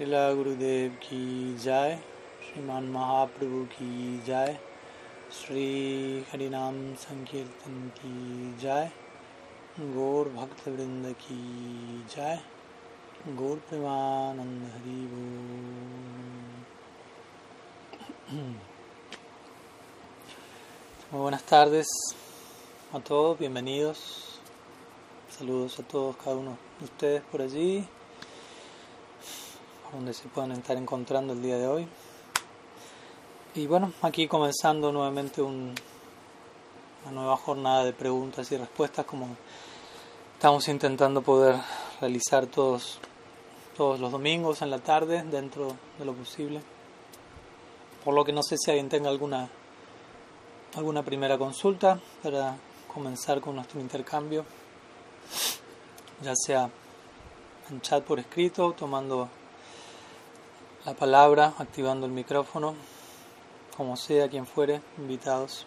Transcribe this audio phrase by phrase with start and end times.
[0.00, 1.98] Srila Gurudev ki jai,
[2.42, 4.58] Sriman Mahaprabhu ki jai,
[5.28, 8.90] Sri Harinam Sankirtan ki jai,
[9.76, 11.36] Gaur Bhakta Vrinda ki
[12.08, 12.40] jai,
[13.36, 15.00] Gaur Premanand Hari
[21.12, 21.88] Muy buenas tardes
[22.94, 24.40] a todos, bienvenidos.
[25.28, 27.86] Saludos a todos, cada uno de ustedes por allí,
[29.92, 31.88] donde se puedan estar encontrando el día de hoy.
[33.54, 35.74] Y bueno, aquí comenzando nuevamente un,
[37.04, 39.36] una nueva jornada de preguntas y respuestas, como
[40.34, 41.56] estamos intentando poder
[42.00, 43.00] realizar todos,
[43.76, 46.60] todos los domingos en la tarde, dentro de lo posible.
[48.04, 49.48] Por lo que no sé si alguien tenga alguna,
[50.76, 52.56] alguna primera consulta para
[52.92, 54.44] comenzar con nuestro intercambio,
[56.22, 56.70] ya sea
[57.70, 59.28] en chat por escrito, tomando
[60.84, 62.74] la palabra, activando el micrófono,
[63.76, 65.66] como sea, quien fuere, invitados.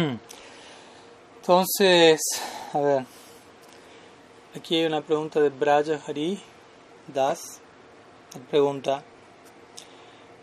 [1.40, 2.20] Entonces,
[2.72, 3.06] a ver,
[4.54, 6.40] aquí hay una pregunta de Braja Hari
[7.06, 7.60] Das.
[8.50, 9.02] Pregunta,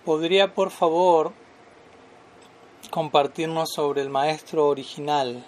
[0.03, 1.31] ¿podría por favor
[2.91, 5.45] compartirnos sobre el maestro original,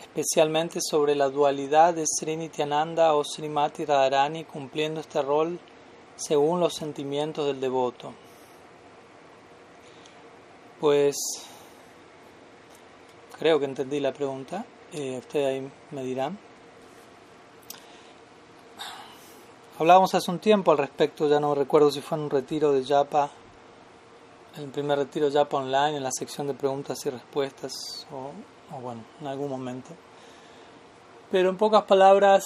[0.00, 5.58] especialmente sobre la dualidad de Srinityananda o Srimati Radharani cumpliendo este rol
[6.16, 8.12] según los sentimientos del devoto?
[10.80, 11.16] Pues
[13.38, 14.64] creo que entendí la pregunta.
[14.92, 16.32] Eh, ahí me dirá.
[19.80, 22.84] Hablábamos hace un tiempo al respecto, ya no recuerdo si fue en un retiro de
[22.84, 23.30] Yapa,
[24.58, 28.30] el primer retiro Yapa online, en la sección de preguntas y respuestas, o,
[28.76, 29.88] o bueno, en algún momento.
[31.30, 32.44] Pero en pocas palabras,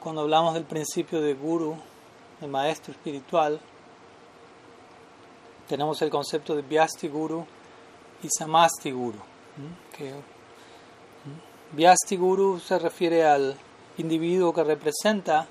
[0.00, 1.76] cuando hablamos del principio de guru,
[2.40, 3.60] de maestro espiritual,
[5.68, 7.44] tenemos el concepto de Vyasti Guru
[8.22, 9.18] y Samasti Guru
[9.92, 10.14] que
[11.72, 13.54] Vyasti Guru se refiere al
[13.98, 15.46] individuo que representa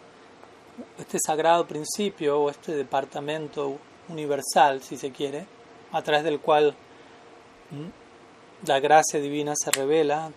[0.98, 3.78] este sagrado principio o este departamento
[4.10, 5.46] universal, si se quiere,
[5.92, 6.76] a través del cual
[8.66, 10.32] la gracia divina se revela,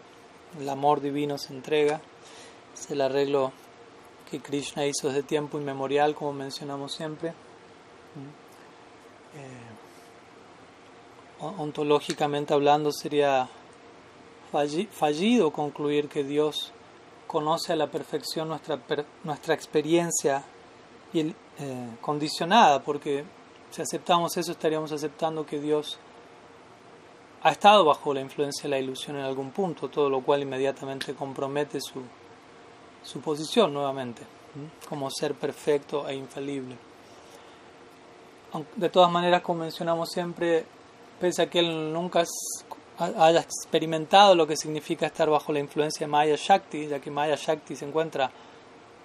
[0.58, 2.00] el amor divino se entrega,
[2.74, 3.52] es el arreglo
[4.30, 7.30] que Krishna hizo desde tiempo inmemorial, como mencionamos siempre.
[9.34, 9.68] Eh,
[11.40, 13.48] ontológicamente hablando sería
[14.92, 16.72] fallido concluir que Dios
[17.28, 18.80] conoce a la perfección nuestra,
[19.22, 20.42] nuestra experiencia
[21.12, 21.34] y, eh,
[22.00, 23.24] condicionada, porque
[23.70, 25.98] si aceptamos eso estaríamos aceptando que Dios
[27.42, 31.14] ha estado bajo la influencia de la ilusión en algún punto, todo lo cual inmediatamente
[31.14, 32.02] compromete su,
[33.02, 34.22] su posición nuevamente,
[34.88, 36.76] como ser perfecto e infalible.
[38.74, 40.64] De todas maneras, como mencionamos siempre,
[41.20, 42.24] pese a que él nunca
[42.98, 47.36] haya experimentado lo que significa estar bajo la influencia de Maya Shakti, ya que Maya
[47.36, 48.30] Shakti se encuentra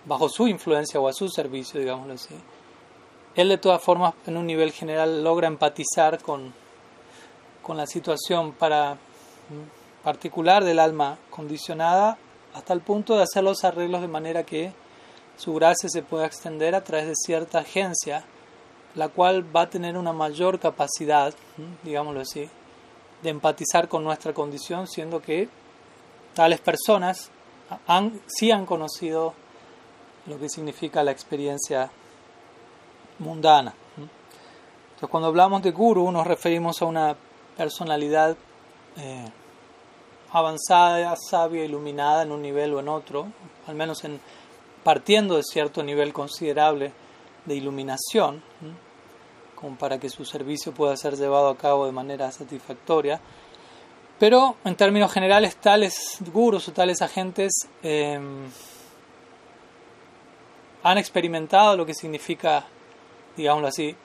[0.06, 2.36] bajo su influencia o a su servicio, digámoslo así,
[3.36, 6.54] él de todas formas en un nivel general logra empatizar con,
[7.62, 8.98] con la situación para,
[10.04, 12.18] particular del alma condicionada
[12.54, 14.74] hasta el punto de hacer los arreglos de manera que
[15.38, 18.26] su gracia se pueda extender a través de cierta agencia
[18.96, 21.34] la cual va a tener una mayor capacidad,
[21.84, 22.48] digámoslo así,
[23.24, 25.48] de empatizar con nuestra condición, siendo que
[26.36, 27.32] tales personas
[27.88, 29.34] han, sí han conocido
[30.28, 31.90] lo que significa la experiencia
[33.20, 33.74] mundana.
[33.98, 37.16] Entonces, cuando hablamos de guru, nos referimos a una
[37.58, 38.36] personalidad
[38.98, 39.30] eh,
[40.32, 43.28] avanzada, sabia, iluminada en un nivel o en otro,
[43.68, 44.20] al menos en,
[44.84, 46.92] partiendo de cierto nivel considerable
[47.46, 48.42] de iluminación,
[49.80, 53.20] para que su servicio pueda ser llevado a cabo de manera satisfactoria.
[54.20, 57.52] Pero en términos generales, tales gurus o tales agentes
[57.82, 58.50] em,
[60.84, 62.66] han experimentado lo que significa,
[63.36, 63.96] digámoslo así,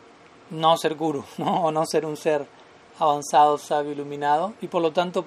[0.51, 2.47] no ser guru, o no ser un ser
[2.99, 5.27] avanzado, sabio, iluminado, y por lo tanto,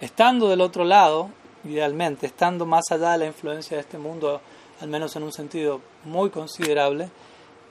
[0.00, 1.30] estando del otro lado,
[1.64, 4.40] idealmente, estando más allá de la influencia de este mundo,
[4.80, 7.10] al menos en un sentido muy considerable,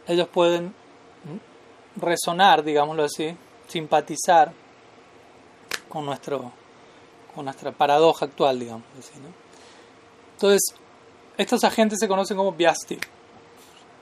[0.07, 0.74] ellos pueden
[1.95, 3.35] resonar, digámoslo así,
[3.67, 4.51] simpatizar
[5.89, 6.51] con, nuestro,
[7.35, 9.19] con nuestra paradoja actual, digamos así.
[9.19, 9.29] ¿no?
[10.33, 10.75] Entonces,
[11.38, 12.97] estos agentes se conocen como Vyasti.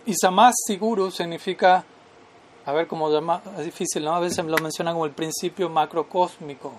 [0.06, 1.84] Y Guru significa,
[2.66, 4.16] a ver cómo llama, es difícil, ¿no?
[4.16, 6.74] A veces lo mencionan como el principio macrocósmico,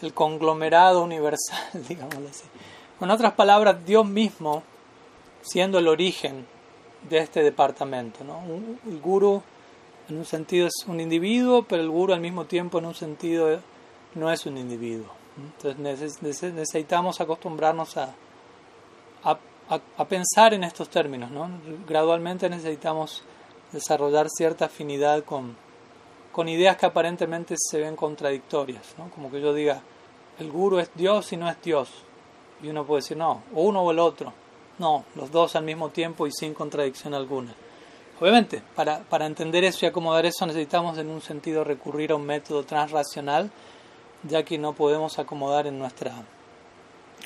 [0.00, 1.58] el conglomerado universal,
[1.88, 2.44] digámoslo así.
[2.98, 4.62] Con otras palabras, Dios mismo
[5.42, 6.46] siendo el origen
[7.08, 8.24] de este departamento.
[8.24, 8.42] ¿no?
[8.86, 9.42] El guru
[10.10, 13.60] en un sentido es un individuo, pero el guru al mismo tiempo en un sentido
[14.14, 15.06] no es un individuo.
[15.36, 18.14] Entonces necesitamos acostumbrarnos a,
[19.24, 21.30] a, pensar en estos términos.
[21.30, 21.48] ¿no?
[21.86, 23.22] Gradualmente necesitamos
[23.72, 25.56] desarrollar cierta afinidad con,
[26.32, 28.94] con ideas que aparentemente se ven contradictorias.
[28.98, 29.10] ¿no?
[29.10, 29.80] Como que yo diga,
[30.38, 31.88] el guru es Dios y no es Dios.
[32.62, 34.32] Y uno puede decir, no, o uno o el otro.
[34.78, 37.54] No, los dos al mismo tiempo y sin contradicción alguna.
[38.20, 42.26] Obviamente, para, para entender eso y acomodar eso necesitamos en un sentido recurrir a un
[42.26, 43.50] método transracional,
[44.24, 46.12] ya que no podemos acomodar en, nuestra,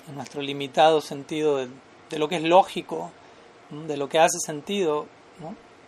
[0.08, 1.68] en nuestro limitado sentido de,
[2.16, 3.10] lo que es lógico,
[3.70, 5.06] de lo que hace sentido,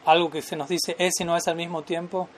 [0.04, 2.28] algo que se nos dice es y no es al mismo tiempo,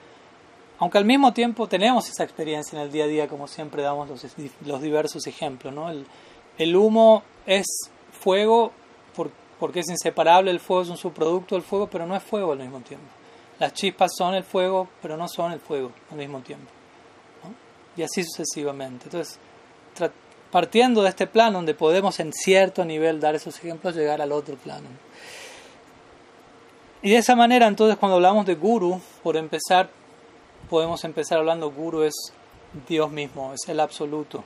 [0.77, 4.09] aunque al mismo tiempo tenemos esa experiencia en el día a día, como siempre damos
[4.09, 4.25] los,
[4.65, 5.73] los diversos ejemplos.
[5.73, 5.89] ¿no?
[5.89, 6.05] El,
[6.59, 7.65] el humo es
[8.11, 8.71] fuego
[9.59, 12.59] porque es inseparable, el fuego es un subproducto del fuego, pero no es fuego al
[12.59, 13.07] mismo tiempo.
[13.59, 16.71] Las chispas son el fuego, pero no son el fuego al mismo tiempo.
[17.97, 19.05] Y así sucesivamente.
[19.05, 19.37] Entonces,
[20.49, 24.55] partiendo de este plano donde podemos en cierto nivel dar esos ejemplos, llegar al otro
[24.55, 24.87] plano.
[27.01, 29.89] Y de esa manera, entonces, cuando hablamos de guru, por empezar,
[30.69, 32.13] podemos empezar hablando guru es
[32.87, 34.43] Dios mismo, es el absoluto.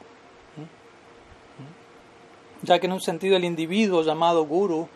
[2.63, 4.87] Ya que en un sentido el individuo llamado guru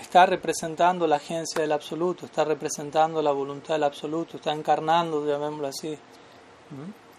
[0.00, 5.66] está representando la agencia del absoluto, está representando la voluntad del absoluto, está encarnando, llamémoslo
[5.66, 5.96] así,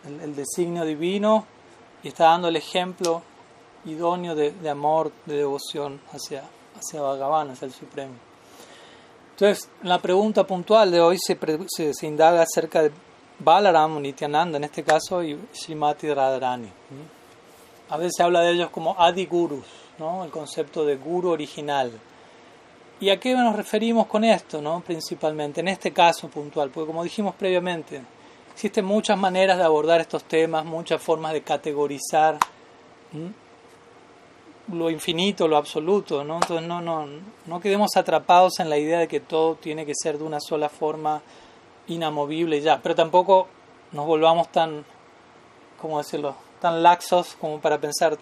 [0.06, 1.46] el, designio divino
[2.04, 3.22] y está dando el ejemplo
[3.86, 6.44] idóneo de, amor, de devoción hacia,
[6.76, 8.14] hacia Bhagavan, hacia el Supremo.
[9.32, 11.38] Entonces, la pregunta puntual de hoy se,
[11.94, 12.92] se, indaga acerca de
[13.40, 16.72] Balaram, Nityananda en este caso, y Srimati Radharani.
[17.90, 19.66] A veces se habla de ellos como Adi Gurus,
[19.98, 20.24] ¿no?
[20.24, 21.92] el concepto de guru original.
[23.02, 24.82] ¿Y a qué nos referimos con esto, no?
[24.82, 26.70] principalmente, en este caso puntual?
[26.70, 28.00] Porque como dijimos previamente,
[28.54, 32.38] existen muchas maneras de abordar estos temas, muchas formas de categorizar
[34.72, 36.36] lo infinito, lo absoluto, ¿no?
[36.36, 37.08] Entonces no, no,
[37.48, 40.70] no quedemos atrapados en la idea de que todo tiene que ser de una sola
[40.70, 41.24] forma
[41.88, 43.48] inamovible ya, pero tampoco
[43.94, 44.86] nos volvamos tan,
[45.82, 48.20] ¿cómo decirlo?, tan laxos como para pensar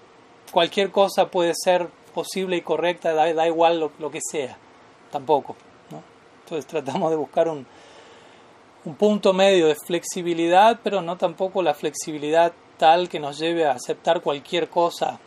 [0.53, 4.57] cualquier cosa puede ser posible y correcta, da, da igual lo, lo que sea
[5.11, 5.55] tampoco.
[6.43, 7.65] Entonces tratamos de buscar un,
[8.85, 13.73] un punto medio de flexibilidad, pero no tampoco la flexibilidad tal que nos lleve a
[13.73, 15.19] aceptar cualquier cosa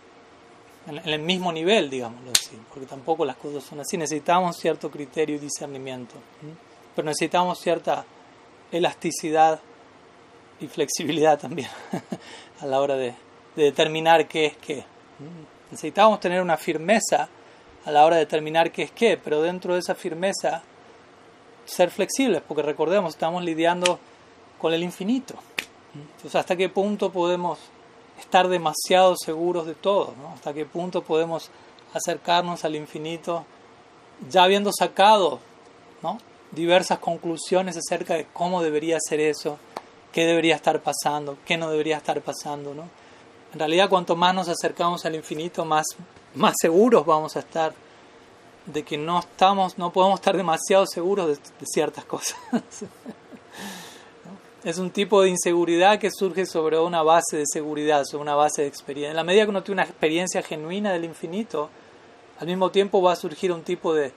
[0.87, 3.97] en, el mismo nivel, digámoslo así, porque tampoco las cosas son así.
[3.97, 6.15] Necesitamos cierto criterio y discernimiento,
[6.97, 8.05] pero necesitamos cierta
[8.73, 9.61] elasticidad
[10.61, 11.69] y flexibilidad también
[12.61, 13.15] a la hora de,
[13.55, 14.85] de determinar qué es qué.
[15.71, 17.29] Necesitamos tener una firmeza
[17.85, 20.63] a la hora de determinar qué es qué, pero dentro de esa firmeza
[21.65, 23.99] ser flexibles, porque recordemos, estamos lidiando
[24.61, 25.35] con el infinito.
[25.95, 27.59] Entonces, ¿hasta qué punto podemos
[28.19, 30.15] estar demasiado seguros de todo?
[30.35, 31.51] ¿Hasta qué punto podemos
[31.93, 33.45] acercarnos al infinito
[34.31, 35.41] ya habiendo sacado
[36.03, 36.19] ¿no?
[36.53, 39.59] diversas conclusiones acerca de cómo debería ser eso,
[40.13, 42.75] qué debería estar pasando, qué no debería estar pasando?
[42.75, 42.89] ¿no?
[43.53, 45.87] En realidad, cuanto más nos acercamos al infinito, más
[46.35, 47.73] más seguros vamos a estar
[48.67, 52.39] de que no estamos, no podemos estar demasiado seguros de, ciertas cosas.
[54.65, 58.63] es un tipo de inseguridad que surge sobre una base de seguridad, sobre una base
[58.63, 59.11] de experiencia.
[59.11, 61.71] En la medida que uno tiene una experiencia genuina del infinito,
[62.39, 64.13] al mismo tiempo va a surgir un tipo de,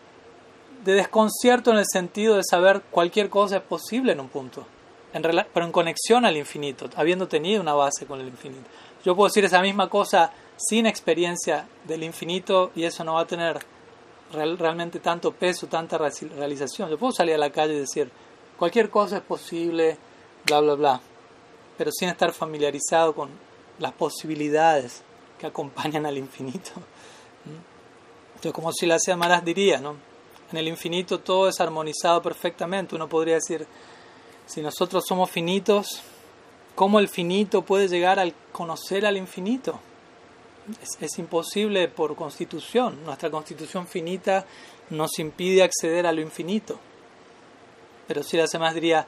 [0.83, 4.65] de desconcierto en el sentido de saber cualquier cosa es posible en un punto,
[5.13, 8.69] en, pero en conexión al infinito, habiendo tenido una base con el infinito.
[9.03, 13.27] Yo puedo decir esa misma cosa sin experiencia del infinito y eso no va a
[13.27, 13.59] tener
[14.31, 16.89] realmente tanto peso, tanta realización.
[16.89, 18.09] Yo puedo salir a la calle y decir,
[18.57, 19.97] cualquier cosa es posible,
[20.45, 21.01] bla, bla, bla,
[21.77, 23.29] pero sin estar familiarizado con
[23.79, 25.03] las posibilidades
[25.39, 26.71] que acompañan al infinito.
[28.35, 29.95] Entonces, como si la Maras diría, ¿no?
[30.51, 32.95] En el infinito todo es armonizado perfectamente.
[32.95, 33.65] Uno podría decir,
[34.45, 36.01] si nosotros somos finitos,
[36.75, 39.79] ¿cómo el finito puede llegar al conocer al infinito?
[40.99, 43.03] Es, imposible por constitución.
[43.05, 44.45] Nuestra constitución finita
[44.89, 46.79] nos impide acceder a lo infinito.
[48.07, 49.05] Pero si la más diría,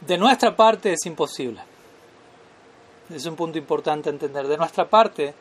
[0.00, 1.60] de nuestra parte es imposible.
[3.10, 4.46] Es un punto importante entender.
[4.46, 5.34] De nuestra parte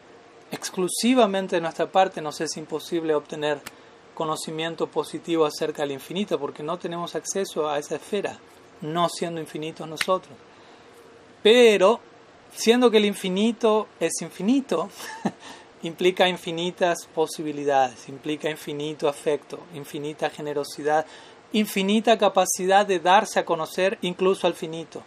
[0.52, 3.62] exclusivamente de nuestra parte nos es imposible obtener
[4.14, 8.38] conocimiento positivo acerca del infinito porque no tenemos acceso a esa esfera,
[8.82, 10.36] no siendo infinitos nosotros.
[11.42, 12.00] Pero,
[12.54, 14.90] siendo que el infinito es infinito,
[15.84, 21.06] implica infinitas posibilidades, implica infinito afecto, infinita generosidad,
[21.54, 25.04] infinita capacidad de darse a conocer incluso al finito.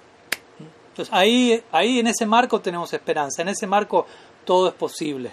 [0.89, 4.07] Entonces ahí, ahí en ese marco tenemos esperanza, en ese marco
[4.45, 5.33] todo es posible.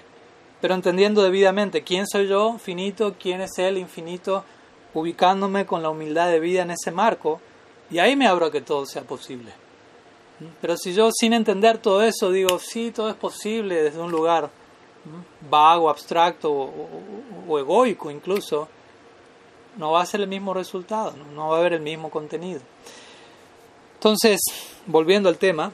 [0.60, 4.44] Pero entendiendo debidamente quién soy yo, finito, quién es él, infinito,
[4.94, 7.42] ubicándome con la humildad de vida en ese marco,
[7.90, 9.52] y ahí me abro a que todo sea posible.
[10.60, 14.50] Pero si yo sin entender todo eso digo, sí, todo es posible desde un lugar
[15.50, 18.68] vago, abstracto o, egoico incluso,
[19.78, 22.62] no va a ser el mismo resultado, no va a haber el mismo contenido.
[23.96, 24.40] Entonces,
[24.86, 25.72] volviendo al tema,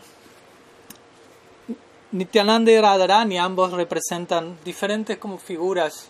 [2.11, 6.09] Nityananda y Radharani ambos representan diferentes como figuras,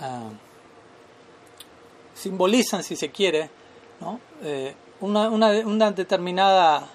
[0.00, 0.30] ah,
[2.14, 3.50] simbolizan si se quiere,
[4.42, 6.88] eh, una, una, una, determinada,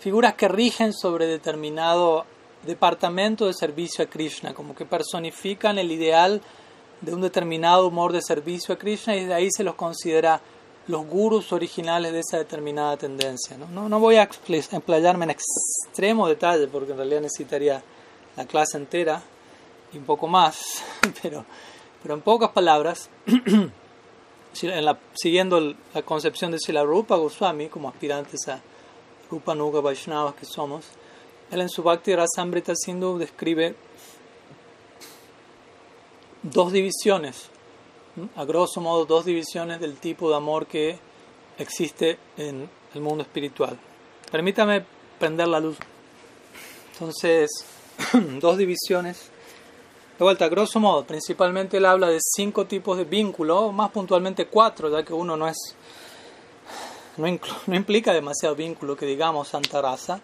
[0.00, 2.24] figuras que rigen sobre determinado
[2.66, 6.40] departamento de servicio a Krishna, como que personifican el ideal
[7.00, 10.40] de un determinado humor de servicio a Krishna y de ahí se los considera
[10.86, 13.56] los gurus originales de esa determinada tendencia.
[13.56, 14.28] No, no, voy a
[14.72, 17.82] emplayarme en extremo detalle porque en realidad necesitaría
[18.36, 19.22] la clase entera
[19.92, 20.82] y un poco más,
[21.22, 21.44] pero,
[22.02, 28.48] pero en pocas palabras, en la, siguiendo la concepción de Sila Rupa Goswami como aspirantes
[28.48, 28.60] a
[29.30, 30.84] Rupa Nuga Vaishnavas que somos,
[31.50, 33.74] él en su Bhakti Rasamrita Sindhu describe
[36.42, 37.50] dos divisiones
[38.36, 40.98] a grosso modo dos divisiones del tipo de amor que
[41.58, 43.78] existe en el mundo espiritual.
[44.30, 44.84] Permítame
[45.18, 45.76] prender la luz.
[46.92, 47.50] Entonces,
[48.40, 49.30] dos divisiones.
[50.18, 54.46] De vuelta, a grosso modo, principalmente él habla de cinco tipos de vínculo, más puntualmente
[54.46, 55.56] cuatro, ya que uno no es
[57.66, 60.20] no, implica demasiado vínculo, que digamos, santa raza,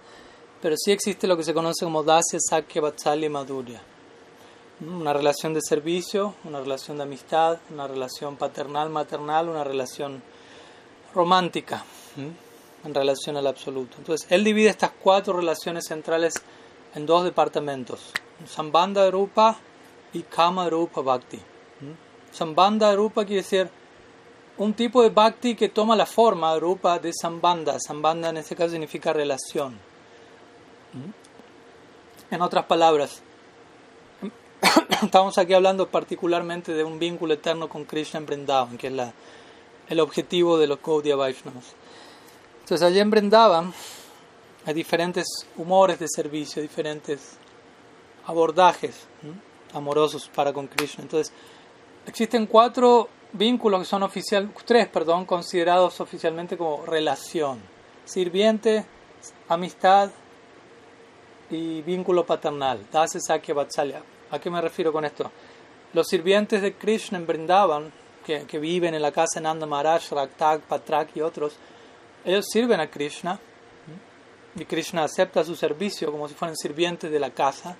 [0.60, 3.82] pero sí existe lo que se conoce como Dasya, Sakya, Vatsalya y Madhurya
[4.80, 10.22] una relación de servicio, una relación de amistad, una relación paternal-maternal, una relación
[11.14, 11.84] romántica
[12.84, 13.96] en relación al absoluto.
[13.98, 16.34] Entonces, él divide estas cuatro relaciones centrales
[16.94, 18.12] en dos departamentos,
[18.46, 19.56] Sambandha Rupa
[20.12, 21.40] y Kama Rupa Bhakti.
[22.30, 23.70] Sambandha Rupa quiere decir
[24.58, 27.78] un tipo de Bhakti que toma la forma Rupa de Sambandha.
[27.78, 29.78] Sambandha en este caso significa relación.
[32.30, 33.22] En otras palabras,
[35.02, 39.12] estamos aquí hablando particularmente de un vínculo eterno con Krishna en Vrindavan, que es la,
[39.88, 41.74] el objetivo de los Gaudiya Vaishnavas.
[42.60, 43.72] Entonces, allí en Vrindavan
[44.64, 47.36] hay diferentes humores de servicio, diferentes
[48.26, 49.06] abordajes
[49.72, 51.02] amorosos para con Krishna.
[51.02, 51.32] Entonces,
[52.06, 57.60] existen cuatro vínculos que son oficial, tres, perdón, considerados oficialmente como relación:
[58.04, 58.84] sirviente,
[59.48, 60.10] amistad
[61.50, 62.86] y vínculo paternal.
[62.90, 65.30] Dase Sakya Vatsalya ¿A qué me refiero con esto?
[65.92, 67.92] Los sirvientes de Krishna en Vrindavan,
[68.24, 71.56] que, que viven en la casa de Nanda Maharaj, Raktak, Patrak y otros,
[72.24, 73.38] ellos sirven a Krishna
[74.56, 77.76] y Krishna acepta su servicio como si fueran sirvientes de la casa.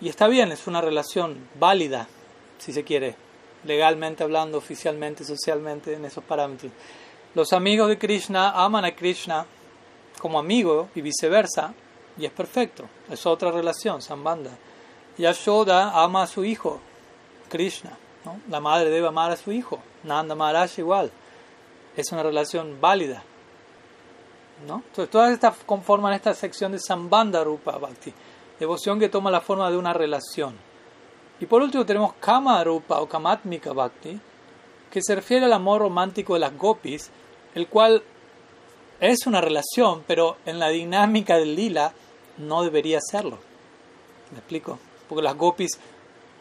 [0.00, 2.06] Y está bien, es una relación válida,
[2.58, 3.16] si se quiere,
[3.64, 6.72] legalmente hablando, oficialmente, socialmente, en esos parámetros.
[7.34, 9.46] Los amigos de Krishna aman a Krishna
[10.18, 11.74] como amigo y viceversa,
[12.16, 14.50] y es perfecto, es otra relación, Sambandha.
[15.16, 16.80] Yashoda ama a su hijo,
[17.48, 17.96] Krishna.
[18.48, 19.80] La madre debe amar a su hijo.
[20.04, 21.10] Nanda Maharaj igual.
[21.96, 23.22] Es una relación válida.
[24.66, 24.82] ¿no?
[24.86, 28.12] Entonces, todas estas conforman esta sección de Sambandha Rupa Bhakti.
[28.58, 30.56] Devoción que toma la forma de una relación.
[31.40, 34.18] Y por último tenemos Kama Rupa o Kamatmika Bhakti,
[34.90, 37.10] que se refiere al amor romántico de las gopis,
[37.54, 38.02] el cual
[39.00, 41.92] es una relación, pero en la dinámica del lila
[42.38, 43.38] no debería serlo.
[44.32, 44.78] ¿Me explico?
[45.08, 45.78] porque las gopis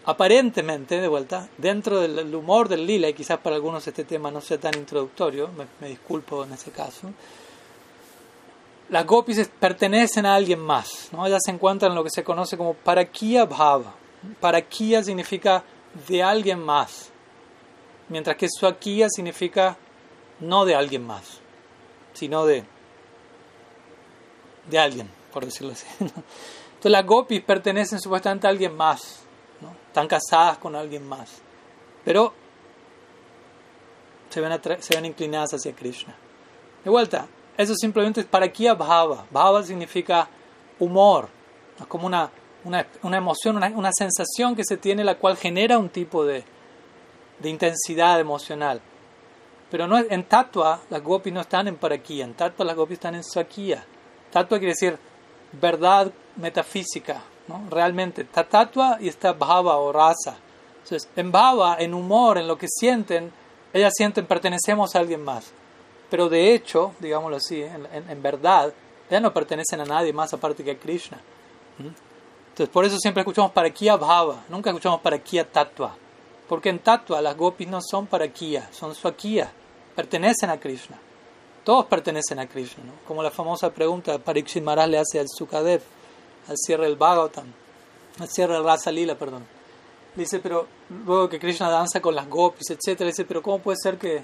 [0.05, 4.39] aparentemente, de vuelta, dentro del humor del lila, y quizás para algunos este tema no
[4.39, 5.49] sea tan introductorio,
[5.81, 7.11] me, disculpo en ese caso,
[8.89, 11.25] las gopis pertenecen a alguien más, ¿no?
[11.25, 13.93] ellas se encuentran en lo que se conoce como parakia bhava.
[14.39, 15.63] Parakia significa
[16.07, 17.09] de alguien más,
[18.09, 19.77] mientras que swakia significa
[20.39, 21.39] no de alguien más,
[22.13, 22.63] sino de,
[24.69, 25.87] de alguien, por decirlo así.
[25.99, 29.21] Entonces las gopis pertenecen supuestamente a alguien más,
[29.61, 29.71] ¿no?
[29.87, 31.41] están casadas con alguien más,
[32.05, 32.33] pero
[34.29, 36.15] se ven, se ven inclinadas hacia Krishna.
[36.83, 39.25] De vuelta, eso simplemente es para aquí Bhava.
[39.31, 40.29] Bhava significa
[40.79, 41.27] humor,
[41.79, 42.29] es como una
[42.63, 46.43] una, una emoción, una, una, sensación que se tiene la cual genera un tipo de,
[47.39, 48.81] de intensidad emocional.
[49.69, 53.15] Pero no, en tatua las gopis no están en paraquía, en tatua las gopis están
[53.15, 53.83] en saquía.
[54.31, 54.97] Tatua quiere decir
[55.53, 57.63] verdad metafísica, ¿no?
[57.69, 58.21] realmente.
[58.21, 60.37] Está tatua y está bhava o rasa.
[60.83, 63.31] Entonces, en bhava, en humor, en lo que sienten,
[63.73, 65.51] ellas sienten pertenecemos a alguien más.
[66.09, 68.73] Pero de hecho, digámoslo así, en, en, verdad,
[69.09, 71.19] ellas no pertenecen a nadie más aparte que a Krishna.
[72.57, 75.95] Entonces, por eso siempre escuchamos para Kia Bhava, nunca escuchamos para Kia Tattva.
[76.49, 79.51] Porque en Tattva las gopis no son para Kia, son Swakia,
[79.95, 80.97] pertenecen a Krishna.
[81.63, 82.93] Todos pertenecen a Krishna, ¿no?
[83.07, 85.83] como la famosa pregunta Parikshit Maharaj le hace al Sukadev,
[86.47, 87.45] al cierre del Bhagavatam,
[88.19, 89.45] al cierre del Rasa Lila, perdón.
[90.15, 90.67] Dice, pero
[91.05, 93.01] luego que Krishna danza con las gopis, etc.
[93.01, 94.23] Dice, pero ¿cómo puede ser que,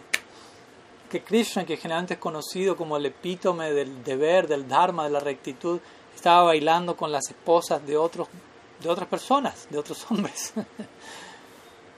[1.07, 5.19] que Krishna, que generalmente es conocido como el epítome del deber, del dharma, de la
[5.19, 5.79] rectitud,
[6.15, 8.27] estaba bailando con las esposas de otros
[8.81, 10.53] de otras personas, de otros hombres.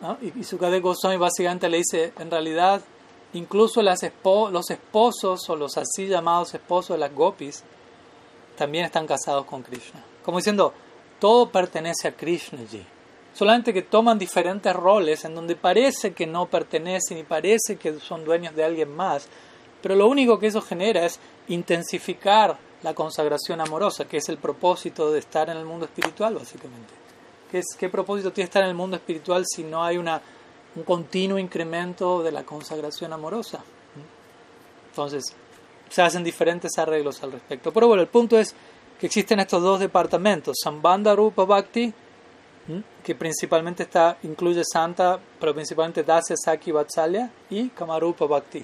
[0.02, 0.18] ¿No?
[0.22, 2.82] Y, y Sukade Goswami básicamente le dice, en realidad,
[3.34, 7.64] incluso las los esposos o los así llamados esposos de las gopis
[8.58, 10.04] también están casados con Krishna.
[10.24, 10.74] Como diciendo,
[11.20, 12.86] todo pertenece a Krishna allí.
[13.34, 18.24] Solamente que toman diferentes roles en donde parece que no pertenecen y parece que son
[18.24, 19.28] dueños de alguien más.
[19.82, 21.20] Pero lo único que eso genera es
[21.50, 26.94] intensificar la consagración amorosa, que es el propósito de estar en el mundo espiritual, básicamente.
[27.50, 30.22] ¿Qué, es, qué propósito tiene estar en el mundo espiritual si no hay una,
[30.76, 33.64] un continuo incremento de la consagración amorosa?
[34.90, 35.24] Entonces,
[35.90, 37.74] se hacen diferentes arreglos al respecto.
[37.74, 38.54] Pero bueno, el punto es
[39.00, 41.92] que existen estos dos departamentos, Sambandha Rupa Bhakti,
[43.04, 48.64] que principalmente está, incluye Santa, pero principalmente Dasya Saki Vatsalya, y Kamarupa Bhakti,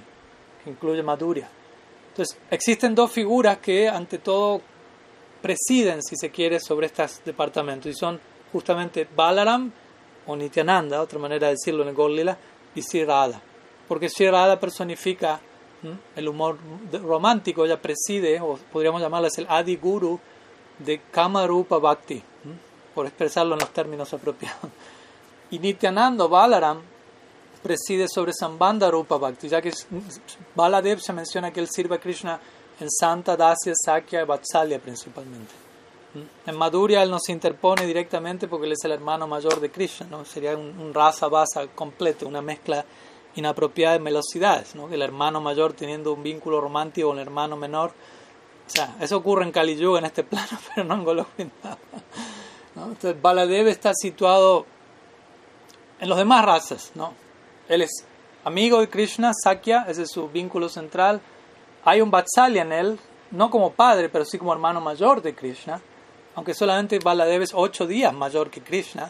[0.63, 1.49] que incluye Madhurya.
[2.11, 4.61] Entonces, existen dos figuras que ante todo
[5.41, 8.19] presiden, si se quiere, sobre estos departamentos y son
[8.51, 9.71] justamente Balaram
[10.27, 12.37] o Nityananda, otra manera de decirlo en el Golila,
[12.75, 13.05] y Sri.
[13.87, 14.27] Porque Sri
[14.59, 15.39] personifica
[16.15, 16.57] el humor
[16.91, 20.19] romántico, ella preside, o podríamos llamarla el Adi Guru
[20.79, 22.21] de Kamarupa Bhakti,
[22.93, 24.59] por expresarlo en los términos apropiados.
[25.51, 26.79] Y Nityananda Balaram
[27.61, 29.71] preside sobre Sambandha Rupa Bhakti, ya que
[30.55, 32.39] Baladev se menciona que él sirve a Krishna
[32.79, 35.53] en Santa, Dasya, Sakya y Vatsalya principalmente.
[36.45, 40.07] En Madhurya él no se interpone directamente porque él es el hermano mayor de Krishna,
[40.09, 40.25] ¿no?
[40.25, 42.83] sería un, rasa basa completo, una mezcla
[43.35, 44.89] inapropiada de velocidades, ¿no?
[44.89, 47.91] el hermano mayor teniendo un vínculo romántico con el hermano menor.
[48.67, 51.77] O sea, eso ocurre en Kali Yuga en este plano, pero no en Golokvrindavan.
[52.75, 52.85] ¿no?
[52.87, 54.65] Entonces Baladev está situado
[56.01, 57.13] en los demás razas, ¿no?
[57.71, 58.05] Él es
[58.43, 61.21] amigo de Krishna, Sakya, ese es su vínculo central.
[61.85, 62.99] Hay un Vatsalya en él,
[63.31, 65.81] no como padre, pero sí como hermano mayor de Krishna,
[66.35, 69.09] aunque solamente Baladev es ocho días mayor que Krishna,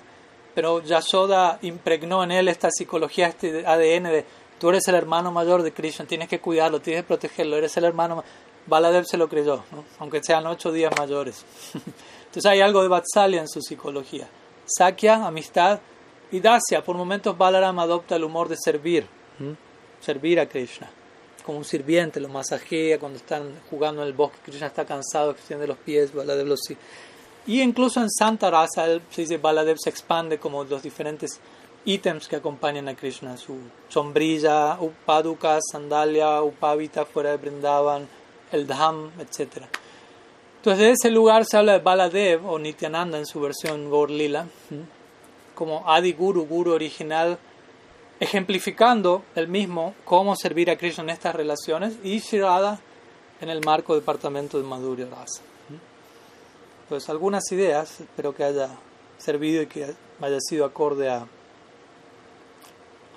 [0.54, 4.26] pero Yashoda impregnó en él esta psicología, este ADN de
[4.60, 7.86] tú eres el hermano mayor de Krishna, tienes que cuidarlo, tienes que protegerlo, eres el
[7.86, 8.24] hermano.
[8.68, 9.64] Baladev se lo creyó,
[9.98, 11.44] aunque sean ocho días mayores.
[12.26, 14.28] Entonces hay algo de Vatsalya en su psicología.
[14.68, 15.80] Sakya, amistad,
[16.32, 19.06] y Dasya, por momentos Balaram adopta el humor de servir,
[20.00, 20.90] servir a Krishna.
[21.46, 24.38] Como un sirviente, lo masajea cuando están jugando en el bosque.
[24.46, 26.62] Krishna está cansado, extiende los pies, Baladev los
[27.48, 31.40] Y incluso en Santa Rasa, se dice Baladev se expande como los diferentes
[31.84, 33.58] ítems que acompañan a Krishna: su
[33.90, 38.08] sombrilla, upaduka, sandalia, upavita fuera de Brindavan,
[38.52, 39.64] el dham, etc.
[40.58, 44.46] Entonces, de ese lugar se habla de Baladev o Nityananda en su versión Gorlila
[45.62, 47.38] como Adi Guru, Guru original,
[48.20, 52.80] ejemplificando el mismo cómo servir a Krishna en estas relaciones y Shirada
[53.40, 55.44] en el marco departamento de Madhurya Rasa.
[56.90, 58.70] Pues algunas ideas, espero que haya
[59.20, 61.28] servido y que haya sido acorde a,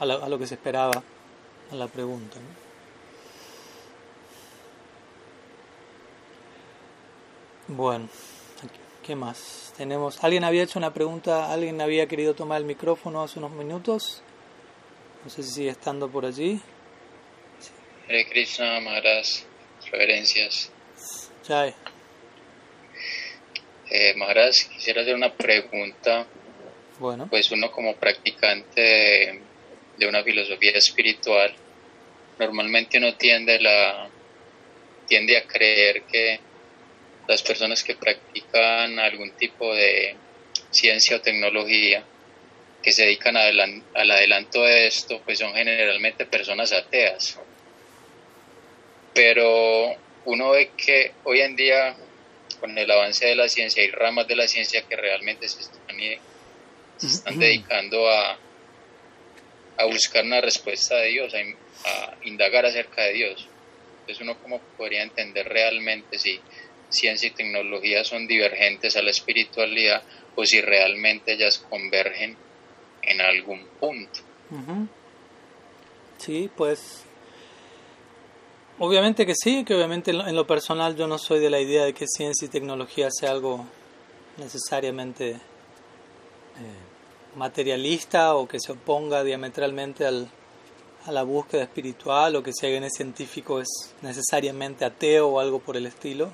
[0.00, 1.02] a, lo que se esperaba
[1.72, 2.36] a la pregunta.
[7.68, 8.06] Bueno.
[9.04, 9.74] ¿Qué más?
[9.76, 10.24] Tenemos.
[10.24, 11.52] ¿Alguien había hecho una pregunta?
[11.52, 14.22] ¿Alguien había querido tomar el micrófono hace unos minutos?
[15.22, 16.58] No sé si sigue estando por allí.
[18.08, 19.26] Hare Krishna, Maharaj,
[19.92, 20.72] reverencias.
[21.46, 21.74] Jai.
[23.90, 26.26] Eh, Maharaj, quisiera hacer una pregunta.
[26.98, 27.26] Bueno.
[27.28, 29.40] Pues uno como practicante de,
[29.98, 31.54] de una filosofía espiritual,
[32.38, 34.08] normalmente uno tiende, la,
[35.06, 36.40] tiende a creer que
[37.28, 40.16] las personas que practican algún tipo de
[40.70, 42.04] ciencia o tecnología
[42.82, 47.38] que se dedican al adelanto de esto, pues son generalmente personas ateas.
[49.14, 49.94] Pero
[50.26, 51.96] uno ve que hoy en día,
[52.60, 55.96] con el avance de la ciencia hay ramas de la ciencia que realmente se están,
[56.98, 58.38] se están dedicando a,
[59.78, 63.48] a buscar una respuesta de Dios, a, indagar acerca de Dios.
[64.00, 66.40] Entonces uno como podría entender realmente si
[66.94, 70.02] ciencia y tecnología son divergentes a la espiritualidad
[70.36, 72.36] o si realmente ellas convergen
[73.02, 74.20] en algún punto.
[76.18, 77.02] Sí, pues
[78.78, 81.92] obviamente que sí, que obviamente en lo personal yo no soy de la idea de
[81.92, 83.66] que ciencia y tecnología sea algo
[84.36, 85.38] necesariamente eh,
[87.36, 90.28] materialista o que se oponga diametralmente al,
[91.06, 95.58] a la búsqueda espiritual o que si alguien es científico es necesariamente ateo o algo
[95.58, 96.30] por el estilo.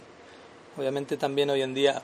[0.76, 2.02] Obviamente también hoy en día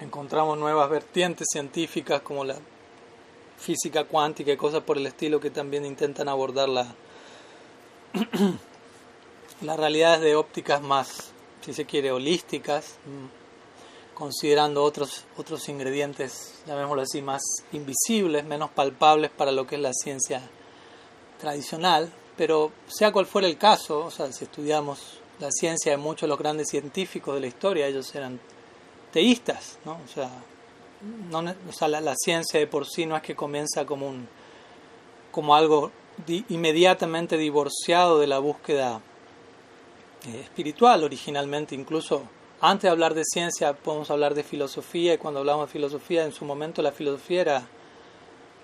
[0.00, 2.56] encontramos nuevas vertientes científicas como la
[3.58, 6.94] física cuántica y cosas por el estilo que también intentan abordar la,
[9.62, 12.96] las realidades de ópticas más, si se quiere, holísticas,
[14.14, 17.42] considerando otros, otros ingredientes, llamémoslo así, más
[17.72, 20.42] invisibles, menos palpables para lo que es la ciencia
[21.40, 26.22] tradicional, pero sea cual fuera el caso, o sea, si estudiamos la ciencia de muchos
[26.22, 28.40] de los grandes científicos de la historia, ellos eran
[29.12, 29.98] teístas, ¿no?
[30.04, 30.30] O sea,
[31.30, 34.28] no, o sea la, ciencia de por sí no es que comienza como, un,
[35.30, 35.92] como algo
[36.48, 39.00] inmediatamente divorciado de la búsqueda
[40.26, 42.22] eh, espiritual originalmente, incluso
[42.60, 46.32] antes de hablar de ciencia podemos hablar de filosofía y cuando hablamos de filosofía en
[46.32, 47.68] su momento la filosofía era,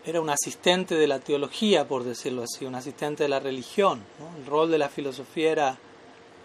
[0.05, 4.03] era un asistente de la teología, por decirlo así, un asistente de la religión.
[4.37, 5.79] El rol de la filosofía era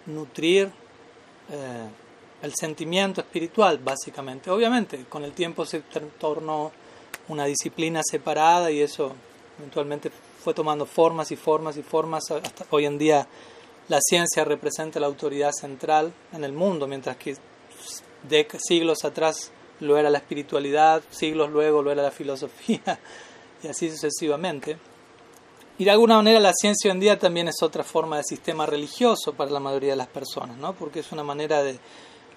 [0.09, 0.69] nutrir
[1.51, 1.87] eh,
[2.41, 4.49] el sentimiento espiritual, básicamente.
[4.49, 5.81] Obviamente, con el tiempo se
[6.19, 6.71] tornó
[7.27, 9.13] una disciplina separada y eso
[9.57, 10.11] eventualmente
[10.43, 12.31] fue tomando formas y formas y formas.
[12.31, 13.27] Hasta hoy en día
[13.87, 17.35] la ciencia representa la autoridad central en el mundo, mientras que
[18.23, 22.99] de siglos atrás lo era la espiritualidad, siglos luego lo era la filosofía
[23.63, 24.77] y así sucesivamente.
[25.79, 28.65] Y de alguna manera la ciencia hoy en día también es otra forma de sistema
[28.65, 30.73] religioso para la mayoría de las personas, ¿no?
[30.73, 31.79] porque es una manera de,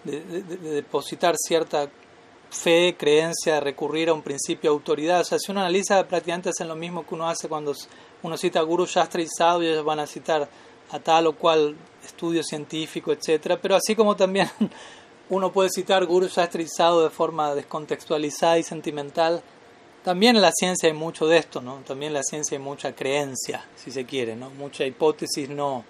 [0.05, 1.91] depositar cierta
[2.51, 5.23] fe, creencia, de recurrir a un principio de autoridad.
[5.23, 7.75] O sea, si uno analiza, prácticamente hacen lo mismo que uno hace cuando
[8.23, 10.49] uno cita a Guru Shastra y Sadhu y ellos van a citar
[10.93, 13.61] a tal o cual estudio científico, etcétera.
[13.61, 14.49] Pero así como también
[15.31, 19.43] uno puede citar Guru Shastra y de forma descontextualizada y sentimental,
[20.05, 21.77] también en la ciencia hay mucho de esto, ¿no?
[21.87, 24.51] También en la ciencia hay mucha creencia, si se quiere, ¿no?
[24.51, 25.85] Mucha hipótesis no,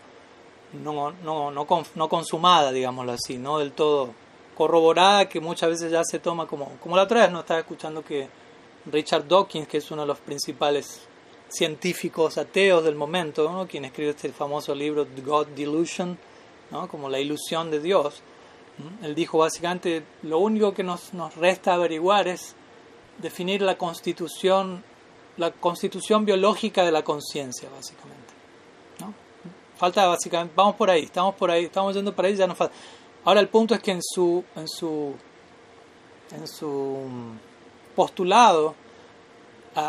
[0.73, 4.11] no, no, no, no consumada, digámoslo así, no del todo
[4.55, 6.77] corroborada, que muchas veces ya se toma como...
[6.81, 8.29] Como la otra vez no estaba escuchando que
[8.87, 11.01] Richard Dawkins, que es uno de los principales
[11.49, 13.67] científicos ateos del momento, ¿no?
[13.67, 16.19] quien escribe este famoso libro The God Delusion,
[16.71, 16.89] ¿no?
[16.89, 18.23] como la ilusión de Dios,
[19.03, 22.55] él dijo básicamente, lo único que nos, nos resta averiguar es
[23.19, 24.83] definir la constitución,
[25.37, 28.33] la constitución biológica de la conciencia, básicamente.
[29.01, 29.15] ¿no?
[29.77, 32.75] Falta básicamente, vamos por ahí, estamos por ahí, estamos yendo por ahí, ya nos falta.
[33.25, 35.15] Ahora el punto es que en su, en su,
[36.33, 37.07] en su
[37.95, 38.75] postulado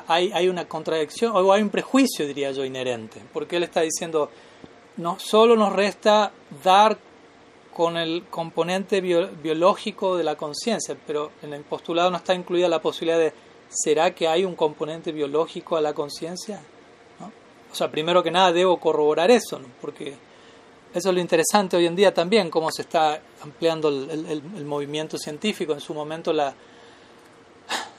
[0.08, 4.30] hay, hay una contradicción, o hay un prejuicio, diría yo, inherente, porque él está diciendo,
[4.98, 6.32] no solo nos resta
[6.64, 6.98] dar
[7.74, 12.82] con el componente biológico de la conciencia, pero en el postulado no está incluida la
[12.82, 13.34] posibilidad de,
[13.70, 16.62] ¿será que hay un componente biológico a la conciencia?
[17.72, 20.14] O sea, primero que nada debo corroborar eso, porque
[20.94, 25.18] eso es lo interesante hoy en día también, cómo se está ampliando el, el, movimiento
[25.18, 25.74] científico.
[25.74, 26.54] En su momento la,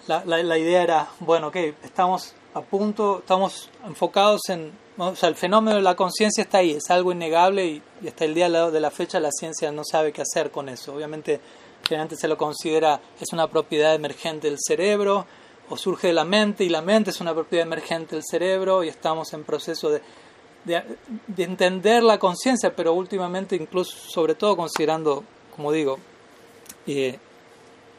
[0.06, 5.34] la, la, idea era, bueno, ok, estamos a punto, estamos enfocados en o sea, el
[5.34, 8.90] fenómeno de la conciencia está ahí, es algo innegable y, hasta el día de la
[8.90, 10.94] fecha la ciencia no sabe qué hacer con eso.
[10.94, 11.40] Obviamente,
[11.82, 15.26] generalmente se lo considera es una propiedad emergente del cerebro
[15.68, 18.88] o surge de la mente y la mente es una propiedad emergente del cerebro y
[18.88, 20.00] estamos en proceso de,
[20.64, 25.24] de, entender la conciencia, pero últimamente incluso, sobre todo considerando,
[25.56, 25.98] como digo,
[26.86, 27.18] eh,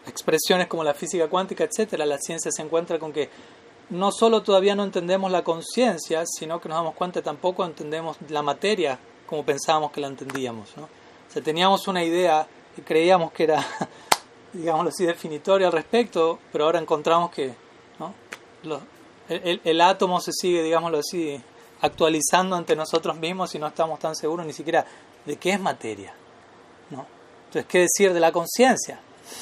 [0.08, 3.30] expresiones como la física cuántica, etcétera, la ciencia se encuentra con que
[3.90, 8.42] no solo todavía no entendemos la conciencia, sino que nos damos cuenta tampoco entendemos la
[8.42, 10.76] materia como pensábamos que la entendíamos.
[10.78, 10.84] ¿no?
[10.84, 13.66] O teníamos una idea y creíamos que era,
[14.54, 17.54] digámoslo así, definitoria al respecto, pero ahora encontramos que
[18.00, 18.14] ¿no?
[19.30, 21.40] el, el, átomo se sigue, digámoslo así,
[21.82, 24.86] actualizando ante nosotros mismos y no estamos tan seguros ni siquiera
[25.26, 26.14] de qué es materia.
[26.90, 27.06] ¿no?
[27.48, 29.00] Entonces, ¿qué decir de la conciencia?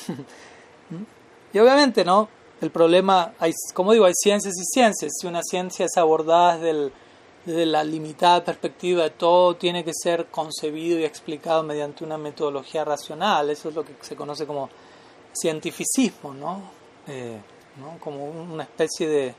[1.53, 2.27] y obviamente, ¿no?
[2.61, 5.11] El problema, hay, como digo, hay ciencias y ciencias.
[5.19, 10.97] Si una ciencia es abordada desde la limitada perspectiva de todo tiene que ser concebido
[10.97, 13.49] y explicado mediante una metodología racional.
[13.49, 14.69] Eso es lo que se conoce como
[15.33, 16.61] cientificismo, ¿no?
[17.07, 17.37] Eh,
[17.81, 17.97] ¿no?
[17.99, 19.29] Como una especie de,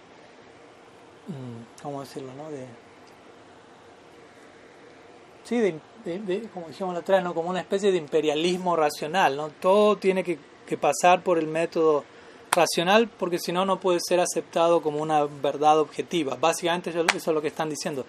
[1.29, 2.50] mm, ¿cómo decirlo, no?
[2.50, 2.66] De,
[5.44, 7.33] sí, de, como dijimos la otra vez, ¿no?
[7.33, 9.48] como una especie de imperialismo racional, ¿no?
[9.48, 12.05] Todo tiene que pasar por el método
[12.55, 16.37] racional porque si no no puede ser aceptado como una verdad objetiva.
[16.40, 18.05] Básicamente eso es lo que están diciendo.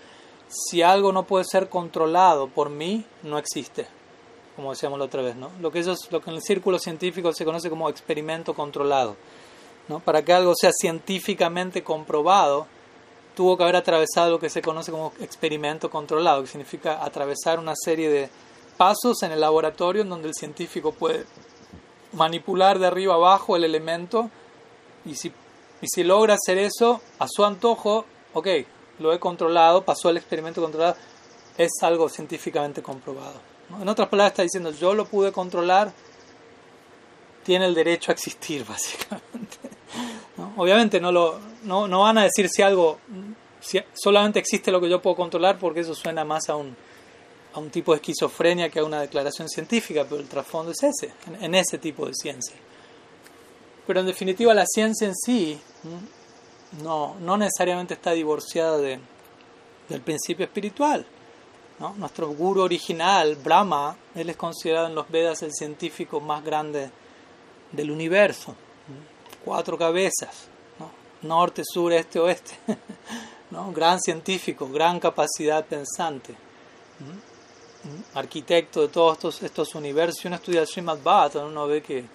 [0.47, 3.87] Si algo no puede ser controlado por mí, no existe,
[4.55, 5.49] como decíamos la otra vez, ¿no?
[5.59, 9.15] Lo que eso es lo que en el círculo científico se conoce como experimento controlado,
[9.87, 9.99] ¿no?
[9.99, 12.67] Para que algo sea científicamente comprobado,
[13.35, 17.73] tuvo que haber atravesado lo que se conoce como experimento controlado, que significa atravesar una
[17.75, 18.29] serie de
[18.77, 21.25] pasos en el laboratorio en donde el científico puede
[22.15, 24.29] manipular de arriba abajo el elemento
[25.05, 25.31] y si,
[25.81, 28.47] y si logra hacer eso a su antojo, ok,
[28.99, 30.95] lo he controlado, pasó el experimento controlado,
[31.57, 33.39] es algo científicamente comprobado.
[33.81, 35.91] En otras palabras está diciendo, yo lo pude controlar,
[37.43, 39.57] tiene el derecho a existir, básicamente.
[40.57, 42.99] Obviamente no, lo, no, no van a decir si algo,
[43.59, 46.75] si solamente existe lo que yo puedo controlar, porque eso suena más a un
[47.55, 51.13] a un tipo de esquizofrenia que a una declaración científica, pero el trasfondo es ese,
[51.39, 52.55] en, ese tipo de ciencia.
[53.87, 55.57] Pero en definitiva la ciencia en sí
[56.83, 58.99] no, no necesariamente está divorciada de,
[59.87, 61.05] del principio espiritual.
[61.97, 66.89] Nuestro guru original, Brahma, él es considerado en los Vedas el científico más grande
[67.71, 68.53] del universo.
[69.45, 70.47] Cuatro cabezas,
[71.21, 72.53] norte, sur, este, oeste.
[73.51, 73.71] ¿no?
[73.71, 76.35] Gran científico, gran capacidad pensante
[78.13, 82.05] arquitecto de todos estos, universos, y uno estudia el Srimad Bhattan, uno ve que,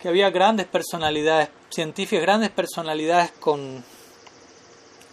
[0.00, 3.84] que había grandes personalidades científicas, grandes personalidades con,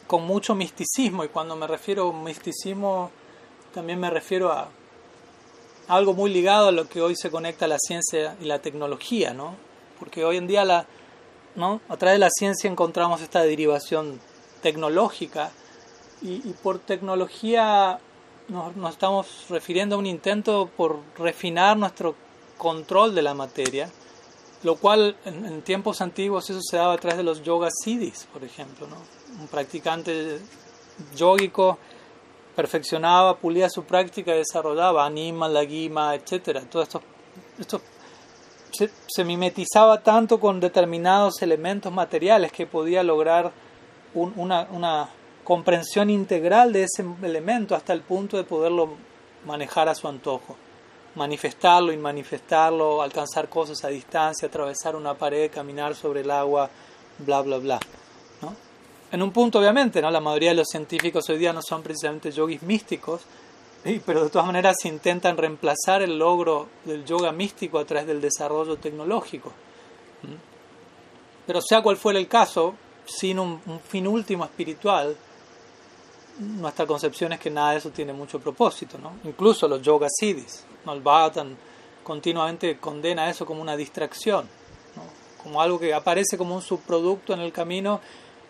[0.08, 3.12] con mucho misticismo, y cuando me refiero a misticismo,
[3.74, 4.70] también me refiero a
[5.88, 9.56] algo muy ligado a lo que hoy se conecta la ciencia y la tecnología, ¿no?
[10.00, 10.88] Porque hoy en día la,
[11.56, 11.80] ¿no?
[11.90, 14.20] a través de la ciencia encontramos esta derivación
[14.62, 15.52] tecnológica
[16.22, 18.00] y por tecnología
[18.48, 22.16] nos, estamos refiriendo a un intento por refinar nuestro
[22.58, 23.90] control de la materia,
[24.64, 28.44] lo cual en, tiempos antiguos eso se daba a través de los yoga siddhis, por
[28.44, 28.88] ejemplo.
[28.88, 28.98] ¿no?
[29.42, 30.40] Un practicante
[31.16, 31.78] yógico
[32.56, 36.64] perfeccionaba, pulía su práctica y desarrollaba anima, lagima, etc.
[36.70, 37.02] Todo esto,
[37.60, 37.82] esto
[38.72, 43.52] se, se, mimetizaba tanto con determinados elementos materiales que podía lograr
[44.14, 45.10] una, una
[45.46, 48.96] comprensión integral de ese elemento hasta el punto de poderlo
[49.46, 50.58] manejar a su antojo,
[51.14, 56.68] manifestarlo, inmanifestarlo, alcanzar cosas a distancia, atravesar una pared, caminar sobre el agua,
[57.20, 57.80] bla, bla, bla.
[58.42, 58.56] ¿no?
[59.12, 60.10] En un punto, obviamente, ¿no?
[60.10, 63.22] la mayoría de los científicos hoy día no son precisamente yogis místicos,
[64.04, 68.78] pero de todas maneras intentan reemplazar el logro del yoga místico a través del desarrollo
[68.78, 69.54] tecnológico.
[71.46, 72.74] Pero sea cual fuera el caso,
[73.06, 75.16] sin un fin último espiritual,
[76.40, 79.14] nuestra concepción es que nada de eso tiene mucho propósito, ¿no?
[79.24, 80.94] Incluso los yoga siddhis, ¿no?
[80.94, 81.02] el
[82.04, 84.48] continuamente condena eso como una distracción,
[85.42, 88.00] como algo que aparece como un subproducto en el camino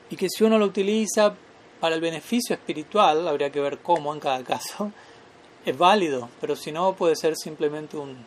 [0.10, 1.34] y que si uno lo utiliza
[1.80, 4.92] para el beneficio espiritual, habría que ver cómo en cada caso,
[5.66, 8.18] es válido, pero si no puede ser simplemente un,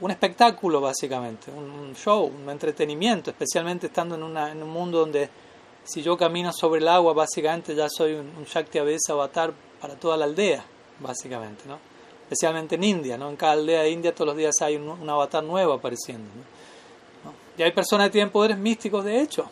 [0.00, 5.28] un espectáculo básicamente, un, show, un entretenimiento, especialmente estando en, una, en un mundo donde
[5.88, 9.94] si yo camino sobre el agua, básicamente ya soy un, un Shakti Avesa avatar para
[9.94, 10.62] toda la aldea,
[11.00, 11.78] básicamente, ¿no?
[12.24, 13.30] Especialmente en India, ¿no?
[13.30, 16.28] En cada aldea de India todos los días hay un, avatar nuevo apareciendo.
[17.56, 19.48] Y hay personas que tienen poderes místicos, de hecho,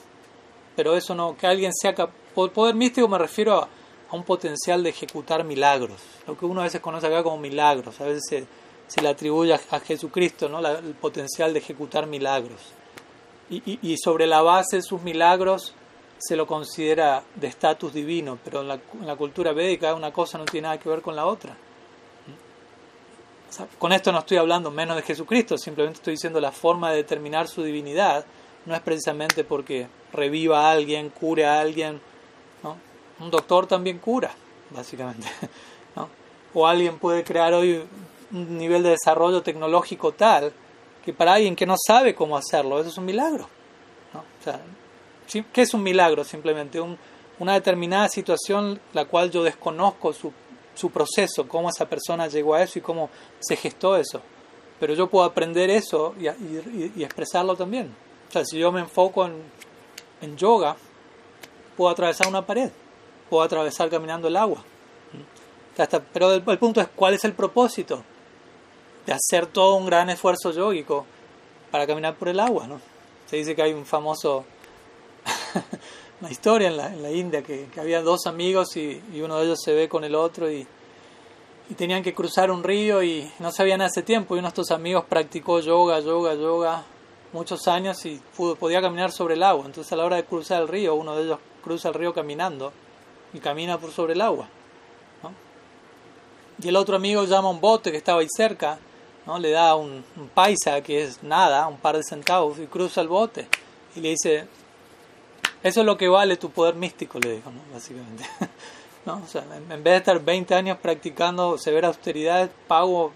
[0.77, 1.94] pero eso no, que alguien sea
[2.35, 3.68] poder místico me refiero a,
[4.12, 8.05] un potencial de ejecutar milagros, lo que uno a veces conoce acá como milagros, a
[8.05, 8.46] veces
[8.87, 10.61] se, le atribuye a, Jesucristo, ¿no?
[10.61, 12.61] el potencial de ejecutar milagros.
[13.49, 15.75] Y, y sobre la base de sus milagros,
[16.19, 20.67] se lo considera de estatus divino, pero en la, cultura védica una cosa no tiene
[20.67, 21.57] nada que ver con la otra.
[23.79, 27.49] con esto no estoy hablando menos de Jesucristo, simplemente estoy diciendo la forma de determinar
[27.49, 28.25] su divinidad
[28.67, 32.01] no es precisamente porque reviva a alguien, cure a alguien.
[33.19, 34.33] Un doctor también cura,
[34.71, 35.27] básicamente.
[36.59, 37.85] O alguien puede crear hoy
[38.33, 40.51] un nivel de desarrollo tecnológico tal
[41.05, 43.47] que para alguien que no sabe cómo hacerlo, eso es un milagro.
[45.27, 46.25] ¿Qué es un milagro?
[46.25, 46.81] Simplemente
[47.39, 50.33] una determinada situación la cual yo desconozco su,
[50.75, 53.11] su proceso, cómo esa persona llegó a eso y cómo
[53.41, 54.21] se gestó eso.
[54.79, 56.27] Pero yo puedo aprender eso y,
[56.97, 57.95] y, expresarlo también.
[58.29, 59.43] O sea, si yo me enfoco en,
[60.21, 60.77] en, yoga,
[61.77, 62.71] puedo atravesar una pared.
[63.31, 64.62] puedo atravesar caminando el agua.
[66.12, 68.03] pero el, punto es, ¿cuál es el propósito?
[69.07, 71.07] De hacer todo un gran esfuerzo yógico
[71.71, 72.81] para caminar por el agua, ¿no?
[73.27, 74.45] Se dice que hay un famoso,
[76.21, 79.88] una historia en la, India, que, había dos amigos y, uno de ellos se ve
[79.88, 80.66] con el otro y,
[81.77, 85.05] tenían que cruzar un río y no sabían hace tiempo y uno de estos amigos
[85.09, 86.85] practicó yoga, yoga, yoga
[87.33, 89.66] muchos años y podía caminar sobre el agua.
[89.66, 92.73] Entonces a la hora de cruzar el río, uno de ellos cruza el río caminando
[93.33, 94.49] y camina por sobre el agua.
[96.62, 98.79] Y el otro amigo llama a un bote que estaba ahí cerca,
[99.27, 99.38] ¿no?
[99.38, 103.47] le da un, paisa que es nada, un par de centavos, y cruza el bote.
[103.95, 104.49] Y le dice,
[105.67, 108.25] eso es lo que vale tu poder místico, le dijo, básicamente.
[109.05, 109.23] ¿No?
[109.25, 113.13] O sea, en, vez de estar 20 años practicando severa austeridad, pago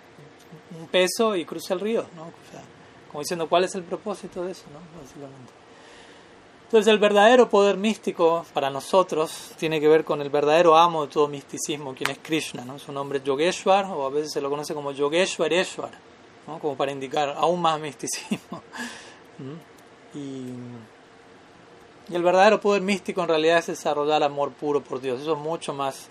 [0.78, 2.06] un peso y cruza el río.
[2.16, 2.32] ¿no?
[3.08, 4.64] como diciendo, ¿cuál es el propósito de eso?
[4.72, 5.00] ¿no?
[5.00, 5.52] Básicamente.
[6.64, 11.12] Entonces el verdadero poder místico para nosotros tiene que ver con el verdadero amo de
[11.12, 12.78] todo misticismo, quien es Krishna, ¿no?
[12.78, 15.90] Su nombre es Yogeshwar o a veces se lo conoce como Yogeshwareshwar,
[16.46, 16.60] ¿no?
[16.60, 18.62] como para indicar aún más misticismo.
[19.38, 20.89] ¿Mm?
[22.10, 25.20] Y, el verdadero poder místico en realidad es desarrollar amor puro por Dios.
[25.20, 26.08] Eso es mucho más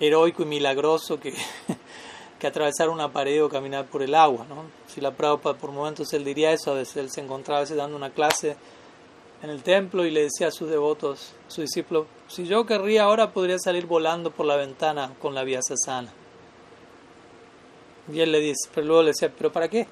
[0.00, 1.34] heroico y milagroso que,
[2.38, 4.46] que atravesar una pared o caminar por el agua.
[4.48, 4.64] ¿no?
[4.86, 7.76] Si la Prabhupada por momentos él diría eso, a veces él se encontraba a veces
[7.76, 8.56] dando una clase
[9.42, 13.04] en el templo y le decía a sus devotos, a sus discípulos, si yo querría
[13.04, 16.12] ahora podría salir volando por la ventana con la vía sasana.
[18.12, 19.86] Y él le dice, pero luego le decía, ¿pero para qué?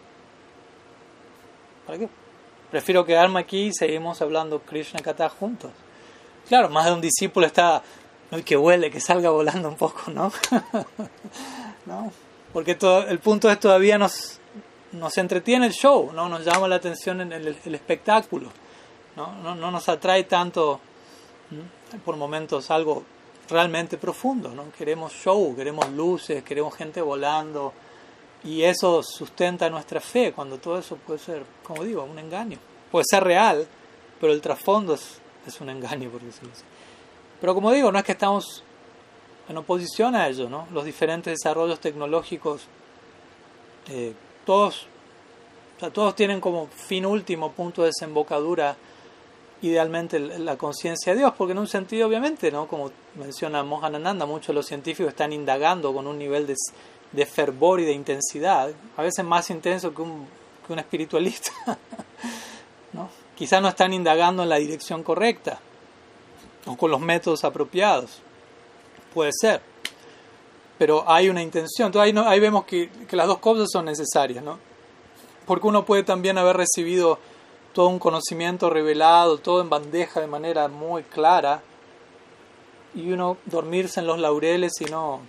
[1.86, 2.08] ¿Para qué?
[2.74, 5.70] Prefiero quedarme aquí y seguimos hablando Krishna Kata juntos.
[6.48, 7.80] Claro, más de un discípulo está,
[8.32, 10.32] no, que huele, que salga volando un poco, ¿no?
[11.86, 12.12] ¿No?
[12.52, 14.40] Porque todo, el punto es todavía nos,
[14.90, 16.28] nos entretiene el show, ¿no?
[16.28, 18.50] Nos llama la atención en el espectáculo.
[19.14, 19.32] ¿no?
[19.34, 20.80] No, no nos atrae tanto
[22.04, 23.04] por momentos algo
[23.48, 24.72] realmente profundo, ¿no?
[24.76, 27.72] Queremos show, queremos luces, queremos gente volando
[28.44, 32.58] y eso sustenta nuestra fe cuando todo eso puede ser, como digo, un engaño.
[32.90, 33.66] Puede ser real,
[34.20, 36.62] pero el trasfondo es, es un engaño, por decirlo así.
[37.40, 38.62] Pero como digo, no es que estamos
[39.48, 40.66] en oposición a ello, ¿no?
[40.72, 42.66] Los diferentes desarrollos tecnológicos,
[43.88, 44.86] eh, todos,
[45.92, 48.76] todos tienen como fin último, punto de desembocadura,
[49.62, 52.66] idealmente la conciencia de Dios, porque en un sentido obviamente, ¿no?
[52.66, 56.54] como menciona Mohanananda, muchos de los científicos están indagando con un nivel de,
[57.14, 60.26] de fervor y de intensidad, a veces más intenso que un,
[60.66, 61.52] que un espiritualista.
[62.92, 63.08] ¿no?
[63.36, 65.60] Quizás no están indagando en la dirección correcta
[66.66, 68.20] o con los métodos apropiados.
[69.12, 69.60] Puede ser.
[70.76, 71.86] Pero hay una intención.
[71.86, 74.42] Entonces ahí, no, ahí vemos que, que las dos cosas son necesarias.
[74.42, 74.58] ¿no?
[75.46, 77.18] Porque uno puede también haber recibido
[77.72, 81.62] todo un conocimiento revelado, todo en bandeja de manera muy clara,
[82.94, 85.20] y uno dormirse en los laureles y no,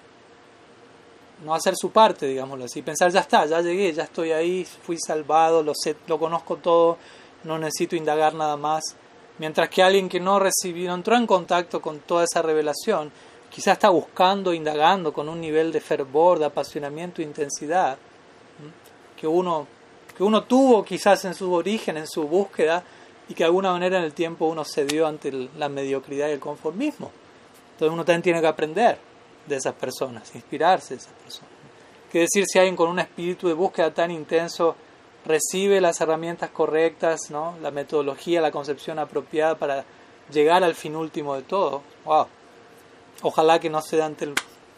[1.43, 4.97] no hacer su parte, digámoslo así, pensar ya está, ya llegué, ya estoy ahí, fui
[4.97, 6.97] salvado, lo sé, lo conozco todo,
[7.43, 8.83] no necesito indagar nada más.
[9.37, 13.11] Mientras que alguien que no recibió, entró en contacto con toda esa revelación,
[13.49, 17.97] quizás está buscando, indagando con un nivel de fervor, de apasionamiento, intensidad,
[19.17, 19.67] que uno
[20.15, 22.81] que uno tuvo quizás en su origen, en su búsqueda,
[23.27, 26.39] y que de alguna manera en el tiempo uno cedió ante la mediocridad y el
[26.39, 27.11] conformismo.
[27.73, 28.97] Entonces uno también tiene que aprender
[29.47, 31.51] de esas personas, inspirarse de esas personas.
[32.11, 34.75] Que decir si alguien con un espíritu de búsqueda tan intenso
[35.25, 37.55] recibe las herramientas correctas, ¿no?
[37.61, 39.83] la metodología, la concepción apropiada para
[40.31, 41.81] llegar al fin último de todo.
[42.05, 42.27] ¡Wow!
[43.23, 44.33] Ojalá que no se dé ante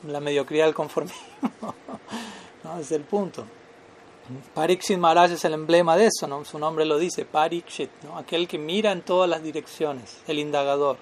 [0.08, 1.17] la mediocridad del conformismo.
[2.63, 2.80] ¿no?
[2.80, 3.45] es el punto.
[4.53, 6.43] Parikshit Maharaj es el emblema de eso, ¿no?
[6.43, 8.17] su nombre lo dice, Parikshit, ¿no?
[8.17, 10.97] aquel que mira en todas las direcciones, el indagador.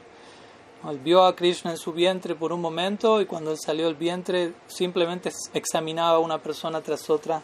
[1.04, 4.54] Vio a Krishna en su vientre por un momento y cuando él salió del vientre
[4.68, 7.42] simplemente examinaba una persona tras otra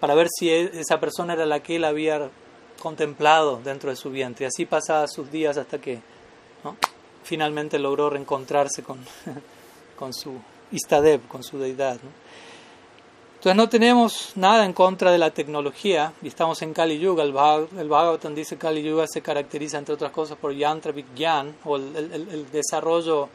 [0.00, 2.28] para ver si e, esa persona era la que él había
[2.82, 4.46] contemplado dentro de su vientre.
[4.46, 6.00] Así pasaba sus días hasta que
[7.22, 8.98] finalmente logró reencontrarse con,
[9.96, 10.32] con su
[10.72, 11.98] Istadev, con su deidad.
[13.44, 17.24] Entonces no tenemos nada en contra de la tecnología y estamos en Kali Yuga.
[17.24, 21.76] El, Bhagavatam dice que Kali Yuga se caracteriza entre otras cosas por Yantra Vigyan o
[21.76, 23.28] el, desarrollo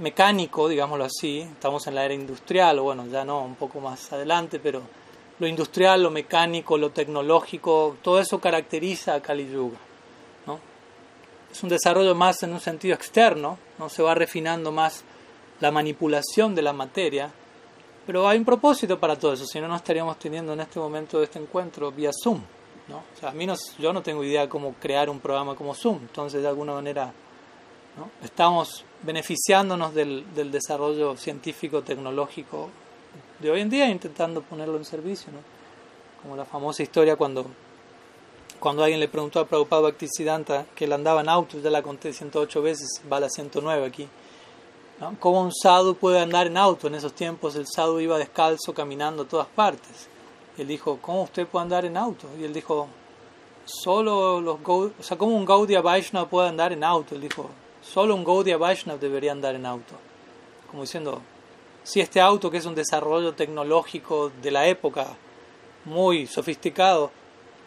[0.00, 1.38] mecánico, digámoslo así.
[1.38, 4.82] Estamos en la era industrial o bueno, ya no, un poco más adelante, pero
[5.38, 9.78] lo industrial, lo mecánico, lo tecnológico, todo eso caracteriza a Kali Yuga.
[10.48, 10.58] ¿no?
[11.52, 15.04] Es un desarrollo más en un sentido externo, no se va refinando más
[15.60, 17.30] la manipulación de la materia
[18.08, 21.22] pero hay un propósito para todo eso, si no, no estaríamos teniendo en este momento
[21.22, 22.40] este encuentro vía Zoom.
[22.88, 22.96] ¿no?
[22.96, 25.98] O sea, a mí no, yo no tengo idea cómo crear un programa como Zoom,
[26.00, 27.12] entonces de alguna manera
[27.98, 28.10] ¿no?
[28.24, 32.70] Estamos beneficiándonos del, del, desarrollo científico, tecnológico
[33.40, 35.40] de hoy en día, intentando ponerlo en servicio, ¿no?
[36.22, 37.44] como la famosa historia cuando,
[38.58, 42.14] cuando alguien le preguntó a Prabhupada Bhaktisiddhanta que él andaba en auto, ya la conté
[42.14, 44.08] 108 veces, va a la 109 aquí.
[45.00, 45.16] ¿No?
[45.20, 46.88] ¿Cómo un sadhu puede andar en auto?
[46.88, 50.08] En esos tiempos el sadhu iba descalzo caminando a todas partes.
[50.56, 52.28] Y él dijo, ¿cómo usted puede andar en auto?
[52.38, 52.88] Y él dijo,
[53.64, 57.14] solo los o sea, ¿cómo un Gaudiya Vaishnava puede andar en auto?
[57.14, 57.48] Él dijo,
[57.82, 59.94] solo un Gaudiya Vaishnava debería andar en auto.
[60.70, 61.20] Como diciendo,
[61.84, 65.16] si este auto, que es un desarrollo tecnológico de la época,
[65.84, 67.10] muy sofisticado,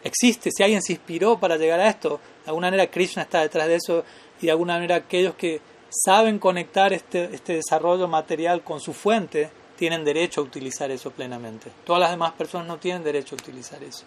[0.03, 3.67] existe, si alguien se inspiró para llegar a esto, de alguna manera Krishna está detrás
[3.67, 4.03] de eso
[4.41, 5.61] y de alguna manera aquellos que
[5.91, 11.71] saben conectar este, este desarrollo material con su fuente tienen derecho a utilizar eso plenamente.
[11.85, 14.05] Todas las demás personas no tienen derecho a utilizar eso.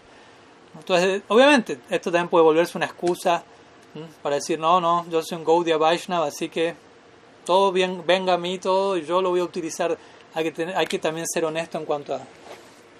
[0.79, 3.45] Entonces, obviamente, esto también puede volverse una excusa
[4.23, 6.75] para decir, no, no, yo soy un Gaudiya Vaishnava, así que
[7.45, 9.97] todo bien, venga a mí, todo, y yo lo voy a utilizar.
[10.35, 12.21] Hay que, tener, hay que también ser honesto en cuanto a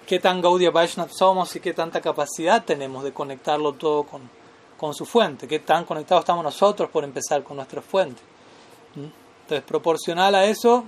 [0.05, 4.29] qué tan Gaudiya Vaishnava somos y qué tanta capacidad tenemos de conectarlo todo con,
[4.77, 8.34] con su fuente, qué tan conectados estamos nosotros por empezar con nuestra fuente.
[8.95, 10.85] Entonces, proporcional a eso,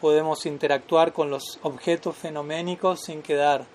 [0.00, 3.66] podemos interactuar con los objetos fenoménicos sin quedar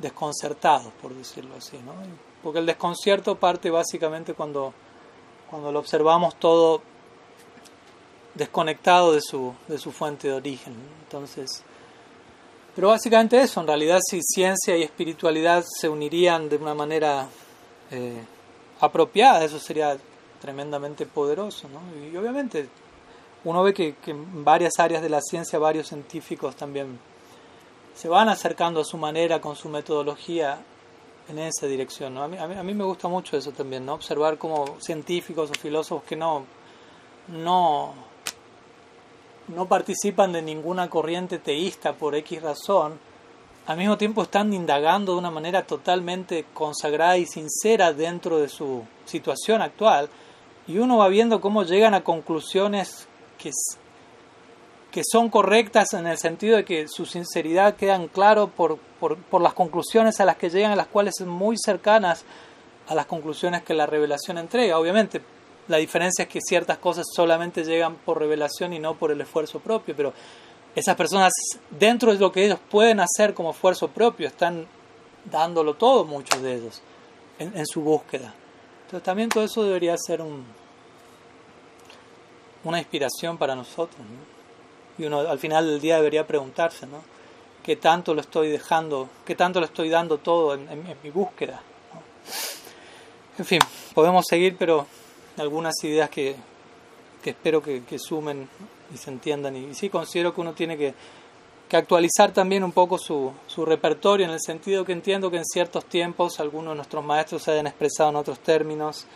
[0.00, 1.78] desconcertados, por decirlo así.
[1.78, 1.92] ¿no?
[2.42, 4.72] Porque el desconcierto parte básicamente cuando,
[5.50, 6.82] cuando lo observamos todo
[8.34, 10.74] desconectado de su, de su fuente de origen.
[11.02, 11.64] Entonces,
[12.74, 17.26] pero básicamente eso, en realidad si ciencia y espiritualidad se unirían de una manera
[17.90, 18.22] eh,
[18.78, 19.98] apropiada, eso sería
[20.40, 21.68] tremendamente poderoso.
[21.68, 21.80] ¿no?
[22.06, 22.68] Y obviamente
[23.44, 26.98] uno ve que, en varias áreas de la ciencia varios científicos también
[27.94, 30.58] se van acercando a su manera, con su metodología,
[31.28, 32.14] en esa dirección.
[32.14, 32.22] ¿no?
[32.22, 33.94] A, mí, a, mí, me gusta mucho eso también, ¿no?
[33.94, 36.44] observar como científicos o filósofos que no,
[37.28, 37.94] no,
[39.48, 42.98] no participan de ninguna corriente teísta por X razón,
[43.68, 48.82] al mismo tiempo están indagando de una manera totalmente consagrada y sincera dentro de su
[49.04, 50.08] situación actual,
[50.68, 53.08] y uno va viendo cómo llegan a conclusiones
[53.38, 53.50] que
[54.90, 59.42] que son correctas en el sentido de que su sinceridad quedan claro por, por, por,
[59.42, 62.24] las conclusiones a las que llegan, a las cuales son muy cercanas
[62.88, 64.78] a las conclusiones que la revelación entrega.
[64.78, 65.20] Obviamente,
[65.68, 69.60] la diferencia es que ciertas cosas solamente llegan por revelación y no por el esfuerzo
[69.60, 70.14] propio, pero
[70.74, 71.32] esas personas,
[71.70, 74.66] dentro de lo que ellos pueden hacer como esfuerzo propio, están
[75.30, 76.80] dándolo todo, muchos de ellos,
[77.38, 78.32] en, en su búsqueda.
[78.88, 80.46] Entonces, también todo eso debería ser un,
[82.64, 84.00] una inspiración para nosotros.
[84.00, 84.38] ¿no?
[84.98, 87.02] y uno al final del día debería preguntarse, ¿no?
[87.62, 91.62] ¿Qué tanto lo estoy dejando, qué tanto lo estoy dando todo en, mi búsqueda?
[93.38, 93.60] En fin,
[93.94, 94.86] podemos seguir, pero
[95.36, 96.34] algunas ideas que,
[97.22, 98.48] que espero que, que, sumen
[98.92, 99.54] y se entiendan.
[99.54, 100.94] Y, y sí considero que uno tiene que,
[101.68, 105.44] que actualizar también un poco su, su, repertorio, en el sentido que entiendo que en
[105.44, 109.06] ciertos tiempos algunos de nuestros maestros se hayan expresado en otros términos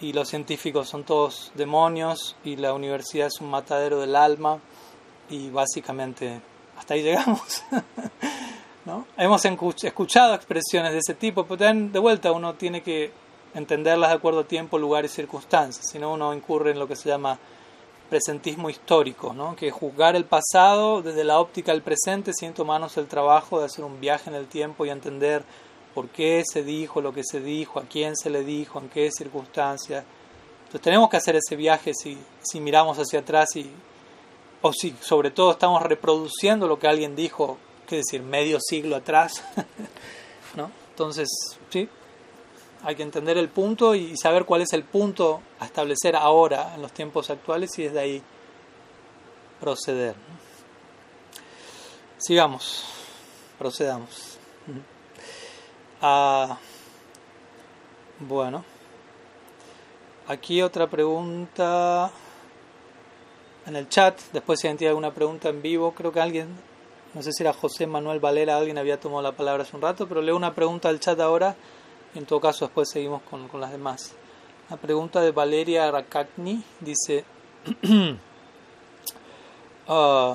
[0.00, 4.60] y los científicos son todos demonios y la universidad es un matadero del alma
[5.28, 6.40] y básicamente
[6.76, 7.64] hasta ahí llegamos.
[8.84, 9.06] ¿no?
[9.16, 13.10] Hemos escuchado expresiones de ese tipo, pero también de vuelta uno tiene que
[13.54, 16.96] entenderlas de acuerdo a tiempo, lugar y circunstancias, si no uno incurre en lo que
[16.96, 17.38] se llama
[18.08, 19.54] presentismo histórico, ¿no?
[19.54, 23.84] que juzgar el pasado desde la óptica del presente sin tomarnos el trabajo de hacer
[23.84, 25.42] un viaje en el tiempo y entender
[25.94, 29.10] por qué se dijo lo que se dijo, a quién se le dijo, en qué
[29.10, 30.04] circunstancias.
[30.60, 33.70] Entonces tenemos que hacer ese viaje si, si miramos hacia atrás y,
[34.62, 39.42] o si sobre todo estamos reproduciendo lo que alguien dijo, qué decir, medio siglo atrás,
[40.56, 40.70] ¿no?
[40.90, 41.28] Entonces,
[41.70, 41.88] sí,
[42.84, 46.82] hay que entender el punto y saber cuál es el punto a establecer ahora, en
[46.82, 48.22] los tiempos actuales, y desde ahí
[49.60, 50.14] proceder.
[52.18, 52.84] Sigamos,
[53.58, 54.38] procedamos.
[56.00, 56.58] Ah,
[58.20, 58.64] bueno,
[60.28, 62.10] aquí otra pregunta
[63.66, 66.48] en el chat, después si alguien alguna pregunta en vivo, creo que alguien,
[67.14, 70.08] no sé si era José Manuel Valera, alguien había tomado la palabra hace un rato,
[70.08, 71.56] pero leo una pregunta al chat ahora
[72.18, 74.14] en todo caso después seguimos con, con las demás.
[74.70, 77.24] La pregunta de Valeria Rakatni dice,
[79.88, 80.34] uh,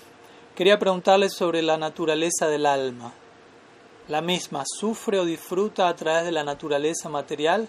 [0.54, 3.12] quería preguntarle sobre la naturaleza del alma.
[4.08, 7.68] ¿La misma sufre o disfruta a través de la naturaleza material?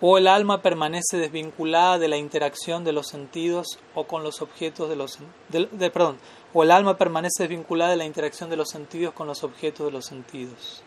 [0.00, 4.88] o el alma permanece desvinculada de la interacción de los sentidos o con los objetos
[4.88, 5.18] de los
[5.48, 6.18] de, perdón,
[6.54, 9.92] o el alma permanece desvinculada de la interacción de los sentidos con los objetos de
[9.92, 10.82] los sentidos.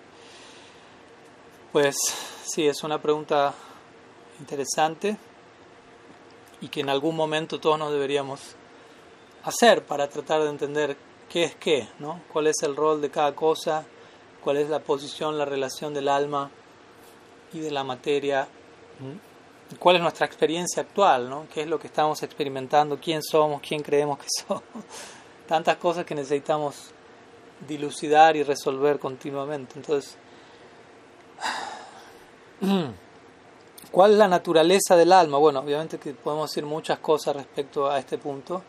[1.71, 1.95] Pues
[2.43, 3.53] sí, es una pregunta
[4.39, 5.15] interesante.
[6.59, 8.55] y que en algún momento todos nos deberíamos
[9.43, 10.97] hacer para tratar de entender
[11.29, 12.21] qué es qué, ¿no?
[12.31, 13.85] cuál es el rol de cada cosa,
[14.43, 16.51] cuál es la posición, la relación del alma
[17.53, 18.47] y de la materia,
[19.79, 21.47] cuál es nuestra experiencia actual, ¿no?
[21.51, 24.63] qué es lo que estamos experimentando, quién somos, quién creemos que somos,
[25.47, 26.91] tantas cosas que necesitamos
[27.65, 29.73] dilucidar y resolver continuamente.
[29.77, 30.17] Entonces,
[33.91, 35.37] ¿cuál es la naturaleza del alma?
[35.37, 38.61] Bueno, obviamente que podemos decir muchas cosas respecto a este punto.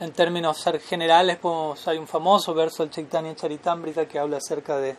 [0.00, 1.38] En términos generales,
[1.86, 4.96] hay un famoso verso del Chaitanya Charitamrita que habla acerca de,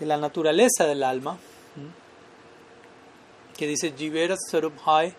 [0.00, 1.38] la naturaleza del alma,
[3.56, 5.14] que dice Jivera Sarubhai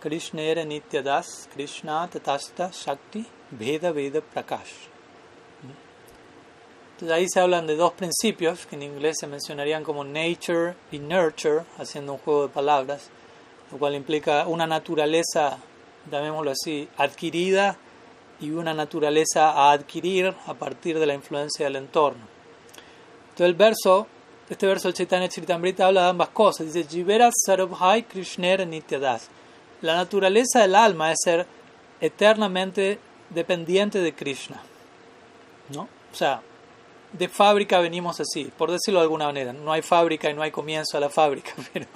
[0.00, 4.88] Krishnera Nityadas Krishna Tatasta Shakti Veda Veda Prakash.
[6.98, 10.98] Entonces ahí se hablan de dos principios que en inglés se mencionarían como nature y
[10.98, 13.08] nurture, haciendo un juego de palabras,
[13.70, 15.58] lo cual implica una naturaleza,
[16.10, 17.76] llamémoslo así, adquirida
[18.40, 22.26] y una naturaleza a adquirir a partir de la influencia del entorno.
[23.28, 24.08] Entonces el verso,
[24.50, 26.66] este verso del Chaitanya Charitamrita habla de ambas cosas.
[26.66, 29.28] Dice, Jivera Sarabhai Krishner Nityadas.
[29.82, 31.46] La naturaleza del alma es ser
[32.00, 32.98] eternamente
[33.30, 34.60] dependiente de Krishna.
[35.72, 35.82] ¿No?
[35.82, 36.42] O sea,
[37.12, 39.52] de fábrica venimos así, por decirlo de alguna manera.
[39.52, 41.86] No hay fábrica y no hay comienzo a la fábrica, pero,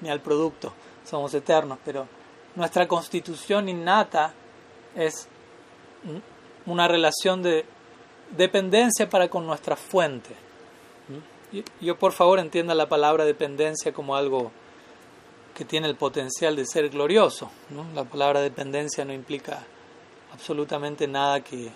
[0.00, 0.72] ni al producto.
[1.04, 2.08] Somos eternos, pero
[2.56, 4.32] nuestra constitución innata
[4.94, 5.28] es
[6.64, 7.64] una relación de
[8.36, 10.34] dependencia para con nuestra fuente.
[11.80, 14.50] Yo por favor entienda la palabra dependencia como algo
[15.54, 17.50] que tiene el potencial de ser glorioso.
[17.94, 19.64] La palabra dependencia no implica
[20.32, 21.70] absolutamente nada que,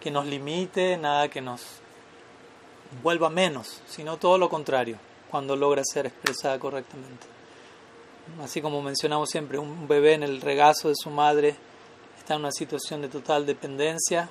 [0.00, 1.80] que nos limite, nada que nos
[3.02, 4.98] vuelva menos, sino todo lo contrario,
[5.30, 7.26] cuando logra ser expresada correctamente.
[8.42, 11.56] Así como mencionamos siempre, un bebé en el regazo de su madre
[12.18, 14.28] está en una situación de total dependencia,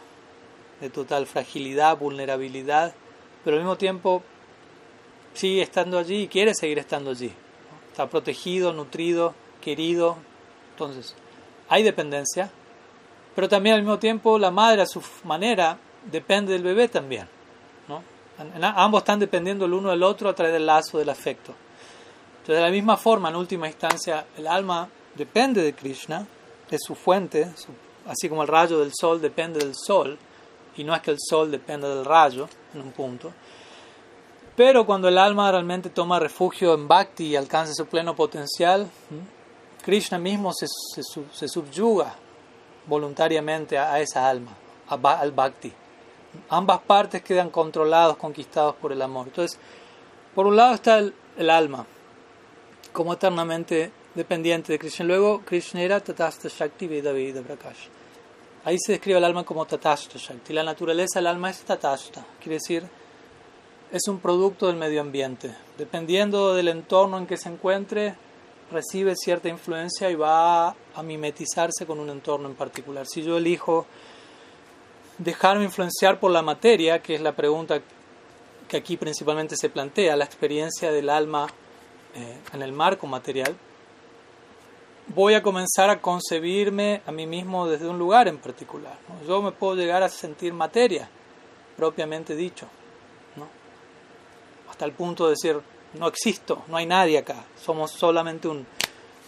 [0.82, 2.93] de total fragilidad, vulnerabilidad,
[3.43, 4.22] pero al mismo tiempo
[5.34, 7.32] sigue estando allí y quiere seguir estando allí.
[7.91, 10.18] Está protegido, nutrido, querido.
[10.72, 11.16] Entonces,
[11.70, 12.51] hay dependencia,
[13.34, 15.78] pero también al mismo tiempo la madre a su manera
[16.11, 17.28] depende del bebé también.
[18.38, 21.54] Ambos están dependiendo el uno del otro a través del lazo del afecto.
[22.46, 26.28] De la misma forma, en última instancia, el alma depende de Krishna,
[26.70, 27.50] es su fuente,
[28.06, 30.18] así como el rayo del sol depende del sol,
[30.76, 33.32] y no es que el sol dependa del rayo en un punto.
[34.56, 38.90] Pero cuando el alma realmente toma refugio en Bhakti y alcanza su pleno potencial,
[39.82, 42.16] Krishna mismo se, se, subyuga
[42.86, 44.52] voluntariamente a, esa alma,
[44.88, 45.74] al Bhakti
[46.50, 49.28] ambas partes quedan controlados, conquistados por el amor.
[49.28, 49.60] Entonces,
[50.34, 51.86] por un lado está el, alma,
[52.92, 55.06] como eternamente dependiente de Krishna.
[55.06, 57.12] Luego, Krishna era Tatasta Shakti Veda
[57.44, 57.88] Prakash.
[58.64, 60.54] Ahí se describe el alma como Tatasta Shakti.
[60.54, 62.84] La naturaleza del alma es Tatasta, quiere decir,
[63.92, 65.56] es un producto del medio ambiente.
[65.78, 68.16] Dependiendo del entorno en que se encuentre,
[68.72, 73.06] recibe cierta influencia y va a mimetizarse con un entorno en particular.
[73.08, 73.86] Si yo elijo
[75.18, 77.82] dejarme influenciar por la materia, que es la pregunta
[78.68, 81.47] que aquí principalmente se plantea, la experiencia del alma
[82.16, 83.55] eh, en el marco material,
[85.07, 88.97] voy a comenzar a concebirme a mí mismo desde un lugar en particular.
[89.28, 91.07] Yo me puedo llegar a sentir materia,
[91.78, 92.68] propiamente dicho,
[93.36, 93.47] ¿no?
[94.70, 95.61] hasta el punto de decir,
[95.93, 98.66] no existo, no hay nadie acá, somos solamente un,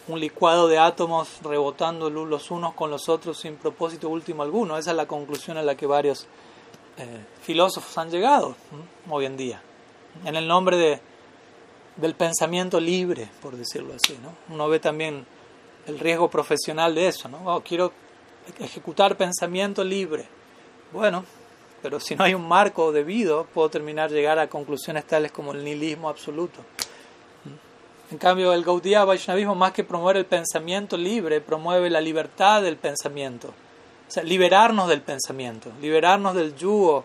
[0.08, 4.78] un licuado de átomos rebotando los unos con los otros sin propósito último alguno.
[4.78, 6.28] Esa es la conclusión a la que varios
[6.98, 8.56] eh, filósofos han llegado
[9.10, 9.62] hoy en día,
[10.26, 11.00] en el nombre de,
[11.98, 14.18] del pensamiento libre, por decirlo así.
[14.22, 14.54] ¿no?
[14.54, 15.26] Uno ve también
[15.86, 17.28] el riesgo profesional de eso.
[17.28, 17.40] ¿no?
[17.46, 17.92] Oh, quiero
[18.60, 20.26] ejecutar pensamiento libre.
[20.94, 21.26] Bueno,
[21.82, 25.64] pero si no hay un marco debido, puedo terminar llegar a conclusiones tales como el
[25.64, 26.62] nihilismo absoluto.
[28.10, 32.78] En cambio, el Gaudiya Vaishnavismo, más que promover el pensamiento libre, promueve la libertad del
[32.78, 33.50] pensamiento.
[33.50, 37.04] O sea, liberarnos del pensamiento, liberarnos del yugo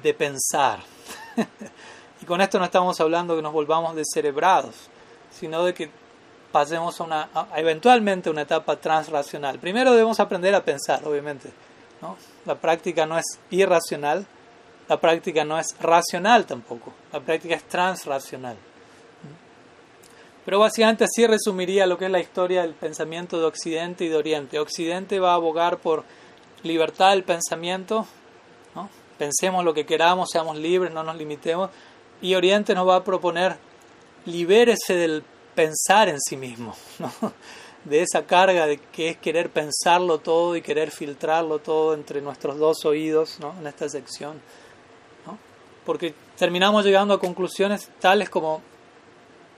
[0.00, 0.78] de pensar.
[2.22, 4.76] y con esto no estamos hablando que nos volvamos descerebrados,
[5.32, 5.90] sino de que
[6.52, 9.58] pasemos a una, eventualmente a una etapa transracional.
[9.58, 11.50] Primero debemos aprender a pensar, obviamente.
[12.00, 12.16] ¿no?
[12.46, 14.24] La práctica no es irracional,
[14.88, 18.56] la práctica no es racional tampoco, la práctica es transracional.
[20.44, 24.16] Pero básicamente así resumiría lo que es la historia del pensamiento de Occidente y de
[24.16, 24.58] Oriente.
[24.58, 26.04] Occidente va a abogar por
[26.62, 28.06] libertad del pensamiento,
[29.18, 31.68] pensemos lo que queramos, seamos libres, no nos limitemos.
[32.22, 33.58] Y Oriente nos va a proponer
[34.24, 35.22] libérese del
[35.54, 36.74] pensar en sí mismo,
[37.84, 42.58] de esa carga de que es querer pensarlo todo y querer filtrarlo todo entre nuestros
[42.58, 44.40] dos oídos en esta sección.
[45.84, 48.62] Porque terminamos llegando a conclusiones tales como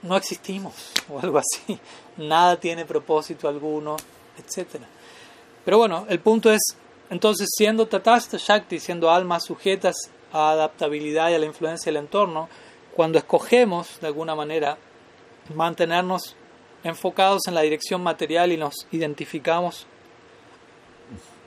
[0.03, 1.79] no existimos o algo así,
[2.17, 3.97] nada tiene propósito alguno,
[4.39, 4.83] etc.
[5.65, 6.61] Pero bueno, el punto es,
[7.11, 9.95] entonces siendo Tatasta Shakti, siendo almas sujetas
[10.33, 12.49] a adaptabilidad y a la influencia del entorno,
[12.95, 14.77] cuando escogemos de alguna manera
[15.55, 16.37] mantenernos
[16.85, 19.87] enfocados en la dirección material y nos identificamos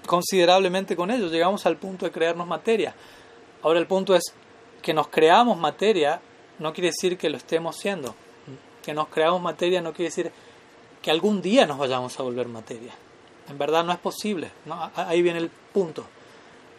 [0.06, 2.96] considerablemente con ellos, llegamos al punto de crearnos materia.
[3.64, 4.24] Ahora el punto es
[4.82, 6.22] que nos creamos materia
[6.60, 8.16] no quiere decir que lo estemos siendo.
[8.86, 10.32] Que nos creamos materia no quiere decir
[11.02, 12.94] que algún día nos vayamos a volver materia.
[13.50, 14.52] En verdad no es posible.
[14.96, 16.06] Ahí viene el punto.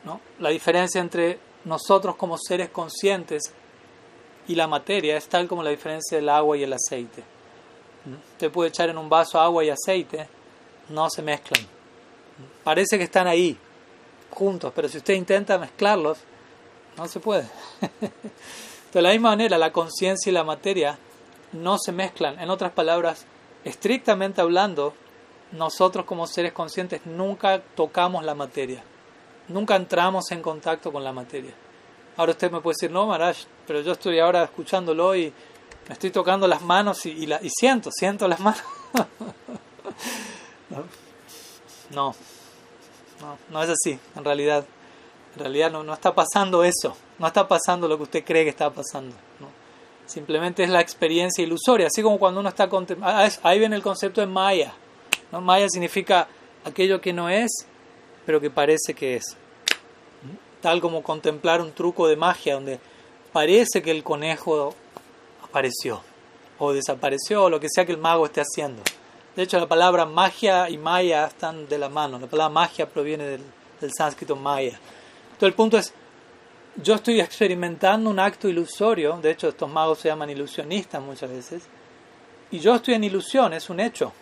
[0.04, 0.20] ¿no?
[0.38, 3.52] La diferencia entre nosotros como seres conscientes
[4.48, 7.22] y la materia es tal como la diferencia del agua y el aceite.
[8.32, 10.28] Usted puede echar en un vaso agua y aceite,
[10.90, 11.66] no se mezclan.
[12.62, 13.58] Parece que están ahí,
[14.30, 16.18] juntos, pero si usted intenta mezclarlos,
[16.96, 17.48] no se puede.
[18.92, 20.96] De la misma manera, la conciencia y la materia
[21.52, 22.38] no se mezclan.
[22.40, 23.26] En otras palabras,
[23.64, 24.94] estrictamente hablando,
[25.52, 28.82] nosotros como seres conscientes nunca tocamos la materia,
[29.48, 31.54] nunca entramos en contacto con la materia.
[32.16, 33.36] Ahora usted me puede decir, no, Maharaj,
[33.66, 35.32] pero yo estoy ahora escuchándolo y
[35.88, 38.62] me estoy tocando las manos y, la, y siento, siento las manos.
[41.90, 42.14] no,
[43.20, 44.64] no, no es así, en realidad.
[45.34, 48.50] En realidad no, no está pasando eso, no está pasando lo que usted cree que
[48.50, 49.14] está pasando.
[49.38, 49.48] ¿no?
[50.06, 52.68] Simplemente es la experiencia ilusoria, así como cuando uno está.
[53.02, 54.72] Ah, ahí viene el concepto de Maya.
[55.32, 55.40] ¿no?
[55.40, 56.28] Maya significa
[56.64, 57.50] aquello que no es,
[58.24, 59.36] pero que parece que es
[60.60, 62.80] tal como contemplar un truco de magia donde
[63.32, 64.74] parece que el conejo
[65.42, 66.00] apareció
[66.58, 68.82] o desapareció o lo que sea que el mago esté haciendo.
[69.34, 72.18] De hecho, la palabra magia y maya están de la mano.
[72.18, 73.42] La palabra magia proviene del,
[73.80, 74.78] del sánscrito maya.
[75.32, 75.92] Entonces, el punto es,
[76.82, 81.62] yo estoy experimentando un acto ilusorio, de hecho, estos magos se llaman ilusionistas muchas veces,
[82.50, 84.12] y yo estoy en ilusión, es un hecho.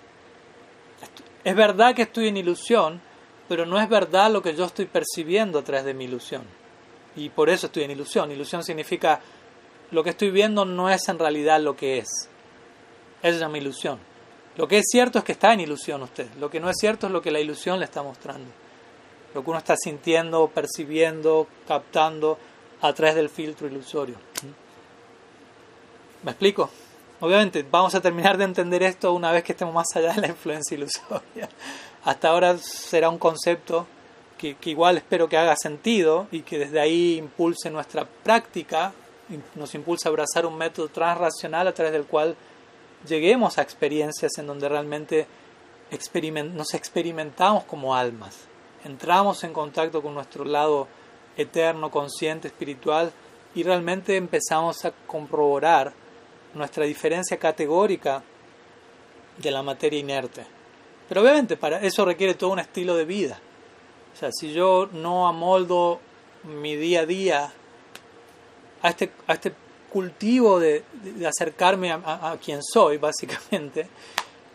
[1.43, 3.01] Es verdad que estoy en ilusión,
[3.49, 6.43] pero no es verdad lo que yo estoy percibiendo a través de mi ilusión.
[7.17, 8.33] Y por eso estoy en ilusión.
[8.33, 9.21] Ilusión significa
[9.91, 12.09] lo que estoy viendo no es en realidad lo que es.
[13.23, 13.99] Esa es mi ilusión.
[14.57, 16.29] Lo que es cierto es que está en ilusión usted.
[16.41, 18.51] Lo que no es cierto es lo que la ilusión le está mostrando.
[19.35, 22.39] Lo que uno está sintiendo, percibiendo, captando
[22.81, 24.17] a través del filtro ilusorio.
[26.23, 26.71] ¿Me explico?
[27.21, 30.29] Obviamente, vamos a terminar de entender esto una vez que estemos más allá de la
[30.29, 31.49] influencia ilusoria
[32.05, 33.87] hasta ahora será un concepto
[34.39, 38.93] que, igual espero que haga sentido y que desde ahí impulse nuestra práctica,
[39.55, 42.37] nos impulse a abrazar un método transracional a través del cual
[43.09, 45.27] lleguemos a experiencias en donde realmente
[46.53, 48.37] nos experimentamos como almas,
[48.85, 50.87] entramos en contacto con nuestro lado
[51.37, 53.13] eterno, consciente, espiritual
[53.55, 55.93] y realmente empezamos a comprobar
[56.55, 58.23] nuestra diferencia categórica
[59.39, 60.45] de la materia inerte.
[61.09, 63.39] Pero obviamente para eso requiere todo un estilo de vida.
[64.15, 66.01] O sea, si yo no amoldo
[66.45, 67.53] mi día a día
[68.83, 69.53] a este, a este
[69.91, 70.85] cultivo de,
[71.27, 73.89] acercarme a, quien soy, básicamente,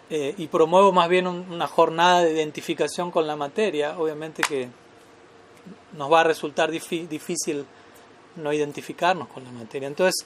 [0.09, 4.69] eh, y promuevo más bien una jornada de identificación con la materia, obviamente que
[5.97, 7.65] nos va a resultar difícil
[8.35, 9.87] no identificarnos con la materia.
[9.87, 10.25] Entonces,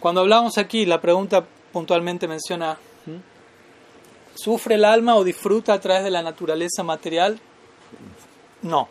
[0.00, 2.78] cuando hablamos aquí, la pregunta puntualmente menciona
[4.34, 7.38] ¿Sufre el alma o disfruta a través de la naturaleza material?
[8.62, 8.88] No,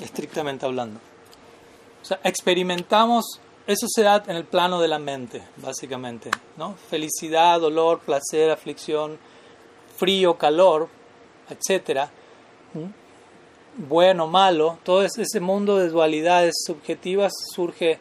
[0.00, 1.00] estrictamente hablando.
[2.02, 6.30] O sea, experimentamos, eso se da en el plano de la mente, básicamente.
[6.56, 6.74] ¿no?
[6.88, 9.18] Felicidad, dolor, placer, aflicción,
[9.96, 10.88] frío, calor,
[11.50, 12.08] etc.
[13.76, 17.98] Bueno, malo, todo ese mundo de dualidades subjetivas surge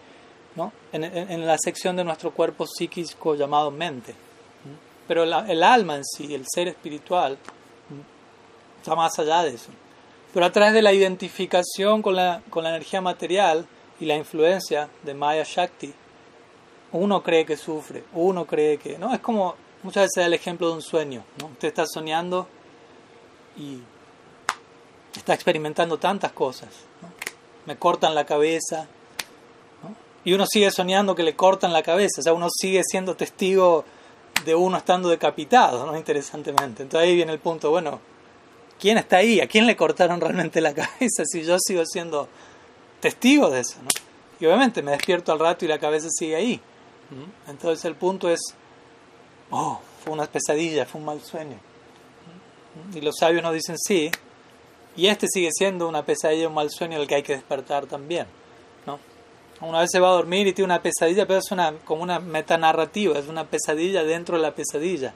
[0.56, 0.72] ¿no?
[0.92, 4.16] en, en la sección de nuestro cuerpo psíquico llamado mente.
[5.08, 7.38] Pero el alma en sí, el ser espiritual,
[8.80, 9.70] está más allá de eso.
[10.34, 13.68] Pero a través de la identificación con la, con la energía material
[14.00, 15.94] y la influencia de Maya Shakti,
[16.92, 18.98] uno cree que sufre, uno cree que...
[18.98, 19.14] ¿no?
[19.14, 21.24] Es como muchas veces da el ejemplo de un sueño.
[21.40, 21.48] ¿no?
[21.48, 22.48] Usted está soñando
[23.58, 23.80] y
[25.16, 26.70] está experimentando tantas cosas.
[27.66, 28.88] Me cortan la cabeza.
[30.24, 32.22] Y uno sigue soñando que le cortan la cabeza.
[32.22, 33.86] O sea, uno sigue siendo testigo
[34.44, 35.98] de uno estando decapitado, ¿no?
[35.98, 36.84] Interesantemente.
[36.84, 38.00] Entonces ahí viene el punto, bueno,
[38.80, 39.40] ¿quién está ahí?
[39.40, 42.28] ¿A quién le cortaron realmente la cabeza si yo sigo siendo
[43.06, 43.78] testigo de eso?
[43.84, 43.90] ¿no?
[44.40, 46.62] Y obviamente me despierto al rato y la cabeza sigue ahí.
[47.48, 48.40] Entonces el punto es,
[49.52, 51.58] oh, fue una pesadilla, fue un mal sueño.
[52.96, 54.10] Y los sabios nos dicen sí,
[54.98, 58.26] y este sigue siendo una pesadilla, un mal sueño al que hay que despertar también.
[58.88, 59.00] ¿no?
[59.62, 62.20] Una vez se va a dormir y tiene una pesadilla, pero es una, como una
[62.20, 65.14] metanarrativa, es una pesadilla dentro de la pesadilla.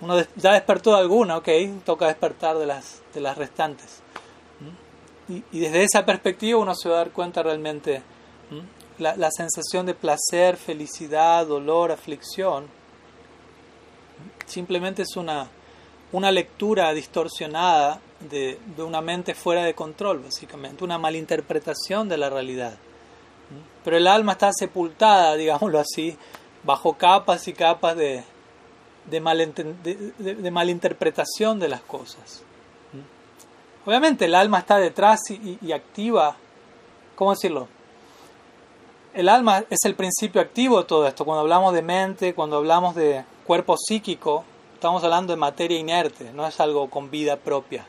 [0.00, 1.48] Uno ya despertó de alguna, ok,
[1.84, 4.02] toca despertar de las, de las restantes.
[5.28, 8.02] Y, desde esa perspectiva uno se va a dar cuenta realmente
[8.98, 12.66] la, la sensación de placer, felicidad, dolor, aflicción.
[14.46, 15.48] Simplemente es una,
[16.12, 18.00] una lectura distorsionada
[18.30, 22.74] de, de, una mente fuera de control, básicamente, una malinterpretación de la realidad.
[23.84, 26.16] Pero el alma está sepultada, digámoslo así,
[26.62, 28.22] bajo capas y capas de,
[29.10, 32.44] de, de, de malinterpretación de las cosas.
[33.84, 36.36] Obviamente el alma está detrás y, activa,
[37.16, 37.66] ¿cómo decirlo?
[39.12, 41.24] El alma es el principio activo de todo esto.
[41.24, 46.46] Cuando hablamos de mente, cuando hablamos de cuerpo psíquico, estamos hablando de materia inerte, no
[46.46, 47.84] es algo con vida propia.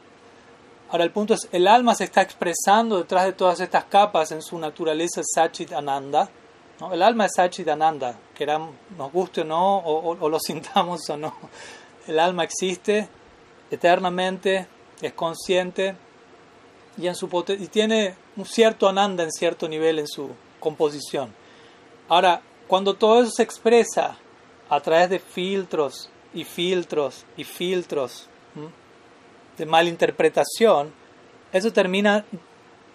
[0.89, 4.41] Ahora el punto es, el alma se está expresando detrás de todas estas capas en
[4.41, 6.29] su naturaleza Sachit Ananda.
[6.91, 11.33] El alma es Sachit Ananda, que nos guste o no, o, lo sintamos o no.
[12.07, 13.07] El alma existe
[13.71, 14.67] eternamente,
[15.07, 15.95] es consciente
[16.97, 17.27] y, en su
[17.59, 20.29] y tiene un cierto Ananda en cierto nivel en su
[20.59, 21.33] composición.
[22.09, 24.17] Ahora, cuando todo eso se expresa
[24.69, 28.27] a través de filtros y filtros y filtros,
[29.57, 30.91] de malinterpretación,
[31.51, 32.25] eso termina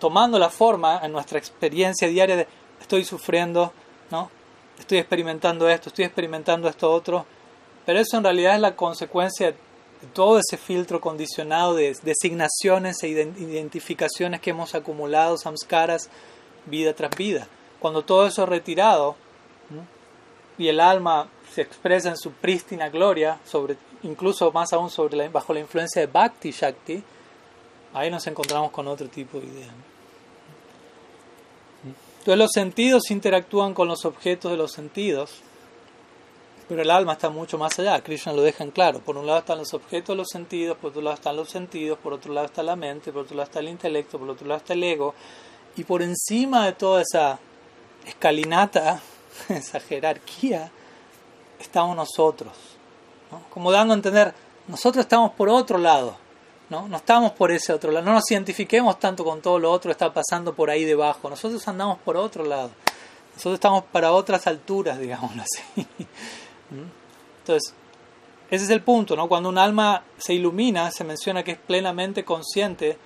[0.00, 2.48] tomando la forma en nuestra experiencia diaria de
[2.80, 3.72] estoy sufriendo,
[4.10, 4.30] ¿no?
[4.78, 7.26] estoy experimentando esto, estoy experimentando esto otro,
[7.84, 9.56] pero eso en realidad es la consecuencia de
[10.12, 16.08] todo ese filtro condicionado de designaciones e identificaciones que hemos acumulado, samskaras,
[16.66, 17.48] vida tras vida.
[17.80, 19.16] Cuando todo eso es retirado
[20.56, 25.52] y el alma se expresa en su prístina gloria, sobre, incluso más aún sobre bajo
[25.52, 27.02] la influencia de Bhakti Shakti,
[27.94, 29.72] ahí nos encontramos con otro tipo de idea.
[32.18, 35.42] Entonces los sentidos interactúan con los objetos de los sentidos,
[36.68, 38.00] pero el alma está mucho más allá.
[38.02, 39.00] Krishna lo deja en claro.
[39.00, 42.12] Por un lado están los objetos los sentidos, por otro lado están los sentidos, por
[42.12, 44.74] otro lado está la mente, por otro lado está el intelecto, por otro lado está
[44.74, 45.14] el ego.
[45.76, 47.38] Y por encima de toda esa
[48.06, 49.00] escalinata,
[49.48, 50.70] esa jerarquía,
[51.58, 52.52] estamos nosotros.
[53.30, 53.42] ¿no?
[53.50, 54.34] Como dando a entender,
[54.66, 56.16] nosotros estamos por otro lado,
[56.68, 56.86] ¿no?
[56.86, 59.92] no estamos por ese otro lado, no nos identifiquemos tanto con todo lo otro que
[59.92, 62.70] está pasando por ahí debajo, nosotros andamos por otro lado,
[63.34, 65.86] nosotros estamos para otras alturas, digámoslo así.
[67.40, 67.74] Entonces,
[68.50, 69.28] ese es el punto, ¿no?
[69.28, 72.96] Cuando un alma se ilumina, se menciona que es plenamente consciente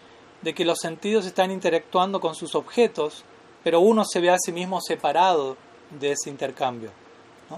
[0.40, 3.24] de que los sentidos están interactuando con sus objetos,
[3.64, 5.56] pero uno se ve a sí mismo separado
[5.98, 6.90] de ese intercambio.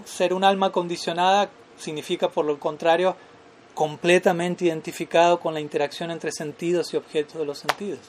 [0.04, 3.16] Ser un alma condicionada significa, por lo contrario,
[3.74, 8.00] completamente identificado con la interacción entre sentidos y objetos de los sentidos.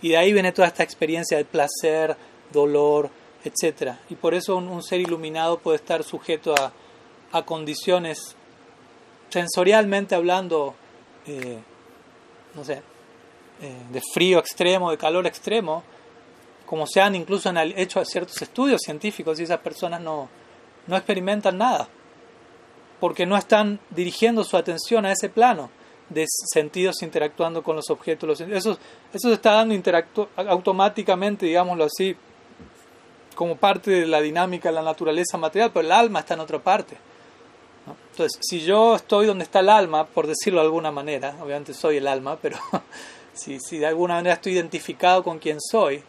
[0.00, 2.16] Y de ahí viene toda esta experiencia de placer,
[2.52, 3.10] dolor,
[3.44, 3.94] etc.
[4.10, 6.72] Y por eso un, un ser iluminado puede estar sujeto a,
[7.34, 8.36] a condiciones
[9.28, 10.76] sensorialmente hablando,
[11.26, 11.58] eh,
[12.54, 12.80] no sé,
[13.60, 15.82] eh, de frío extremo, de calor extremo,
[16.64, 20.28] como se han incluso hecho ciertos estudios científicos y esas personas no,
[20.86, 21.88] no experimentan nada,
[23.00, 25.70] porque no están dirigiendo su atención a ese plano
[26.08, 28.40] de sentidos interactuando con los objetos.
[28.42, 28.78] Eso,
[29.12, 29.74] eso se está dando
[30.36, 32.16] automáticamente, digámoslo así,
[33.34, 36.60] como parte de la dinámica de la naturaleza material, pero el alma está en otra
[36.60, 36.96] parte.
[38.10, 41.98] Entonces, si yo estoy donde está el alma, por decirlo de alguna manera, obviamente soy
[41.98, 42.58] el alma, pero
[43.34, 46.02] si, si de alguna manera estoy identificado con quien soy,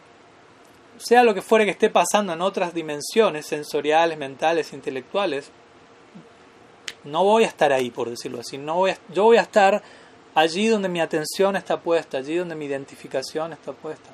[0.97, 5.51] sea lo que fuere que esté pasando en otras dimensiones sensoriales, mentales, intelectuales,
[7.03, 8.57] no voy a estar ahí, por decirlo así.
[8.57, 9.81] No voy yo voy a estar
[10.33, 14.09] allí donde mi atención está puesta, allí donde mi identificación está puesta.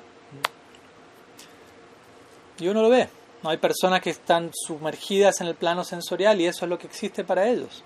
[2.58, 3.08] Y uno lo ve.
[3.42, 6.86] No hay personas que están sumergidas en el plano sensorial y eso es lo que
[6.86, 7.82] existe para ellos.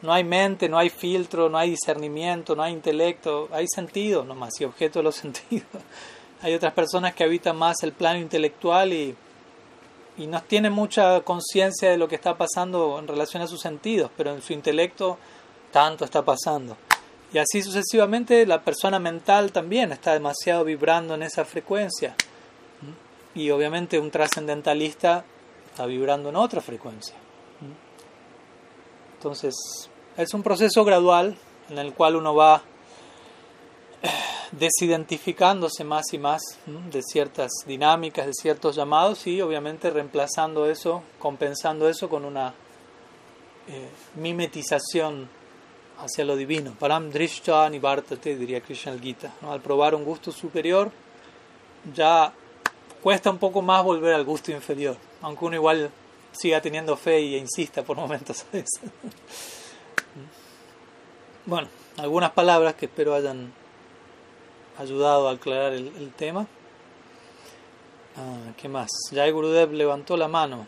[0.00, 4.60] No hay mente, no hay filtro, no hay discernimiento, no hay intelecto, hay sentido nomás
[4.60, 5.66] y objeto de los sentidos.
[6.40, 9.14] Hay otras personas que habitan más el plano intelectual y,
[10.18, 14.10] y no tienen mucha conciencia de lo que está pasando en relación a sus sentidos,
[14.16, 15.18] pero en su intelecto
[15.72, 16.76] tanto está pasando.
[17.32, 22.14] Y así sucesivamente la persona mental también está demasiado vibrando en esa frecuencia.
[23.34, 25.24] Y obviamente un trascendentalista
[25.70, 27.14] está vibrando en otra frecuencia.
[29.14, 29.54] Entonces,
[30.16, 31.36] es un proceso gradual
[31.70, 32.62] en el cual uno va
[34.52, 41.88] desidentificándose más y más de ciertas dinámicas, de ciertos llamados y obviamente reemplazando eso, compensando
[41.88, 42.54] eso con una
[43.68, 45.28] eh, mimetización
[45.98, 46.74] hacia lo divino.
[46.78, 49.32] Param drishta nivartate, diría Krishna Gita.
[49.48, 50.90] Al probar un gusto superior,
[51.94, 52.32] ya
[53.02, 55.90] cuesta un poco más volver al gusto inferior, aunque uno igual
[56.32, 58.80] siga teniendo fe e insista por momentos a veces.
[61.44, 63.52] Bueno, algunas palabras que espero hayan
[64.78, 66.46] ayudado a aclarar el, tema.
[68.16, 68.88] Ah, ¿Qué más?
[69.12, 70.66] Jai Gurudev levantó la mano.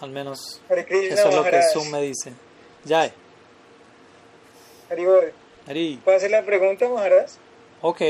[0.00, 2.32] Al menos eso es lo que Zoom me dice.
[2.86, 3.12] Jai.
[5.66, 5.96] Hari.
[6.02, 7.30] ¿Puedo hacer la pregunta, Maharaj?
[7.82, 8.00] Ok.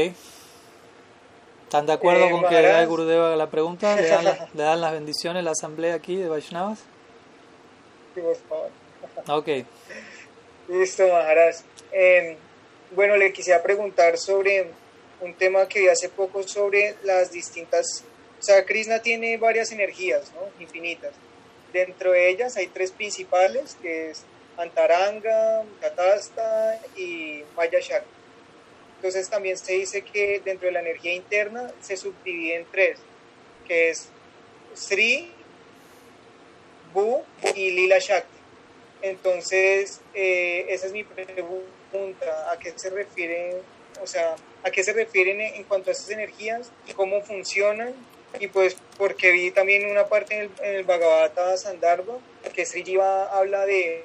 [1.68, 3.94] ¿Están de acuerdo eh, con que Jai Gurudev haga la pregunta?
[3.94, 6.78] ¿Le dan, ¿Le dan, las bendiciones la asamblea aquí de Vaishnavas?
[8.14, 8.70] Sí, por favor.
[9.28, 9.66] Ok.
[10.68, 11.56] Listo, Maharaj.
[11.92, 12.38] Eh,
[12.92, 14.70] bueno, le quisiera preguntar sobre
[15.20, 18.02] un tema que vi hace poco sobre las distintas...
[18.40, 20.62] O sea, Krishna tiene varias energías, ¿no?
[20.62, 21.12] Infinitas.
[21.74, 24.24] Dentro de ellas hay tres principales, que es
[24.56, 28.17] Antaranga, Tatasta y Maya Shakti.
[28.98, 32.98] Entonces también se dice que dentro de la energía interna se subdivide en tres,
[33.66, 34.08] que es
[34.74, 35.30] Sri,
[36.92, 37.22] Bu
[37.54, 38.36] y Lila Shakti.
[39.02, 43.58] Entonces, eh, esa es mi pregunta, ¿a qué se refieren,
[44.02, 44.34] o sea,
[44.64, 47.94] a qué se refieren en cuanto a esas energías, cómo funcionan?
[48.40, 52.18] Y pues porque vi también una parte en el, en el Bhagavata Sandarbha,
[52.52, 54.02] que Sri Jiva habla de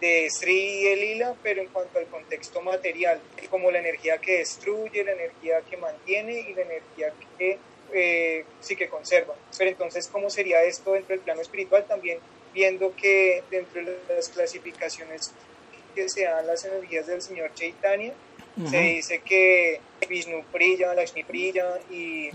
[0.00, 3.20] de Sri y Lila, pero en cuanto al contexto material,
[3.50, 7.58] como la energía que destruye, la energía que mantiene y la energía que
[7.92, 9.34] eh, sí que conserva.
[9.56, 11.84] Pero entonces, ¿cómo sería esto dentro del plano espiritual?
[11.86, 12.18] También
[12.52, 15.32] viendo que dentro de las clasificaciones
[15.94, 18.12] que se dan las energías del señor Chaitanya,
[18.70, 22.30] se dice que Vishnu Priya, Lakshmi Priya y,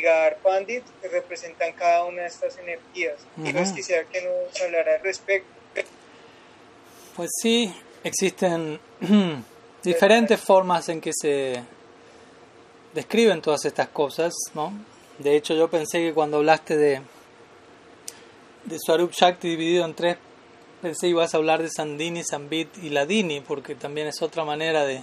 [0.00, 0.82] Gadar Pandit
[1.12, 3.18] representan cada una de estas energías.
[3.36, 5.59] Y nos quisiera que nos hablara al respecto.
[7.16, 7.72] Pues sí,
[8.04, 8.80] existen
[9.82, 11.62] diferentes formas en que se
[12.94, 14.72] describen todas estas cosas, ¿no?
[15.18, 17.02] De hecho, yo pensé que cuando hablaste de,
[18.64, 20.16] de Swarup Shakti dividido en tres,
[20.80, 24.84] pensé que ibas a hablar de Sandini, Sambit y Ladini, porque también es otra manera
[24.84, 25.02] de,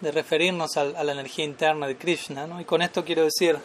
[0.00, 2.46] de referirnos a, la energía interna de Krishna.
[2.46, 2.60] ¿no?
[2.60, 3.58] Y con esto quiero decir,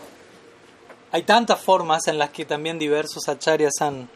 [1.11, 4.09] hay tantas formas en las que también diversos acharyas han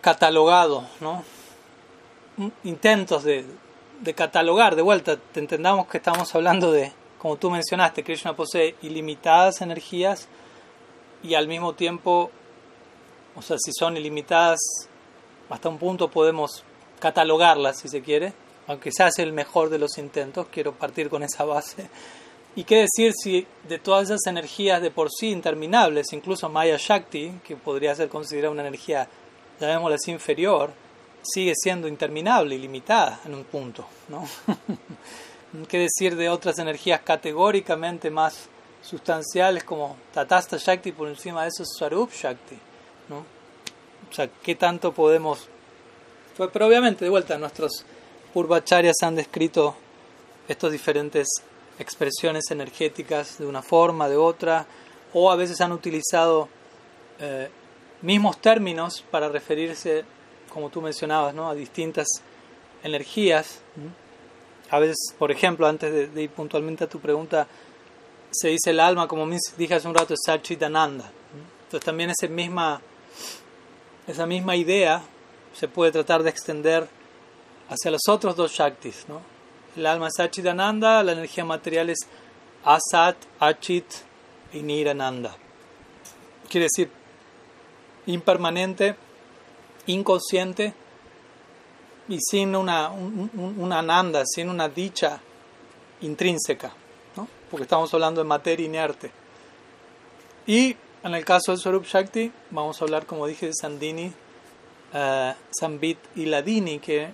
[0.00, 1.24] catalogado, ¿no?
[2.64, 3.44] Intentos de,
[4.14, 5.16] catalogar de vuelta.
[5.16, 10.28] Te entendamos que estamos hablando de como tú mencionaste, Krishna posee ilimitadas energías
[11.22, 12.30] y al mismo tiempo,
[13.34, 14.60] o sea, si son ilimitadas,
[15.48, 16.62] hasta un punto podemos
[17.00, 18.32] catalogarlas, si se quiere,
[18.66, 21.88] aunque se hace el mejor de los intentos, quiero partir con esa base.
[22.54, 27.40] ¿Y qué decir si de todas esas energías de por sí interminables, incluso Maya Shakti,
[27.44, 29.08] que podría ser considerada una energía,
[29.58, 30.70] llamémosla inferior,
[31.26, 34.26] sigue siendo interminable, ilimitada en un punto, ¿no?
[35.68, 38.48] ¿Qué decir de otras energías categóricamente más
[38.82, 42.58] sustanciales como Tatasta Shakti por encima de eso es Swarup Shakti?
[43.08, 43.18] ¿no?
[44.10, 45.48] O sea, ¿qué tanto podemos...?
[46.36, 47.84] Pues, pero obviamente, de vuelta, nuestros
[48.32, 49.74] Purvacharyas han descrito
[50.48, 51.26] estas diferentes
[51.78, 54.66] expresiones energéticas de una forma, de otra,
[55.14, 56.48] o a veces han utilizado
[57.18, 57.48] eh,
[58.02, 60.04] mismos términos para referirse,
[60.56, 61.50] como tú mencionabas, ¿no?
[61.50, 62.06] a distintas
[62.82, 63.58] energías.
[64.70, 67.46] A veces, por ejemplo, antes de, ir puntualmente a tu pregunta,
[68.30, 69.28] se dice el alma, como
[69.58, 71.12] dije hace un rato, es Sachitananda.
[71.64, 72.80] Entonces también esa misma,
[74.06, 75.02] esa misma idea
[75.52, 76.88] se puede tratar de extender
[77.68, 79.04] hacia los otros dos Shaktis.
[79.08, 79.20] ¿no?
[79.76, 81.98] El alma es Sachitananda, la energía material es
[82.64, 83.84] Asat, Achit
[84.54, 85.36] y Nirananda.
[86.48, 86.90] Quiere decir
[88.06, 88.96] impermanente,
[89.86, 90.74] inconsciente
[92.08, 95.20] y sin una, una nanda, sin una dicha
[96.00, 96.72] intrínseca,
[97.16, 97.26] ¿no?
[97.50, 99.10] porque estamos hablando de materia inerte.
[100.46, 104.12] Y en el caso del Swarup Shakti, vamos a hablar, como dije, de Sandini,
[104.92, 107.10] uh, Sambit y Ladini, que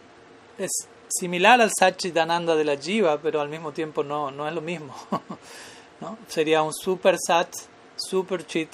[0.59, 0.71] es
[1.09, 4.95] similar al Sachidananda de la Jiva, pero al mismo tiempo no, no es lo mismo.
[6.01, 6.19] ¿no?
[6.29, 7.49] Sería un Super Sat,
[7.97, 8.71] Super Chit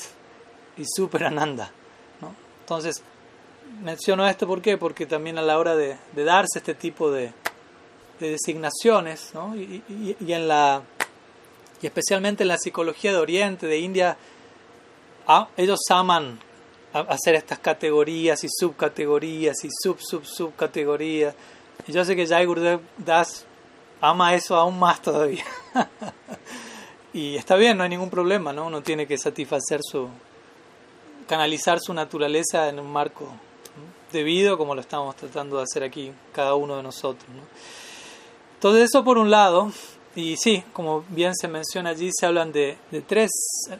[0.76, 1.70] y Super Ananda.
[2.20, 2.34] ¿no?
[2.61, 3.03] Entonces,
[3.81, 4.76] menciono esto ¿por qué?
[4.76, 7.33] porque también a la hora de, darse este tipo de,
[8.20, 9.55] designaciones, ¿no?
[9.55, 10.83] y, y, en la,
[11.81, 14.16] y especialmente en la psicología de Oriente, de India,
[15.57, 16.41] ellos aman
[16.93, 21.35] hacer estas categorías y subcategorías y sub sub subcategorías.
[21.87, 23.45] Y yo sé que Jai Gurudev Das
[24.01, 25.45] ama eso aún más todavía.
[27.12, 28.66] y está bien, no hay ningún problema, ¿no?
[28.66, 30.09] Uno tiene que satisfacer su,
[31.29, 33.29] canalizar su naturaleza en un marco
[34.12, 37.28] debido como lo estamos tratando de hacer aquí cada uno de nosotros.
[37.28, 37.42] ¿no?
[38.54, 39.70] Entonces eso por un lado,
[40.16, 43.30] y sí, como bien se menciona allí, se hablan de, de tres,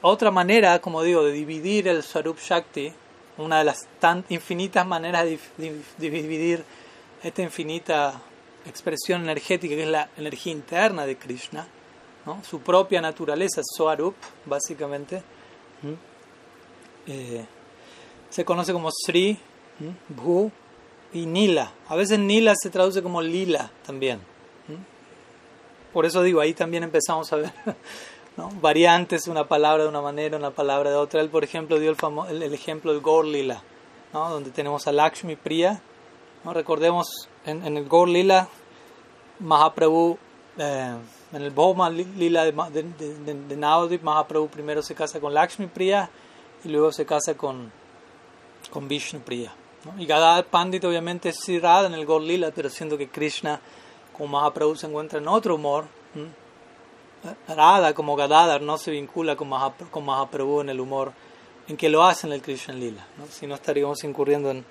[0.03, 2.93] otra manera, como digo, de dividir el Swarup Shakti,
[3.39, 3.87] una de las
[4.29, 5.39] infinitas maneras de,
[5.97, 6.65] dividir
[7.23, 8.21] esta infinita
[8.67, 11.67] expresión energética que es la energía interna de Krishna,
[12.27, 12.43] ¿no?
[12.45, 14.15] su propia naturaleza, Swarup,
[14.45, 15.23] básicamente.
[17.07, 17.45] Eh,
[18.29, 19.39] se conoce como Sri,
[20.09, 20.51] Bhu
[21.13, 21.73] y Nila.
[21.89, 24.21] A veces Nila se traduce como Lila también.
[25.93, 27.53] Por eso digo, ahí también empezamos a ver
[28.61, 31.21] variantes, una palabra de una manera, una palabra de otra.
[31.21, 31.91] Él, por ejemplo, dio
[32.29, 33.63] el, el, ejemplo del Gaur Lila,
[34.13, 34.29] ¿no?
[34.29, 35.81] donde tenemos a Lakshmi Priya.
[36.45, 38.49] Recordemos, en, en el Gaur Lila,
[39.41, 40.19] Mahaprabhu,
[40.59, 40.97] eh,
[41.33, 46.09] en el Bhoma Lila de, de, Mahaprabhu primero se casa con Lakshmi Priya
[46.65, 47.71] y luego se casa con,
[48.71, 49.53] con Vishnu Priya.
[49.93, 50.03] ¿No?
[50.03, 53.61] Y Gadad Pandit obviamente es Radha en el Gaur Lila, pero siendo que Krishna
[54.17, 55.87] como Mahaprabhu se encuentra en otro humor,
[57.49, 61.13] Radha como Gadadhar no se vincula con, Mahaprabhu en el humor
[61.69, 64.65] en que lo hace en el Krishna Lila, si no estaríamos incurriendo en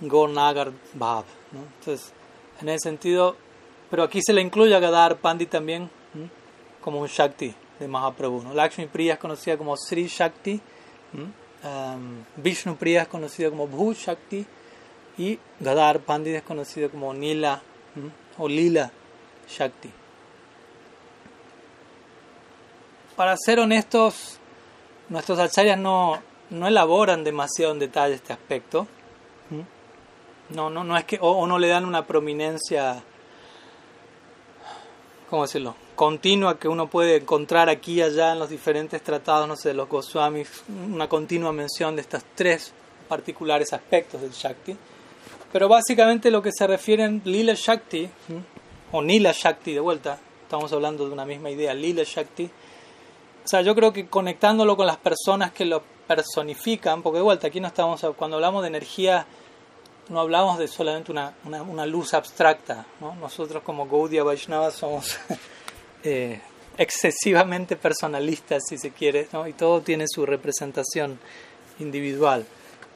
[0.00, 1.24] Gaur Nagar Bhav.
[1.52, 1.60] ¿no?
[1.78, 2.12] Entonces,
[2.60, 3.36] en ese sentido,
[3.90, 5.90] pero aquí se le incluye a Gadadhar Pandit también
[6.80, 8.42] como un Shakti de Mahaprabhu.
[8.42, 8.54] ¿no?
[8.54, 10.60] Lakshmi Priya es conocida como Sri Shakti,
[11.64, 14.46] um, Priya es conocida como Bhu Shakti
[15.18, 17.60] y Gadadhar Pandit es conocido como Nila
[18.38, 18.90] o Lila
[19.48, 19.90] Shakti.
[23.16, 24.38] Para ser honestos,
[25.08, 28.88] nuestros acharyas no, no elaboran demasiado en detalle este aspecto.
[30.50, 33.02] No, no, no es que, o, no le dan una prominencia,
[35.30, 35.74] ¿cómo decirlo?
[35.94, 39.74] Continua que uno puede encontrar aquí y allá en los diferentes tratados, no sé, de
[39.74, 42.72] los Goswamis, una continua mención de estos tres
[43.08, 44.76] particulares aspectos del Shakti.
[45.52, 48.08] Pero básicamente lo que se refiere en Lila Shakti,
[48.90, 52.44] o Nila Shakti de vuelta, estamos hablando de una misma idea, Lila Shakti.
[52.44, 57.46] O sea, yo creo que conectándolo con las personas que lo personifican, porque de vuelta
[57.46, 59.26] aquí no estamos, cuando hablamos de energía,
[60.08, 62.84] no hablamos de solamente una, una, una luz abstracta.
[63.00, 63.14] ¿no?
[63.14, 65.18] Nosotros como Gaudiya Vaishnava somos
[66.04, 66.40] eh,
[66.78, 71.18] excesivamente personalistas, si se quiere, y todo tiene su representación
[71.78, 72.46] individual.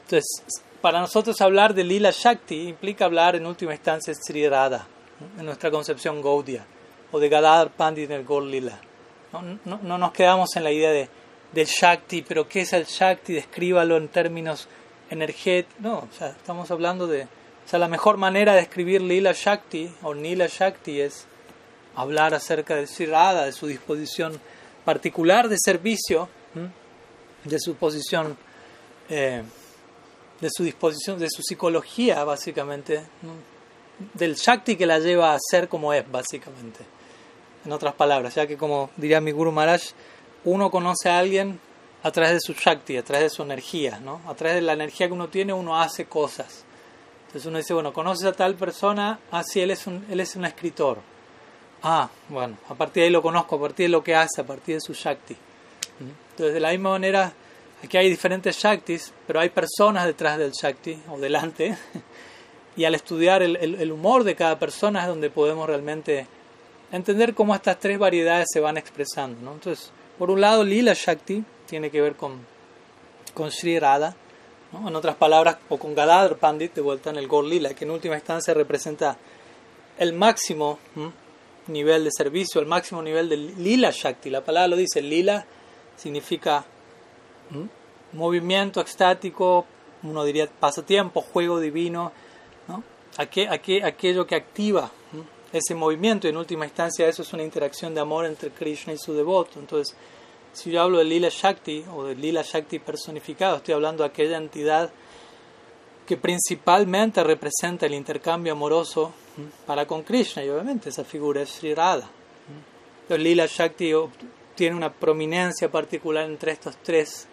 [0.03, 0.43] Entonces,
[0.81, 4.87] para nosotros hablar de Lila Shakti implica hablar en última instancia de Sri Radha,
[5.37, 6.65] en nuestra concepción Gaudiya,
[7.11, 8.79] o de Gadadhar Pandit en el Gaur Lila.
[9.33, 11.09] No, no, no, nos quedamos en la idea de,
[11.51, 13.33] del Shakti, pero ¿qué es el Shakti?
[13.33, 14.67] Descríbalo en términos
[15.09, 15.81] energéticos.
[15.81, 17.23] No, o sea, estamos hablando de...
[17.23, 21.27] O sea, la mejor manera de escribir Lila Shakti o Nila Shakti es
[22.01, 24.39] hablar acerca de Sri Radha, de su disposición
[24.85, 26.29] particular de servicio,
[27.43, 28.37] de su posición...
[29.09, 29.43] Eh,
[30.41, 33.01] de su disposición, de su psicología, básicamente,
[34.13, 36.85] del Shakti que la lleva a ser como es, básicamente.
[37.65, 39.81] En otras palabras, ya que como diría mi Guru Maharaj,
[40.45, 41.59] uno conoce a alguien
[42.03, 44.21] a través de su Shakti, a través de su energía, ¿no?
[44.27, 46.63] A través de la energía que uno tiene, uno hace cosas.
[47.27, 49.71] Entonces uno dice, bueno, conoces a tal persona, ah, sí, él
[50.09, 50.99] él es un escritor.
[51.83, 54.45] Ah, bueno, a partir de ahí lo conozco, a partir de lo que hace, a
[54.45, 55.35] partir de su Shakti.
[56.31, 57.33] Entonces, de la misma manera,
[57.83, 61.77] Aquí hay diferentes Shaktis, pero hay personas detrás del Shakti o delante.
[62.77, 66.27] Y al estudiar el, humor de cada persona es donde podemos realmente
[66.93, 69.51] entender cómo estas tres variedades se van expresando.
[69.51, 72.37] Entonces, por un lado, Lila Shakti tiene que ver con,
[73.33, 74.15] con Sri Radha,
[74.71, 77.91] en otras palabras, o con Gadadhar Pandit, de vuelta en el Gol Lila, que en
[77.91, 79.17] última instancia representa
[79.97, 80.79] el máximo
[81.69, 84.29] nivel de servicio, el máximo nivel de Lila Shakti.
[84.29, 85.45] La palabra lo dice, Lila
[85.95, 86.65] significa
[88.13, 89.65] movimiento extático,
[90.03, 92.11] uno diría pasatiempo, juego divino,
[92.67, 92.83] ¿no?
[93.17, 94.91] aquello que activa
[95.51, 98.97] ese movimiento y en última instancia eso es una interacción de amor entre Krishna y
[98.97, 99.59] su devoto.
[99.59, 99.95] Entonces,
[100.53, 104.37] si yo hablo de Lila Shakti o de Lila Shakti personificado, estoy hablando de aquella
[104.37, 104.91] entidad
[106.09, 109.11] que principalmente representa el intercambio amoroso
[109.67, 112.09] para con Krishna y obviamente esa figura es Sri Radha.
[113.03, 113.93] Entonces, Lila Shakti
[114.55, 117.27] tiene una prominencia particular entre estos tres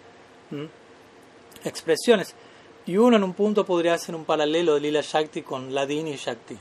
[1.64, 2.34] expresiones.
[2.84, 6.58] Y uno en un punto podría hacer un paralelo de Lila Shakti con Ladini Shakti,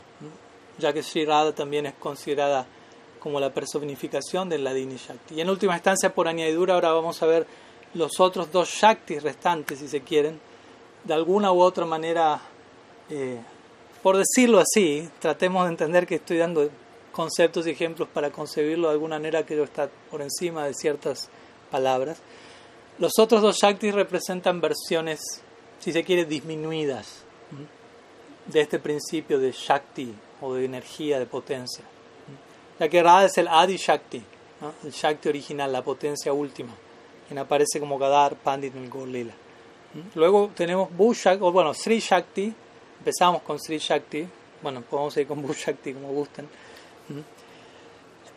[0.78, 2.66] ya que Sri Radha también es considerada
[3.20, 5.36] como la personificación del Ladini Shakti.
[5.36, 7.46] Y en última instancia, por añadidura, ahora vamos a ver
[7.94, 10.40] los otros dos Shaktis restantes, si se quieren,
[11.06, 12.42] de alguna u otra manera,
[13.10, 13.40] eh,
[14.04, 16.70] por decirlo así, tratemos de entender que estoy dando
[17.12, 21.30] conceptos y ejemplos para concebirlo de alguna manera que está por encima de ciertas
[21.72, 22.18] palabras.
[22.98, 25.20] Los otros dos Shaktis representan versiones,
[25.80, 27.24] si se quiere, disminuidas
[28.48, 31.84] de este principio de Shakti o de energía, de potencia.
[32.80, 34.22] Ya que Radha es el Adi Shakti,
[34.84, 36.74] el Shakti original, la potencia última,
[37.28, 39.45] quien aparece como Gadar Pandit en.
[40.16, 42.54] Luego tenemos Shakti, o bueno, Sri Shakti,
[43.00, 44.28] empezamos con Sri Shakti,
[44.62, 46.48] bueno, podemos ir con Shakti como gusten.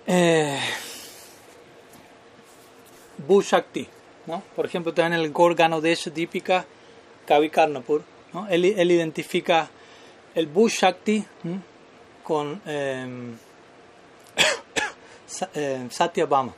[0.06, 0.58] Eh,
[3.26, 3.88] Shakti,
[4.26, 4.42] ¿no?
[4.54, 6.64] por ejemplo, también el Gorgano Desha Dípica
[7.26, 8.02] Kavikarnapur,
[8.32, 8.46] ¿no?
[8.48, 9.68] él, él identifica
[10.34, 11.24] el Bush Shakti
[12.22, 13.34] con eh,
[15.54, 16.54] eh, Satyabhama.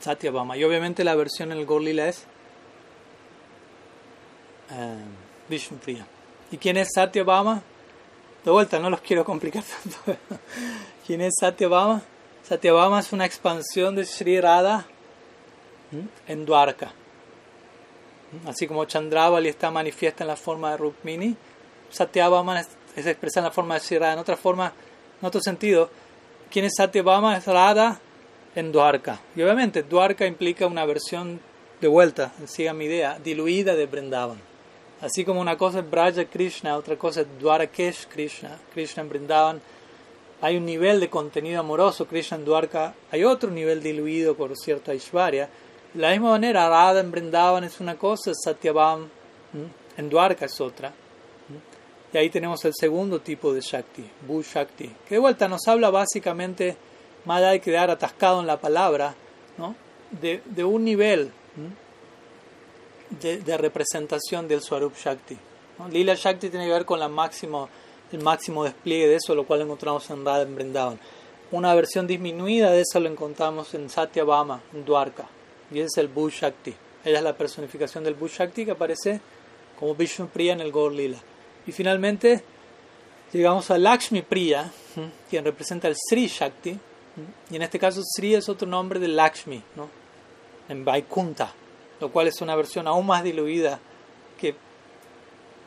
[0.00, 0.56] Satyabhama.
[0.56, 2.26] Y obviamente la versión en el Gorlila es
[4.72, 4.96] eh,
[5.48, 6.06] Vishnupriya.
[6.50, 7.62] ¿Y quién es Satyabhama?
[8.44, 9.62] De vuelta, no los quiero complicar
[10.04, 10.20] tanto.
[11.06, 12.02] ¿Quién es Satyabhama?
[12.42, 14.84] Satyabhama es una expansión de Sri Radha
[16.26, 16.92] en Dwarka.
[18.46, 21.36] Así como Chandravali está manifiesta en la forma de Rukmini,
[21.90, 24.14] Satyabhama es, expresada en la forma de Sri Radha.
[24.14, 24.72] En otra forma,
[25.20, 25.90] en otro sentido,
[26.50, 27.36] ¿quién es Satyabhama?
[27.36, 28.00] Es Radha
[28.54, 29.20] en Dwarka.
[29.36, 31.40] Y obviamente Dwarka implica una versión
[31.80, 34.51] de vuelta, siga mi idea, diluida de Vrindavan.
[35.02, 39.60] Así como una cosa es Braja Krishna, otra cosa es Dwarakesh Krishna, Krishna en Vrindavan.
[40.40, 45.48] Hay un nivel de contenido amoroso, Krishna Dwarka, hay otro nivel diluido por cierta Aishwarya.
[45.92, 49.08] De la misma manera, Radha en Vrindavan es una cosa, Satyabham
[49.96, 50.92] en Dwarka es otra.
[52.12, 55.90] Y ahí tenemos el segundo tipo de Shakti, Bu Shakti, que de vuelta nos habla
[55.90, 56.76] básicamente,
[57.24, 59.16] más allá de quedar atascado en la palabra,
[59.58, 59.74] ¿no?
[60.12, 61.32] de, de un nivel
[63.20, 65.36] de, de, representación del Swarup Shakti.
[65.90, 67.68] Lila Shakti tiene que ver con la máximo,
[68.12, 70.98] el máximo despliegue de eso, lo cual encontramos en Radha en Vrindavan.
[71.50, 75.26] Una versión disminuida de eso lo encontramos en Satyabhama, en Dwarka,
[75.70, 76.74] y ese es el Bu Shakti.
[77.04, 79.20] Ella es la personificación del Bu Shakti que aparece
[79.78, 81.18] como Vishnu Priya en el Gaur Lila.
[81.66, 82.42] Y finalmente
[83.32, 84.70] llegamos a Lakshmi Priya,
[85.28, 86.78] quien representa el Sri Shakti,
[87.50, 90.02] y en este caso Sri es otro nombre de Lakshmi, ¿no?
[90.68, 91.52] en Vaikunta,
[92.02, 93.78] lo cual es una versión aún más diluida
[94.36, 94.56] que,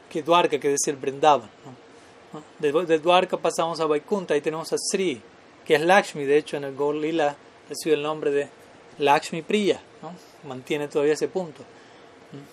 [0.09, 1.49] que Dwarka, que decir Brindavan.
[1.63, 2.43] ¿no?
[2.59, 5.21] De, de, Dwarka pasamos a Vaikunta y tenemos a Sri,
[5.63, 7.37] que es Lakshmi, de hecho en el Gaur Lila
[7.69, 8.49] recibe el nombre de
[8.97, 10.13] Lakshmi Priya, ¿no?
[10.45, 11.63] mantiene todavía ese punto.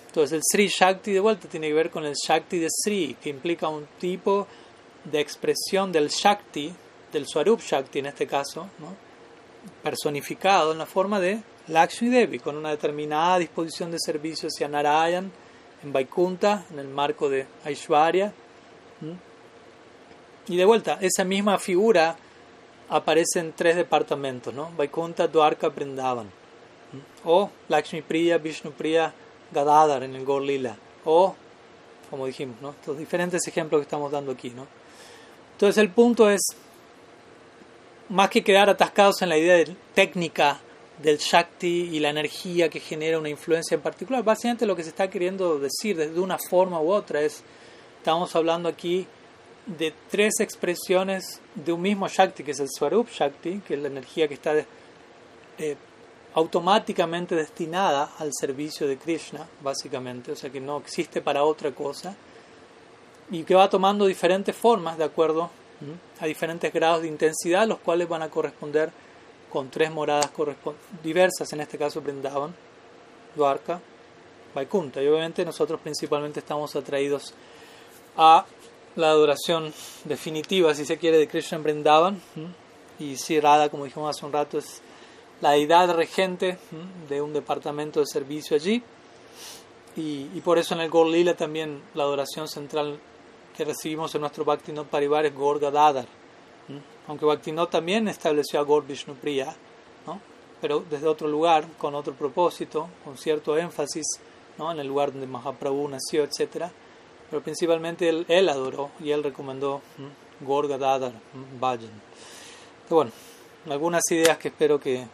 [0.06, 3.30] Entonces el Sri Shakti de vuelta tiene que ver con el Shakti de Sri, que
[3.30, 4.46] implica un tipo
[5.04, 6.72] de expresión del Shakti,
[7.12, 9.11] del Swarup Shakti en este caso, ¿no?
[9.82, 15.30] Personificado en la forma de Lakshmi Devi, con una determinada disposición de servicio hacia Narayan,
[15.82, 18.32] en Vaikunta, en el marco de Aishwarya.
[20.48, 22.16] Y de vuelta, esa misma figura
[22.88, 24.70] aparece en tres departamentos, ¿no?
[24.76, 26.30] Vaikunta, Dwarka, Vrindavan.
[27.24, 29.12] O Lakshmi Priya, Vishnu Priya,
[29.52, 30.76] Gadadhar en el Gaur Lila.
[31.04, 31.34] O,
[32.10, 32.74] como dijimos, ¿no?
[32.86, 34.50] los diferentes ejemplos que estamos dando aquí.
[34.50, 34.66] ¿no?
[35.52, 36.42] Entonces el punto es,
[38.12, 40.60] más que quedar atascados en la idea de técnica
[41.02, 44.90] del Shakti y la energía que genera una influencia en particular, básicamente lo que se
[44.90, 47.42] está queriendo decir de una forma u otra es,
[47.96, 49.06] estamos hablando aquí
[49.64, 53.88] de tres expresiones de un mismo Shakti, que es el Swarup Shakti, que es la
[53.88, 54.52] energía que está
[55.58, 55.76] eh,
[56.34, 62.14] automáticamente destinada al servicio de Krishna, básicamente, o sea que no existe para otra cosa,
[63.30, 65.61] y que va tomando diferentes formas de acuerdo
[66.20, 68.90] a diferentes grados de intensidad, los cuales van a corresponder
[69.50, 70.30] con tres moradas
[71.02, 72.54] diversas, en este caso Brindavan,
[73.34, 73.80] Dwarka,
[74.54, 77.34] Vaikunta, y obviamente nosotros principalmente estamos atraídos
[78.16, 78.44] a
[78.96, 79.72] la adoración
[80.04, 82.22] definitiva, si se quiere, de Krishna en Brindavan,
[82.98, 84.82] y si Radha, como dijimos hace un rato, es
[85.42, 86.56] la deidad regente
[87.08, 88.82] de un departamento de servicio allí.
[89.94, 92.98] Y, por eso en el Gor Lila también la adoración central
[93.56, 96.06] que recibimos en nuestro Bhaktinot Parivar es Gor Gadadhar.
[97.08, 99.54] Aunque Bhaktinot también estableció a Gor Vishnupriya,
[100.06, 100.20] ¿no?
[100.60, 104.06] pero desde otro lugar, con otro propósito, con cierto énfasis
[104.58, 104.70] ¿no?
[104.70, 106.66] en el lugar donde Mahaprabhu nació, etc.
[107.28, 109.82] Pero principalmente él, él adoró y él recomendó
[110.40, 111.12] Gor Gadadhar
[111.58, 111.90] Bhajan.
[112.88, 113.10] bueno,
[113.68, 115.04] algunas ideas que espero que,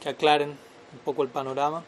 [0.00, 1.84] que aclaren un poco el panorama.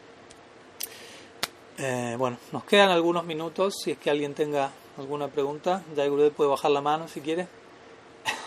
[1.77, 3.75] Eh, bueno, nos quedan algunos minutos.
[3.83, 4.71] Si es que alguien tenga
[5.01, 7.47] alguna pregunta, ya puede bajar la mano si quiere.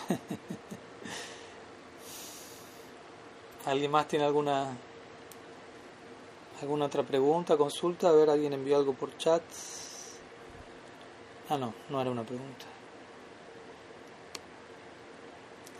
[3.65, 4.75] ¿Alguien más tiene alguna
[6.61, 8.09] alguna otra pregunta, consulta?
[8.09, 9.43] A ver, alguien envió algo por chat.
[11.49, 12.65] Ah, no, no era una pregunta.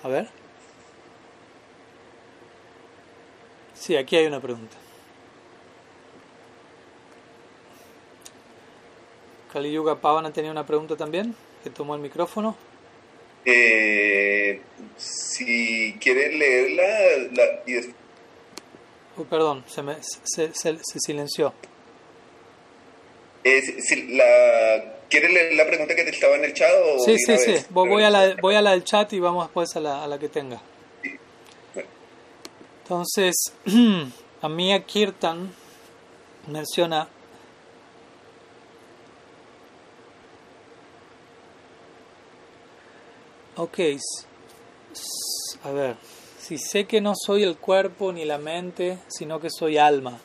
[0.04, 0.30] A ver.
[3.74, 4.78] Sí, aquí hay una pregunta.
[9.56, 11.34] Kali Yuga Pavana tenía una pregunta también,
[11.64, 12.58] que tomó el micrófono.
[13.46, 14.60] Eh,
[14.98, 16.84] si quieres leerla
[17.32, 17.78] la, y
[19.16, 21.54] Uy, perdón, se, me, se, se, se silenció.
[23.46, 26.70] Eh, si la, ¿Quieres leer la pregunta que te estaba en el chat?
[26.94, 27.56] O Sí, sí, sí.
[27.70, 30.20] Voy, a la, voy a la del chat y vamos después a la, a la
[30.20, 30.62] que tenga.
[31.74, 31.90] Bueno.
[32.84, 33.54] Entonces,
[34.42, 35.50] Amia Kirtan
[36.48, 37.08] menciona
[43.58, 43.80] Ok,
[45.64, 45.96] a ver,
[46.38, 50.20] si sé que no soy el cuerpo ni la mente, sino que soy alma,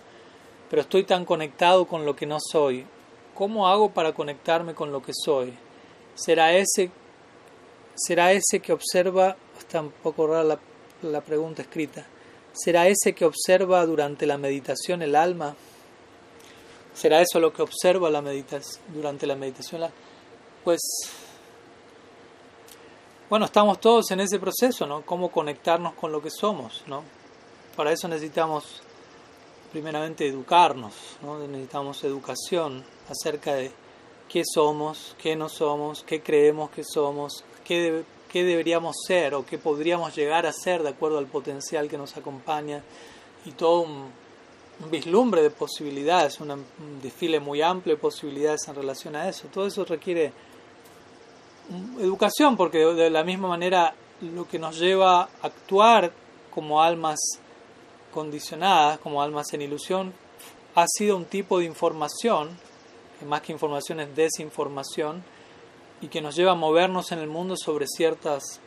[0.69, 2.85] pero estoy tan conectado con lo que no soy,
[3.37, 5.55] ¿cómo hago para conectarme con lo que soy?
[6.17, 6.91] ¿Será ese,
[7.95, 10.59] será ese que observa, está un poco rara la,
[11.03, 12.05] la pregunta escrita,
[12.53, 15.55] ¿será ese que observa durante la meditación el alma?
[16.95, 19.89] ¿Será eso lo que observa la meditación, durante la meditación?
[20.65, 20.81] Pues
[23.31, 25.03] bueno, estamos todos en ese proceso, ¿no?
[25.03, 27.03] Cómo conectarnos con lo que somos, ¿no?
[27.77, 28.83] Para eso necesitamos,
[29.73, 31.39] primeramente, educarnos, ¿no?
[31.39, 33.71] Necesitamos educación acerca de
[34.29, 39.47] qué somos, qué no somos, qué creemos que somos, qué, debe- qué deberíamos ser o
[39.47, 42.83] qué podríamos llegar a ser de acuerdo al potencial que nos acompaña
[43.45, 44.11] y todo un,
[44.85, 46.65] un vislumbre de posibilidades, un
[47.01, 49.47] desfile muy amplio de posibilidades en relación a eso.
[49.53, 50.33] Todo eso requiere
[52.01, 56.13] educación, porque de la misma manera lo que nos lleva a actuar
[56.51, 57.19] como almas
[58.13, 60.13] condicionadas, como almas en ilusión,
[60.75, 62.51] ha sido un tipo de información,
[63.19, 65.23] que más que información es desinformación,
[66.01, 68.61] y que nos lleva a movernos en el mundo sobre ciertas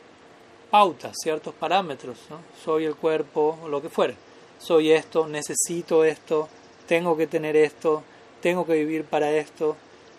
[0.70, 2.18] pautas, ciertos parámetros.
[2.64, 4.16] Soy el cuerpo, o lo que fuere.
[4.58, 6.48] Soy esto, necesito esto,
[6.86, 8.02] tengo que tener esto,
[8.40, 9.76] tengo que vivir para esto,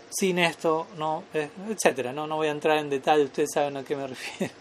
[0.09, 2.13] sin esto, no, eh, etcétera.
[2.13, 4.53] No, no voy a entrar en detalle, ustedes saben a qué me refiero.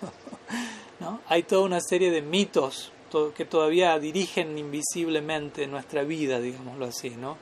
[1.01, 1.21] ¿no?
[1.29, 7.11] Hay toda una serie de mitos to- que todavía dirigen invisiblemente nuestra vida, digámoslo así,
[7.11, 7.37] ¿no?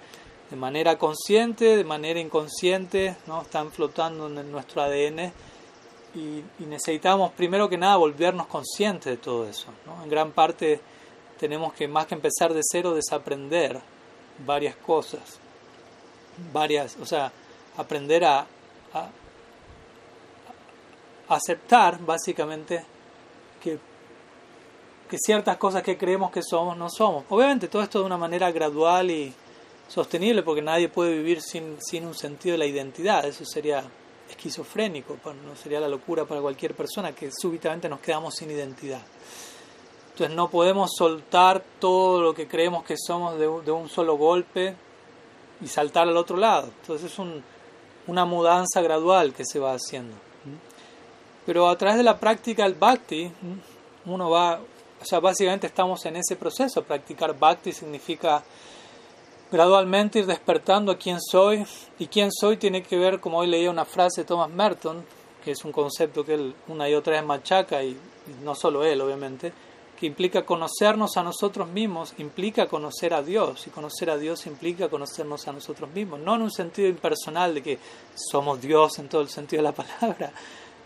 [0.50, 3.42] De manera consciente, de manera inconsciente, ¿no?
[3.42, 5.32] Están flotando en nuestro ADN
[6.14, 6.18] y,
[6.62, 10.02] y necesitamos primero que nada volvernos conscientes de todo eso, ¿no?
[10.02, 10.80] En gran parte
[11.38, 13.80] tenemos que más que empezar de cero desaprender
[14.46, 15.38] varias cosas,
[16.52, 17.32] varias, o sea,
[17.76, 18.46] aprender a,
[21.28, 22.84] aceptar básicamente
[23.62, 23.78] que,
[25.08, 27.24] que ciertas cosas que creemos que somos no somos.
[27.30, 29.32] Obviamente todo esto de una manera gradual y
[29.88, 33.82] sostenible porque nadie puede vivir sin, sin un sentido de la identidad, eso sería
[34.28, 39.00] esquizofrénico, no sería la locura para cualquier persona que súbitamente nos quedamos sin identidad.
[40.12, 44.16] Entonces no podemos soltar todo lo que creemos que somos de, un- de un solo
[44.16, 44.74] golpe
[45.62, 46.70] y saltar al otro lado.
[46.80, 47.42] Entonces es un,
[48.06, 50.14] una mudanza gradual que se va haciendo.
[51.46, 53.30] Pero a través de la práctica del bhakti,
[54.06, 54.60] uno va,
[55.00, 56.82] o sea, básicamente estamos en ese proceso.
[56.82, 58.42] Practicar bhakti significa
[59.50, 61.66] gradualmente ir despertando a quién soy.
[61.98, 65.04] Y quién soy tiene que ver, como hoy leía una frase de Thomas Merton,
[65.44, 68.84] que es un concepto que él una y otra vez machaca, y, y no solo
[68.84, 69.52] él, obviamente,
[70.02, 74.88] que implica conocernos a nosotros mismos, implica conocer a Dios, y conocer a Dios implica
[74.88, 77.78] conocernos a nosotros mismos, no en un sentido impersonal de que
[78.16, 80.32] somos Dios en todo el sentido de la palabra,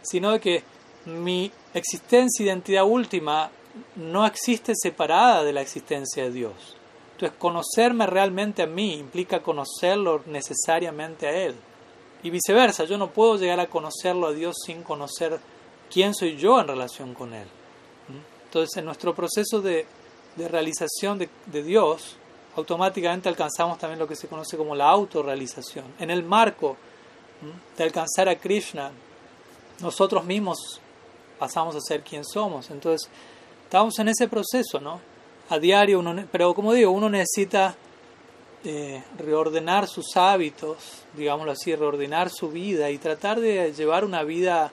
[0.03, 0.63] sino de que
[1.07, 3.51] mi existencia, identidad última,
[3.95, 6.77] no existe separada de la existencia de Dios.
[7.13, 11.55] Entonces, conocerme realmente a mí implica conocerlo necesariamente a Él.
[12.23, 15.41] Y viceversa, yo no puedo llegar a conocerlo a Dios sin conocer
[15.91, 17.49] quién soy yo en relación con Él.
[18.47, 19.87] Entonces, en nuestro proceso de,
[20.37, 22.17] de realización de, de Dios,
[22.57, 25.85] automáticamente alcanzamos también lo que se conoce como la autorrealización.
[25.99, 26.77] En el marco
[27.77, 28.91] de alcanzar a Krishna,
[29.81, 30.81] nosotros mismos
[31.39, 32.71] pasamos a ser quien somos.
[32.71, 33.09] Entonces,
[33.65, 35.01] estamos en ese proceso, ¿no?
[35.49, 37.77] A diario, uno, pero como digo, uno necesita
[38.65, 44.73] eh, reordenar sus hábitos, digámoslo así, reordenar su vida y tratar de llevar una vida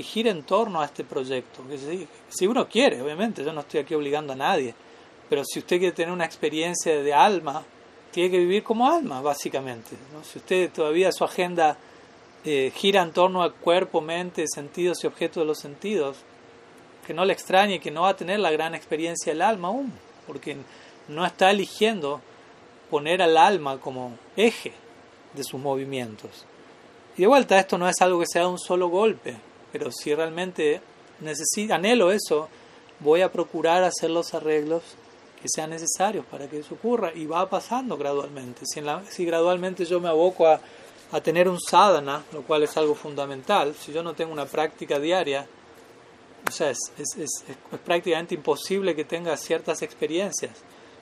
[0.00, 1.62] que gire en torno a este proyecto.
[1.76, 4.74] Si, si uno quiere, obviamente, yo no estoy aquí obligando a nadie,
[5.28, 7.62] pero si usted quiere tener una experiencia de alma,
[8.10, 9.90] tiene que vivir como alma, básicamente.
[10.10, 10.24] ¿no?
[10.24, 11.76] Si usted todavía su agenda
[12.46, 16.16] eh, gira en torno a cuerpo, mente, sentidos y objetos de los sentidos,
[17.06, 19.92] que no le extrañe que no va a tener la gran experiencia del alma aún,
[20.26, 20.56] porque
[21.08, 22.22] no está eligiendo
[22.88, 24.72] poner al alma como eje
[25.34, 26.46] de sus movimientos.
[27.18, 30.14] Y de vuelta, esto no es algo que sea de un solo golpe, pero si
[30.14, 30.80] realmente
[31.20, 32.48] necesito, anhelo eso,
[33.00, 34.82] voy a procurar hacer los arreglos
[35.40, 38.62] que sean necesarios para que eso ocurra y va pasando gradualmente.
[38.66, 40.60] Si, gradualmente yo me aboco a
[41.12, 43.74] a tener un sadhana, lo cual es algo fundamental.
[43.74, 45.46] Si yo no tengo una práctica diaria,
[46.46, 47.44] o sea, es, es, es
[47.84, 50.52] prácticamente imposible que tenga ciertas experiencias,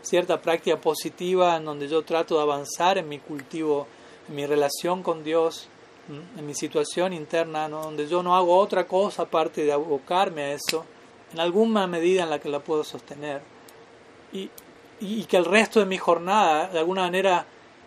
[0.02, 3.86] cierta práctica positiva en donde yo trato de avanzar en mi cultivo,
[4.28, 5.68] en mi relación con Dios,
[6.08, 7.82] en mi situación interna, ¿no?
[7.82, 10.84] donde yo no hago otra cosa aparte de abocarme a eso,
[11.32, 13.42] en alguna medida en la que la puedo sostener,
[14.32, 14.50] y,
[15.00, 17.46] y, que el resto de mi jornada de alguna manera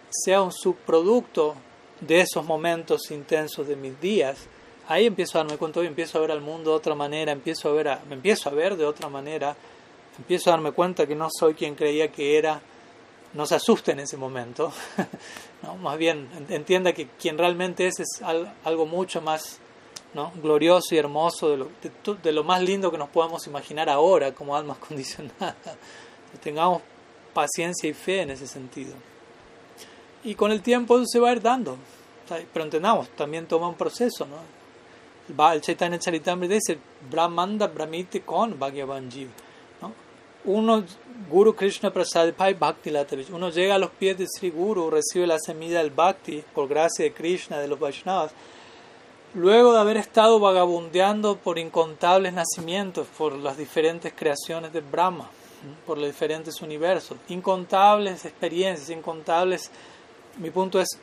[0.09, 1.55] sea un subproducto
[1.99, 4.47] de esos momentos intensos de mis días,
[4.87, 7.69] ahí empiezo a darme cuenta, y empiezo a ver al mundo de otra manera, empiezo
[7.69, 9.55] a ver a, me empiezo a ver de otra manera,
[10.17, 12.61] empiezo a darme cuenta que no soy quien creía que era,
[13.33, 14.71] no se asuste en ese momento,
[15.63, 15.75] ¿no?
[15.75, 18.21] más bien entienda que quien realmente es es
[18.63, 19.59] algo mucho más
[20.13, 20.31] ¿no?
[20.41, 21.69] glorioso y hermoso, de lo,
[22.21, 25.55] de, lo, más lindo que nos podamos imaginar ahora como almas condicionadas.
[26.43, 26.81] Tengamos
[27.33, 28.93] paciencia y fe en ese sentido.
[30.23, 31.77] Y con el tiempo se va a ir dando.
[32.53, 34.25] Pero entendamos, también toma un proceso.
[34.25, 35.51] ¿no?
[35.51, 36.77] El Chaitanya Charitamrita dice,
[37.09, 39.29] Brahmanda Brahmite con Bhagavan Jiv.
[40.45, 40.51] ¿No?
[40.51, 40.83] Uno,
[41.29, 43.29] Guru Krishna Prasad Pai Bhakti Latavich.
[43.29, 47.05] Uno llega a los pies de Sri Guru, recibe la semilla del Bhakti por gracia
[47.05, 48.31] de Krishna, de los Vaishnavas.
[49.33, 55.29] Luego de haber estado vagabundeando por incontables nacimientos, por las diferentes creaciones de Brahma,
[55.85, 59.71] por los diferentes universos, incontables experiencias, incontables,
[60.37, 60.99] mi punto es,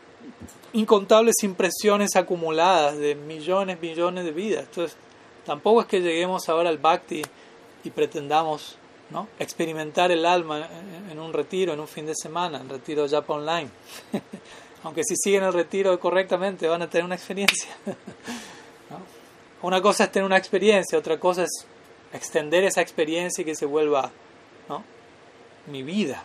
[0.73, 4.65] incontables impresiones acumuladas de millones, millones de vidas.
[4.65, 4.97] Entonces,
[5.47, 7.23] tampoco es que lleguemos ahora al Bhakti
[7.85, 8.77] y pretendamos
[9.11, 9.29] ¿no?
[9.39, 10.69] experimentar el alma
[11.11, 13.71] en un retiro, en un fin de semana, en retiro Japa Online.
[14.85, 17.71] Aunque si siguen el retiro correctamente van a tener una experiencia.
[19.61, 21.67] Una cosa es tener una experiencia, otra cosa es
[22.13, 24.09] extender esa experiencia y que se vuelva
[24.69, 24.85] ¿no?
[25.67, 26.23] mi vida.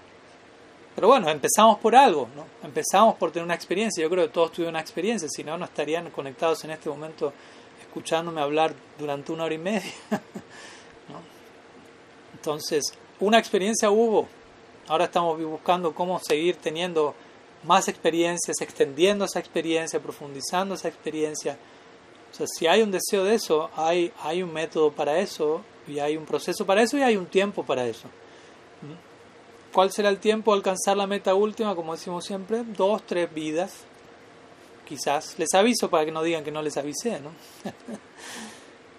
[0.93, 2.45] Pero bueno, empezamos por algo, ¿no?
[2.63, 4.03] empezamos por tener una experiencia.
[4.03, 7.33] Yo creo que todos tuvieron una experiencia, si no, no estarían conectados en este momento
[7.81, 9.91] escuchándome hablar durante una hora y media.
[12.43, 14.27] Entonces, una experiencia hubo.
[14.89, 17.15] Ahora estamos buscando cómo seguir teniendo
[17.63, 21.57] más experiencias, extendiendo esa experiencia, profundizando esa experiencia.
[22.29, 25.99] O sea, si hay un deseo de eso, hay, hay un método para eso, y
[25.99, 28.09] hay un proceso para eso, y hay un tiempo para eso.
[29.71, 31.73] ¿Cuál será el tiempo de alcanzar la meta última?
[31.75, 33.73] Como decimos siempre, dos, tres vidas.
[34.85, 35.39] Quizás.
[35.39, 37.29] Les aviso para que no digan que no les avisé, ¿no?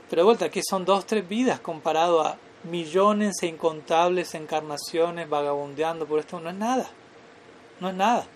[0.08, 6.06] Pero de vuelta, ¿qué son dos, tres vidas comparado a millones e incontables encarnaciones vagabundeando
[6.06, 6.40] por esto?
[6.40, 6.88] No es nada.
[7.80, 8.26] No es nada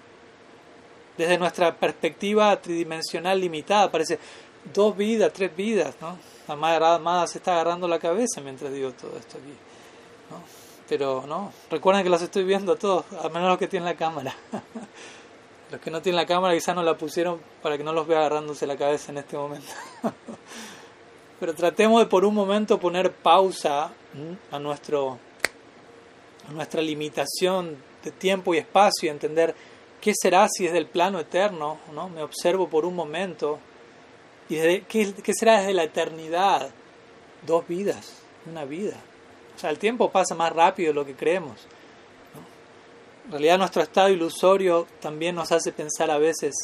[1.18, 4.18] desde nuestra perspectiva tridimensional limitada, parece
[4.72, 6.16] dos vidas, tres vidas, ¿no?
[6.46, 9.52] La madre se está agarrando la cabeza mientras digo todo esto aquí,
[10.30, 10.40] ¿no?
[10.88, 11.52] Pero, ¿no?
[11.70, 14.34] Recuerden que los estoy viendo a todos, a menos los que tienen la cámara.
[15.70, 18.20] los que no tienen la cámara quizás no la pusieron para que no los vea
[18.20, 19.66] agarrándose la cabeza en este momento.
[21.40, 23.92] Pero tratemos de por un momento poner pausa
[24.50, 25.18] a, nuestro,
[26.48, 29.54] a nuestra limitación de tiempo y espacio y entender
[30.00, 31.78] ¿Qué será si es del plano eterno?
[31.92, 32.08] ¿no?
[32.08, 33.58] Me observo por un momento.
[34.48, 36.70] ¿Y qué, qué, será desde la eternidad?
[37.46, 38.96] Dos vidas, una vida.
[39.56, 41.66] O sea, el tiempo pasa más rápido de lo que creemos.
[43.26, 46.54] En realidad nuestro estado ilusorio también nos hace pensar a veces,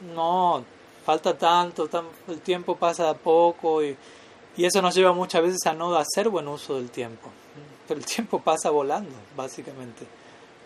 [0.00, 0.64] no,
[1.08, 1.88] falta tanto,
[2.28, 3.96] el tiempo pasa poco y,
[4.58, 7.30] eso nos lleva muchas veces a no hacer buen uso del tiempo.
[7.86, 10.04] Pero el tiempo pasa volando, básicamente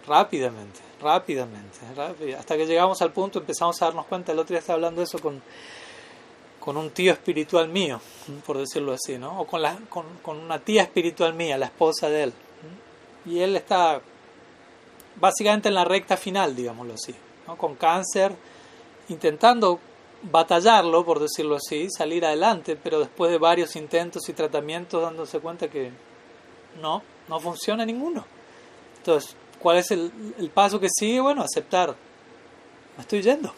[0.04, 1.78] rápidamente, rápidamente,
[2.36, 5.04] hasta que llegamos al punto empezamos a darnos cuenta, el otro día estaba hablando de
[5.04, 5.40] eso con,
[6.58, 8.00] con un tío espiritual mío,
[8.44, 9.38] por decirlo así, ¿no?
[9.38, 12.32] o con, la, con, una tía espiritual mía, la esposa de él,
[13.26, 14.00] y él está
[15.20, 17.14] básicamente en la recta final, digámoslo así,
[17.56, 18.32] con cáncer,
[19.08, 19.78] intentando
[20.22, 25.68] batallarlo, por decirlo así, salir adelante, pero después de varios intentos y tratamientos dándose cuenta
[25.68, 25.90] que
[26.80, 28.24] no, no funciona ninguno.
[28.98, 31.20] Entonces, ¿Cuál es el, el, paso que sigue?
[31.20, 31.94] Bueno, aceptar.
[32.96, 33.48] Me estoy yendo.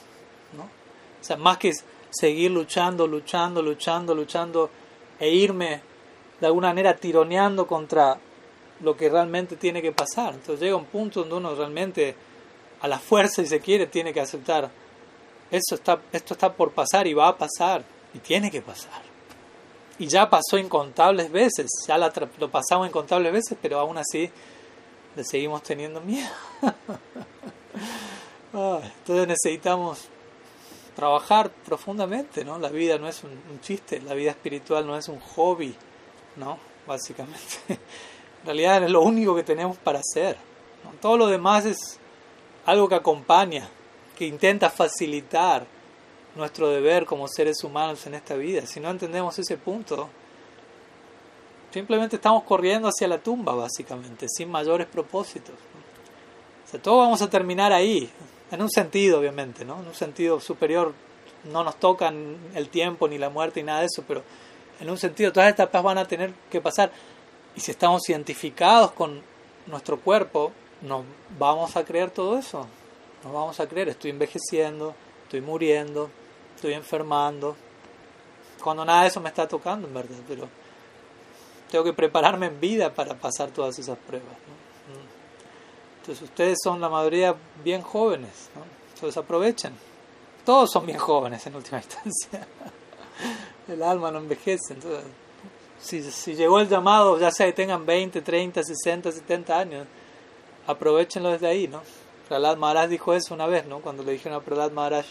[0.55, 0.65] ¿no?
[0.65, 1.73] O sea, más que
[2.11, 4.71] seguir luchando, luchando, luchando, luchando
[5.19, 5.81] e irme
[6.39, 8.19] de alguna manera tironeando contra
[8.81, 10.35] lo que realmente tiene que pasar.
[10.35, 12.15] Entonces llega un punto donde uno realmente
[12.83, 14.71] a la fuerza, si se quiere, tiene que aceptar.
[15.57, 19.03] Está, esto está por pasar y va a pasar y tiene que pasar.
[19.99, 24.31] Y ya pasó incontables veces, ya lo pasamos incontables veces, pero aún así
[25.15, 26.29] le seguimos teniendo miedo.
[28.53, 30.09] Entonces necesitamos
[30.95, 32.59] trabajar profundamente, ¿no?
[32.59, 35.75] La vida no es un, chiste, la vida espiritual no es un hobby,
[36.37, 36.59] ¿no?
[36.87, 37.39] Básicamente.
[38.45, 40.37] En realidad es lo único que tenemos para hacer.
[41.01, 41.99] Todo lo demás es
[42.67, 43.71] algo que acompaña,
[44.17, 45.67] que intenta facilitar
[46.35, 48.67] nuestro deber como seres humanos en esta vida.
[48.67, 50.09] Si no entendemos ese punto,
[51.73, 55.55] simplemente estamos corriendo hacia la tumba, básicamente, sin mayores propósitos.
[56.67, 58.11] O sea, todos vamos a terminar ahí,
[58.51, 59.81] en un sentido, obviamente, ¿no?
[59.81, 60.93] En un sentido superior,
[61.45, 64.23] no nos tocan el tiempo ni la muerte ni nada de eso, pero
[64.81, 66.91] en un sentido, todas estas etapas van a tener que pasar.
[67.55, 69.23] Y si estamos identificados con
[69.67, 71.05] nuestro cuerpo, ¿nos
[71.39, 72.67] vamos a creer todo eso?
[73.25, 74.95] Nos vamos a creer, estoy envejeciendo,
[75.25, 76.11] estoy muriendo,
[76.55, 77.57] estoy enfermando,
[78.63, 80.49] cuando nada de eso me está tocando, en verdad, pero
[81.71, 84.29] tengo que prepararme en vida para pasar todas esas pruebas.
[84.29, 86.01] Mm.
[86.01, 88.63] Entonces ustedes son la mayoría bien jóvenes, ¿no?
[88.95, 89.73] entonces aprovechen.
[90.45, 92.47] Todos son bien jóvenes en última instancia.
[93.67, 94.75] El alma no envejece.
[94.75, 95.05] Entonces,
[95.81, 99.87] si, si llegó el llamado, ya sea que tengan 20, 30, 60, 70 años,
[100.67, 101.81] aprovechenlo desde ahí, ¿no?
[102.29, 103.81] Prahlad Maharaj dijo eso una vez, ¿no?
[103.81, 105.05] Cuando le dijeron a Prahlad Maharaj,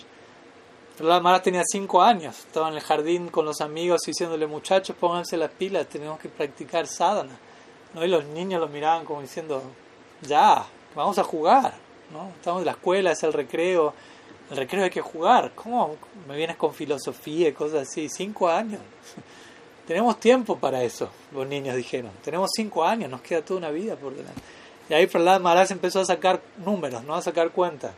[0.97, 5.37] Prahlad Maharaj tenía 5 años, estaba en el jardín con los amigos diciéndole, muchachos, pónganse
[5.37, 7.37] las pilas, tenemos que practicar sadhana,
[7.93, 8.03] ¿no?
[8.03, 9.61] Y los niños lo miraban como diciendo,
[10.21, 10.65] ya,
[10.95, 11.73] vamos a jugar,
[12.11, 12.29] ¿no?
[12.35, 13.93] Estamos en la escuela, es el recreo,
[14.49, 15.95] el recreo hay que jugar, ¿cómo
[16.27, 18.09] me vienes con filosofía y cosas así?
[18.09, 18.81] 5 años.
[19.87, 22.11] Tenemos tiempo para eso, los niños dijeron.
[22.23, 24.41] Tenemos 5 años, nos queda toda una vida por delante.
[24.93, 27.15] Y ahí Prahlad Maharaj empezó a sacar números, ¿no?
[27.15, 27.93] a sacar cuentas.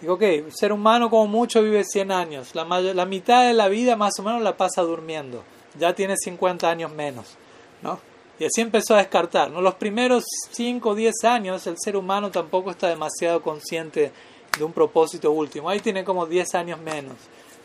[0.00, 2.54] Digo, ok, el ser humano como mucho vive 100 años.
[2.54, 2.64] La,
[3.04, 5.42] mitad de la vida más o menos la pasa durmiendo.
[5.76, 7.36] Ya tiene 50 años menos.
[7.82, 7.98] ¿no?
[8.38, 9.50] Y así empezó a descartar.
[9.50, 9.60] ¿no?
[9.60, 14.12] Los primeros 5 o 10 años el ser humano tampoco está demasiado consciente
[14.56, 15.68] de un propósito último.
[15.68, 17.16] Ahí tiene como 10 años menos.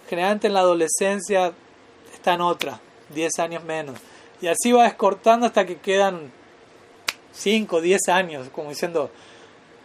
[0.10, 1.54] Generalmente en la adolescencia
[2.12, 2.82] está en otra,
[3.14, 4.00] 10 años menos.
[4.42, 6.32] Y así va descortando hasta que quedan
[7.36, 9.12] 5, 10 años, como diciendo,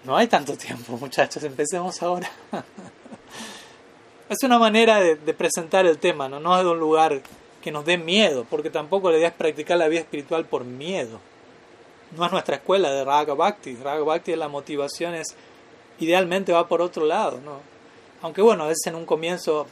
[0.04, 2.30] no hay tanto tiempo, muchachos, empecemos ahora.
[4.28, 6.56] es una manera de, presentar el tema, ¿no?
[6.56, 7.20] es de un lugar
[7.60, 11.20] que nos dé miedo, porque tampoco la idea es practicar la vida espiritual por miedo.
[12.16, 13.76] No es nuestra escuela de Raga Bhakti.
[13.76, 15.34] Raga Bhakti la motivación es,
[15.98, 17.60] idealmente va por otro lado, ¿no?
[18.22, 19.66] Aunque bueno, a veces en un comienzo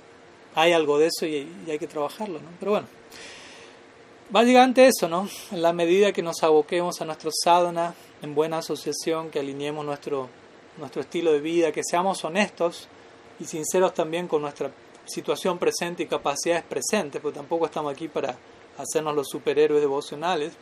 [0.55, 2.49] hay algo de eso y, y hay que trabajarlo, ¿no?
[2.59, 2.87] Pero bueno,
[4.31, 5.27] Básicamente eso, ¿no?
[5.51, 10.29] En la medida que nos aboquemos a nuestro sadhana en buena asociación, que alineemos nuestro,
[10.77, 12.89] nuestro estilo de vida, que seamos honestos
[13.41, 14.71] y sinceros también con nuestra
[15.07, 18.37] situación presente y capacidades presentes, porque tampoco estamos aquí para
[18.77, 20.53] hacernos los superhéroes devocionales,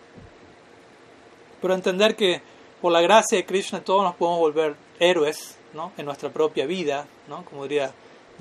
[1.60, 2.40] pero entender que
[2.80, 5.90] por la gracia de Krishna todos nos podemos volver héroes ¿no?
[5.96, 7.44] en nuestra propia vida, ¿no?
[7.44, 7.92] como diría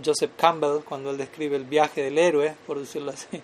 [0.05, 3.41] Joseph Campbell cuando él describe el viaje del héroe, por decirlo así.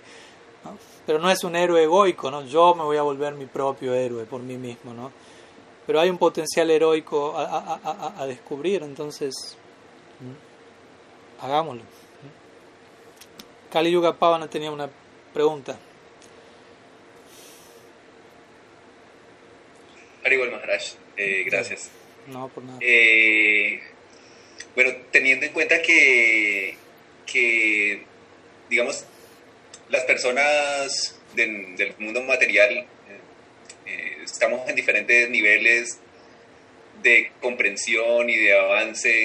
[0.63, 0.77] ¿No?
[1.05, 2.45] pero no es un héroe egoico, ¿no?
[2.45, 5.11] Yo me voy a volver mi propio héroe por mí mismo, ¿no?
[5.85, 9.57] Pero hay un potencial heroico a, descubrir, entonces
[11.41, 11.81] hagámoslo.
[13.71, 14.89] Kali Yuga Pavana tenía una
[15.33, 15.77] pregunta.
[20.23, 21.89] Haribol Maharaj, eh, gracias.
[22.27, 22.77] No, por nada.
[22.79, 23.81] Eh,
[24.75, 26.77] bueno, teniendo en cuenta que,
[27.25, 28.05] que
[28.69, 29.05] digamos,
[29.91, 32.85] las personas del mundo material eh,
[33.85, 35.99] eh, estamos en diferentes niveles
[37.03, 39.23] de comprensión y de avance,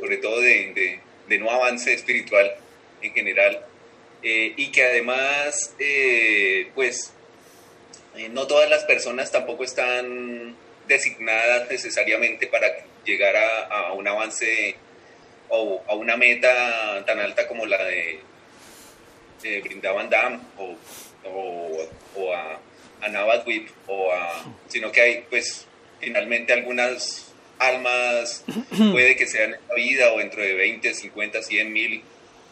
[0.00, 1.00] sobre todo de,
[1.40, 2.54] no avance espiritual
[3.02, 3.64] en general,
[4.22, 5.74] eh, y que además,
[6.74, 7.12] pues,
[8.30, 10.54] no todas las personas tampoco están
[10.86, 12.66] designadas necesariamente para
[13.04, 14.76] llegar a un avance
[15.48, 18.20] o a una meta tan alta como la de
[19.42, 20.76] eh, Brindavan Dam o,
[22.16, 22.58] o, a,
[23.00, 25.66] a Navadvip, o a, sino que hay pues
[26.00, 28.44] finalmente algunas almas
[28.92, 32.02] puede que sean en la vida o dentro de 20, 50, 100 mil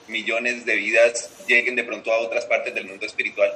[0.08, 3.52] millones de vidas lleguen de pronto a otras partes del mundo espiritual.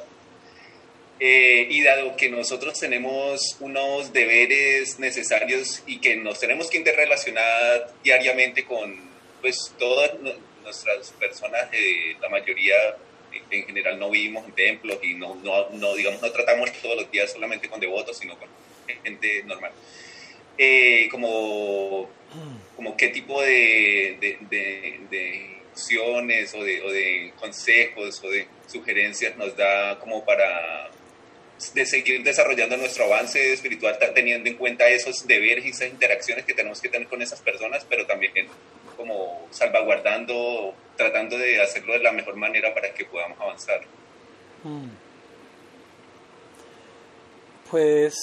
[1.20, 7.92] Eh, y dado que nosotros tenemos unos deberes necesarios y que nos tenemos que interrelacionar
[8.04, 8.96] diariamente con
[9.40, 10.12] pues todas
[10.62, 12.74] nuestras personas, eh, la mayoría
[13.50, 17.10] en general no vivimos en templos y no, no, no, digamos, no tratamos todos los
[17.10, 18.48] días solamente con devotos, sino con
[19.02, 19.72] gente normal.
[20.56, 22.10] Eh, como,
[22.74, 29.36] como qué tipo de, de, de, opciones o de, o de consejos o de sugerencias
[29.36, 30.90] nos da como para
[31.74, 36.54] de seguir desarrollando nuestro avance espiritual teniendo en cuenta esos deberes y esas interacciones que
[36.54, 38.32] tenemos que tener con esas personas, pero también
[38.98, 43.80] como salvaguardando, tratando de hacerlo de la mejor manera para que podamos avanzar.
[44.64, 44.88] Mm.
[47.70, 48.14] Pues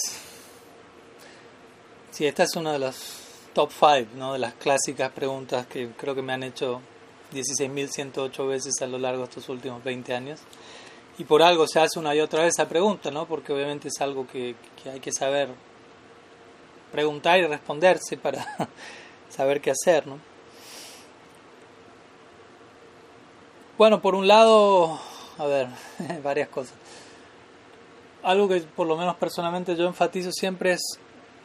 [2.11, 3.23] sí, esta es una de las
[3.53, 4.33] top five, ¿no?
[4.33, 6.81] de las clásicas preguntas que creo que me han hecho
[7.33, 10.41] 16.108 veces a lo largo de estos últimos 20 años.
[11.17, 13.25] Y por algo se hace una y otra vez esa pregunta, ¿no?
[13.25, 15.47] Porque obviamente es algo que, que hay que saber
[16.91, 18.45] preguntar y responderse para
[19.29, 20.34] saber qué hacer, ¿no?
[23.77, 24.97] Bueno, por un lado,
[25.37, 25.67] a ver,
[26.23, 26.73] varias cosas.
[28.23, 30.81] Algo que por lo menos personalmente yo enfatizo siempre es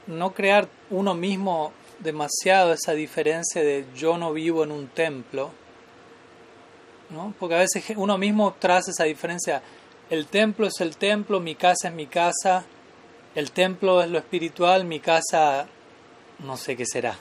[0.07, 5.51] no crear uno mismo demasiado esa diferencia de yo no vivo en un templo,
[7.11, 7.35] ¿no?
[7.41, 9.61] Porque a veces uno mismo traza esa diferencia.
[10.09, 12.65] El templo es el templo, mi casa es mi casa,
[13.35, 15.67] el templo es lo espiritual, mi casa
[16.39, 17.19] no sé qué será.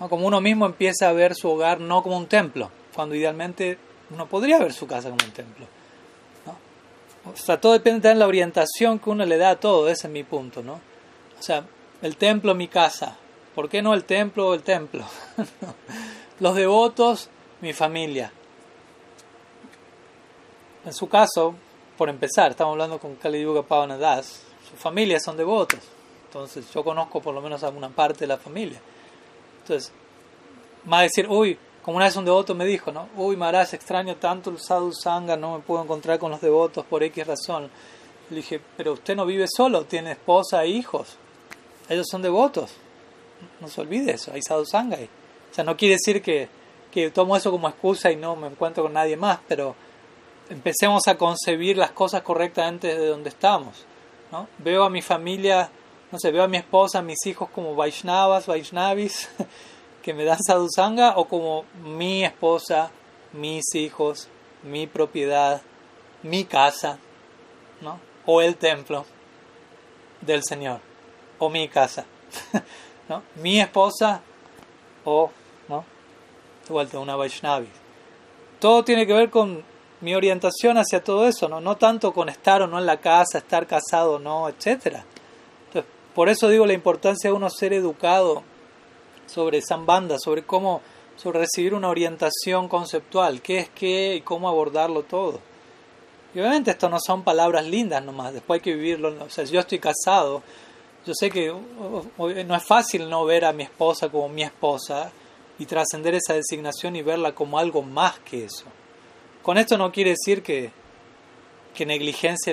[0.00, 3.78] Como uno mismo empieza a ver su hogar no como un templo, cuando idealmente
[4.10, 5.66] uno podría ver su casa como un templo.
[6.46, 7.32] ¿no?
[7.32, 10.12] O sea, todo depende de la orientación que uno le da a todo, ese es
[10.12, 10.62] mi punto.
[10.62, 10.74] ¿no?
[11.38, 11.64] O sea,
[12.02, 13.16] el templo, mi casa.
[13.54, 15.04] ¿Por qué no el templo o el templo?
[16.40, 17.28] Los devotos,
[17.60, 18.32] mi familia.
[20.84, 21.54] En su caso,
[21.96, 25.80] por empezar, estamos hablando con Kali Yuga Pavanadas, sus familias son devotos.
[26.26, 28.80] Entonces, yo conozco por lo menos alguna parte de la familia.
[29.62, 29.92] Entonces,
[30.84, 31.58] más decir, uy,
[31.88, 33.08] como una vez un devoto me dijo, ¿no?
[33.16, 37.02] Uy, Maharaj, extraño tanto el sadhu sangha, no me puedo encontrar con los devotos por
[37.02, 37.70] X razón.
[38.28, 41.16] Le dije, pero usted no vive solo, tiene esposa e hijos.
[41.88, 42.72] Ellos son devotos.
[43.58, 45.08] No se olvide eso, hay sadhu sangha ahí.
[45.50, 46.50] O sea, no quiere decir que,
[46.92, 49.74] que tomo eso como excusa y no me encuentro con nadie más, pero
[50.50, 53.86] empecemos a concebir las cosas correctamente desde donde estamos.
[54.30, 54.46] ¿no?
[54.58, 55.70] Veo a mi familia,
[56.12, 59.30] no sé, veo a mi esposa, a mis hijos como Vaishnavas, Vaishnavis,
[60.02, 62.90] que me dan sadhusanga, o como mi esposa,
[63.32, 64.28] mis hijos,
[64.62, 65.60] mi propiedad,
[66.22, 66.98] mi casa,
[67.80, 68.00] ¿no?
[68.26, 69.04] o el templo
[70.20, 70.80] del Señor,
[71.38, 72.04] o mi casa,
[73.08, 73.22] ¿no?
[73.36, 74.20] mi esposa,
[75.04, 75.30] o,
[75.68, 75.84] ¿no?
[76.68, 77.68] igual una Vaishnavi.
[78.60, 79.62] Todo tiene que ver con
[80.00, 81.60] mi orientación hacia todo eso, ¿no?
[81.60, 85.02] no tanto con estar o no en la casa, estar casado o no, etc.
[85.66, 88.42] Entonces, por eso digo la importancia de uno ser educado
[89.28, 90.80] sobre Zambanda, sobre cómo,
[91.16, 95.40] sobre recibir una orientación conceptual, qué es qué y cómo abordarlo todo.
[96.34, 99.14] Y obviamente esto no son palabras lindas nomás, después hay que vivirlo.
[99.24, 100.42] O sea, yo estoy casado,
[101.06, 105.10] yo sé que no es fácil no ver a mi esposa como mi esposa
[105.58, 108.64] y trascender esa designación y verla como algo más que eso.
[109.42, 110.70] Con esto no quiere decir que,
[111.74, 112.52] que negligencia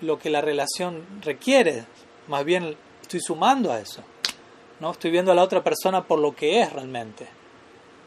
[0.00, 1.84] lo que la relación requiere,
[2.28, 4.02] más bien estoy sumando a eso.
[4.80, 4.90] ¿No?
[4.90, 7.24] Estoy viendo a la otra persona por lo que es realmente.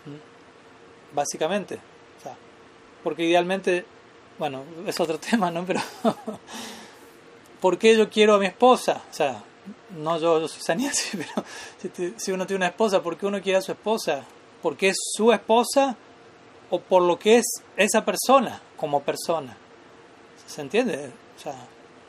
[0.05, 1.15] ¿Mm?
[1.15, 1.79] Básicamente.
[3.03, 3.85] porque idealmente,
[4.37, 5.65] bueno, es otro tema, ¿no?
[5.65, 5.81] Pero,
[7.61, 9.01] ¿por qué yo quiero a mi esposa?
[9.09, 9.43] O sea,
[9.97, 11.45] no yo, yo soy saniasi, pero
[11.95, 14.23] si, si uno tiene una esposa, ¿por qué uno quiere a su esposa?
[14.61, 15.95] Porque es su esposa
[16.69, 17.45] o por lo que es
[17.75, 19.57] esa persona como persona.
[20.47, 21.11] ¿Se entiende?
[21.37, 21.55] O sea,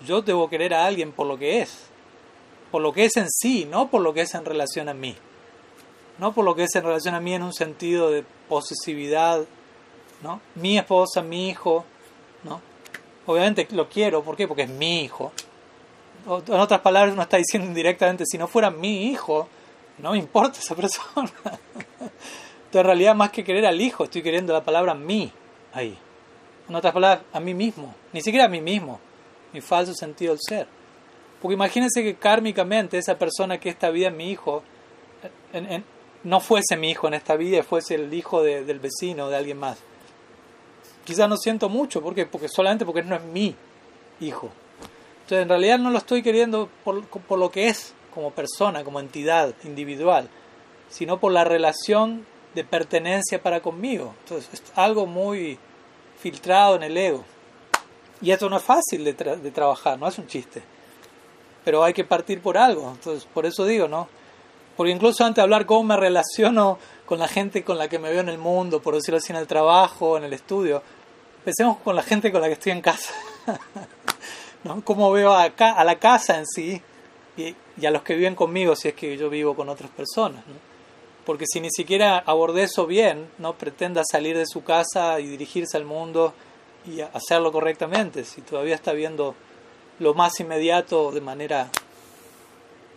[0.06, 1.91] yo debo querer a alguien por lo que es,
[2.72, 5.14] por lo que es en sí, no por lo que es en relación a mí.
[6.18, 9.44] No por lo que es en relación a mí en un sentido de posesividad,
[10.22, 10.40] ¿no?
[10.54, 11.84] Mi esposa, mi hijo,
[12.44, 12.62] ¿no?
[13.26, 14.48] Obviamente lo quiero, ¿por qué?
[14.48, 15.32] Porque es mi hijo.
[16.26, 19.48] En otras palabras, uno está diciendo indirectamente, si no fuera mi hijo,
[19.98, 21.30] no me importa esa persona.
[21.44, 22.10] Entonces,
[22.72, 25.30] en realidad, más que querer al hijo, estoy queriendo la palabra mí
[25.74, 25.98] ahí.
[26.68, 27.94] En otras palabras, a mí mismo.
[28.14, 28.98] Ni siquiera a mí mismo.
[29.52, 30.81] Mi falso sentido del ser.
[31.42, 34.62] Porque imagínense que kármicamente esa persona que esta vida es mi hijo,
[36.22, 39.78] no fuese mi hijo en esta vida fuese el hijo del vecino de alguien más.
[41.04, 42.26] Quizás no siento mucho, ¿por qué?
[42.26, 43.56] Porque solamente porque no es mi
[44.20, 44.50] hijo.
[45.22, 47.02] Entonces, en realidad no lo estoy queriendo por,
[47.36, 50.28] lo que es como persona, como entidad individual,
[50.90, 52.24] sino por la relación
[52.54, 54.14] de pertenencia para conmigo.
[54.22, 55.58] Entonces, es algo muy
[56.20, 57.24] filtrado en el ego.
[58.20, 60.62] Y esto no es fácil de, de trabajar, no es un chiste.
[61.64, 62.90] Pero hay que partir por algo.
[62.92, 64.08] Entonces, por eso digo, ¿no?
[64.76, 68.10] Porque incluso antes de hablar cómo me relaciono con la gente con la que me
[68.10, 70.82] veo en el mundo, por decirlo así, en el trabajo, en el estudio,
[71.38, 73.12] empecemos con la gente con la que estoy en casa.
[74.64, 74.82] ¿no?
[74.84, 76.80] Cómo veo acá, a la casa en sí
[77.36, 80.46] y, y, a los que viven conmigo si es que yo vivo con otras personas.
[80.46, 80.72] ¿no?
[81.24, 85.76] porque si ni siquiera abordé eso bien, no pretenda salir de su casa y dirigirse
[85.76, 86.34] al mundo
[86.86, 89.34] y hacerlo correctamente, si todavía está viendo
[90.02, 91.70] lo más inmediato de manera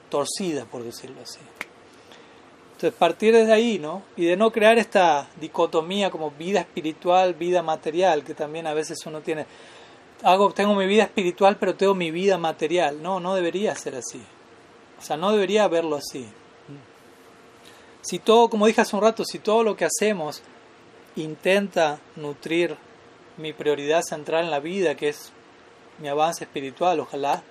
[0.10, 1.40] torcida, por decirlo así.
[2.74, 4.04] Entonces, partir desde ahí, ¿no?
[4.18, 8.98] Y de no crear esta dicotomía como vida espiritual, vida material, que también a veces
[9.06, 9.46] uno tiene.
[10.24, 13.02] Hago, tengo mi vida espiritual, pero tengo mi vida material.
[13.02, 14.22] No, no debería ser así.
[15.00, 16.28] O sea, no debería verlo así
[18.06, 20.44] si todo, como dije hace un rato, si todo lo que hacemos
[21.16, 22.78] intenta nutrir
[23.38, 25.32] mi prioridad central en la vida, que es
[26.00, 27.42] mi avance espiritual, ojalá,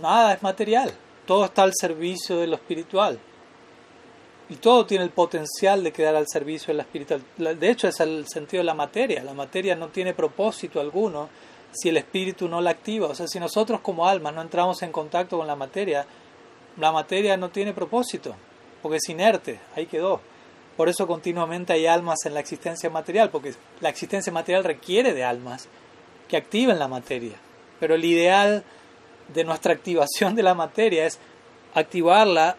[0.00, 0.92] nada es material,
[1.26, 3.18] todo está al servicio de lo espiritual.
[4.48, 7.22] Y todo tiene el potencial de quedar al servicio de la espiritual.
[7.38, 9.22] De hecho, es el sentido de la materia.
[9.22, 11.30] La materia no tiene propósito alguno
[11.72, 13.08] si el espíritu no la activa.
[13.08, 16.04] O sea, si nosotros como almas no entramos en contacto con la materia,
[16.78, 18.34] la materia no tiene propósito,
[18.82, 20.20] porque es inerte, ahí quedó.
[20.76, 25.24] Por eso continuamente hay almas en la existencia material, porque la existencia material requiere de
[25.24, 25.68] almas
[26.28, 27.36] que activen la materia.
[27.82, 28.62] Pero el ideal
[29.34, 31.18] de nuestra activación de la materia es
[31.74, 32.56] activarla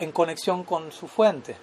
[0.00, 1.54] en conexión con su fuente.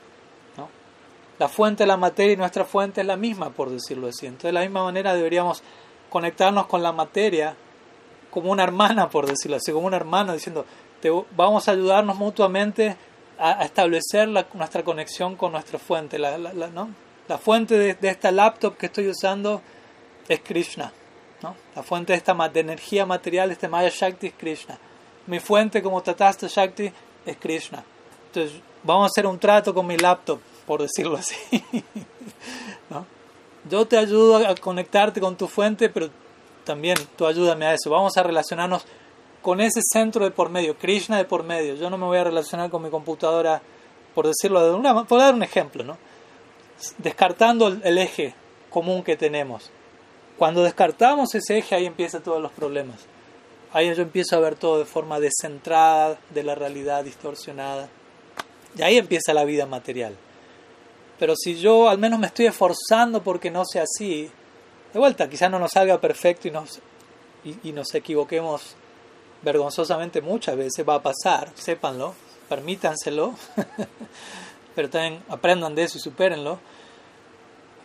[1.37, 4.27] La fuente de la materia y nuestra fuente es la misma, por decirlo así.
[4.27, 5.61] Entonces, de la misma manera deberíamos
[6.09, 7.53] conectarnos con la materia
[8.29, 10.65] como una hermana, por decirlo así, como un hermano diciendo,
[11.01, 12.95] te, vamos a ayudarnos mutuamente
[13.37, 16.17] a, establecer nuestra conexión con nuestra fuente.
[16.17, 19.61] La, la fuente de, esta laptop que estoy usando
[20.29, 20.93] es Krishna.
[21.41, 21.55] ¿No?
[21.75, 24.77] La fuente esta de energía material, este Maya Shakti es Krishna.
[25.27, 26.91] Mi fuente como Tatasta Shakti
[27.25, 27.83] es Krishna.
[28.27, 31.35] Entonces, vamos a hacer un trato con mi laptop, por decirlo así.
[32.89, 33.05] ¿no?
[33.69, 36.09] Yo te ayudo a conectarte con tu fuente, pero
[36.63, 37.89] también tú ayúdame a eso.
[37.89, 38.85] Vamos a relacionarnos
[39.41, 41.75] con ese centro de por medio, Krishna de por medio.
[41.75, 43.61] Yo no me voy a relacionar con mi computadora,
[44.13, 45.97] por decirlo de una por dar un ejemplo, ¿no?
[46.97, 48.33] Descartando el, eje
[48.69, 49.69] común que tenemos.
[50.41, 52.99] Cuando descartamos ese eje, ahí empiezan todos los problemas.
[53.73, 57.87] Ahí yo empiezo a ver todo de forma descentrada de la realidad distorsionada.
[58.75, 60.15] Y ahí empieza la vida material.
[61.19, 64.31] Pero si yo al menos me estoy esforzando porque no sea así,
[64.91, 66.79] de vuelta, quizás no nos salga perfecto y nos,
[67.63, 68.75] y nos equivoquemos
[69.43, 72.15] vergonzosamente muchas veces va a pasar, sépanlo,
[72.49, 73.35] permítanselo,
[74.75, 76.57] pero también aprendan de eso y supérenlo.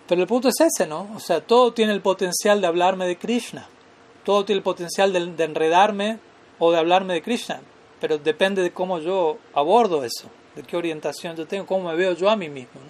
[0.08, 1.08] Pero el punto es ese, ¿no?
[1.14, 3.68] O sea, todo tiene el potencial de hablarme de Krishna,
[4.24, 6.18] todo tiene el potencial de, enredarme
[6.58, 7.60] o de hablarme de Krishna,
[8.00, 12.12] pero depende de cómo yo abordo eso, de qué orientación yo tengo, cómo me veo
[12.12, 12.80] yo a mí mismo.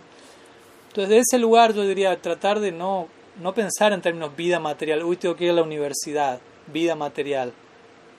[0.89, 3.09] Entonces, de ese lugar yo diría tratar de no,
[3.41, 7.53] no pensar en términos vida material, uy, tengo que ir a la universidad, vida material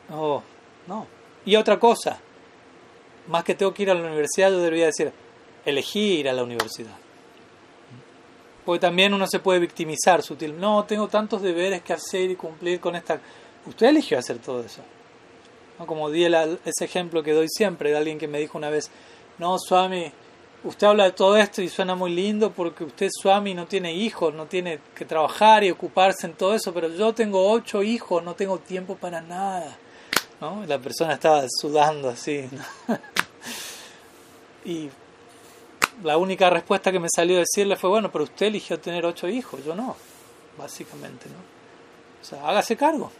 [0.09, 0.41] Oh,
[0.87, 1.07] no.
[1.45, 2.19] Y otra cosa,
[3.27, 5.11] más que tengo que ir a la universidad, yo debería decir,
[5.65, 6.95] elegir ir a la universidad.
[8.67, 10.59] Porque también uno se puede victimizar sutil.
[10.59, 13.17] No, tengo tantos deberes que hacer y cumplir con esta...
[13.65, 14.81] Usted eligió hacer todo eso.
[15.79, 15.87] ¿No?
[15.87, 18.91] Como di ese ejemplo que doy siempre de alguien que me dijo una vez,
[19.37, 20.11] no, Swami,
[20.65, 24.33] usted habla de todo esto y suena muy lindo porque usted, Swami, no tiene hijos,
[24.33, 28.35] no tiene que trabajar y ocuparse en todo eso, pero yo tengo ocho hijos, no
[28.35, 29.77] tengo tiempo para nada.
[30.41, 30.65] ¿no?
[30.65, 32.49] La persona estaba sudando así.
[34.65, 34.89] y
[36.03, 39.27] la única respuesta que me salió a decirle fue, bueno, pero usted eligió tener ocho
[39.27, 39.95] hijos, yo no,
[40.57, 41.37] básicamente, ¿no?
[42.21, 43.11] O sea, hágase cargo.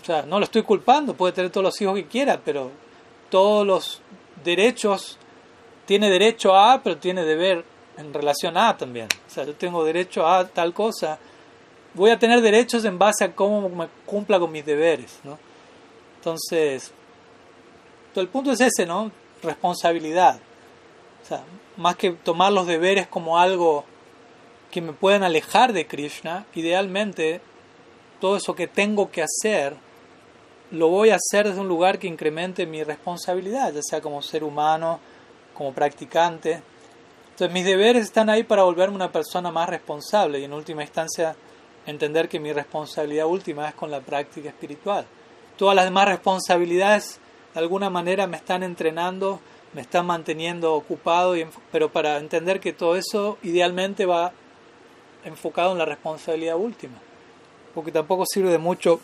[0.00, 2.70] O sea, no lo estoy culpando, puede tener todos los hijos que quiera, pero
[3.30, 4.00] todos los
[4.44, 5.18] derechos,
[5.86, 7.64] tiene derecho a, pero tiene deber
[7.96, 9.08] en relación a también.
[9.26, 11.18] O sea, yo tengo derecho a tal cosa,
[11.94, 15.38] voy a tener derechos en base a cómo me cumpla con mis deberes, ¿no?
[16.16, 16.92] Entonces,
[18.14, 19.10] el punto es ese, ¿no?
[19.42, 20.40] Responsabilidad.
[21.76, 23.84] Más que tomar los deberes como algo
[24.70, 27.40] que me pueden alejar de Krishna, idealmente
[28.20, 29.74] todo eso que tengo que hacer
[30.72, 34.42] lo voy a hacer desde un lugar que incremente mi responsabilidad, ya sea como ser
[34.42, 34.98] humano,
[35.54, 36.60] como practicante.
[37.30, 41.36] Entonces mis deberes están ahí para volverme una persona más responsable y en última instancia
[41.86, 45.06] entender que mi responsabilidad última es con la práctica espiritual
[45.56, 47.18] todas las demás responsabilidades
[47.54, 49.40] de alguna manera me están entrenando,
[49.72, 51.34] me están manteniendo ocupado,
[51.70, 54.32] pero para entender que todo eso idealmente va
[55.24, 56.94] enfocado en la responsabilidad última.
[57.74, 59.00] Porque tampoco sirve de mucho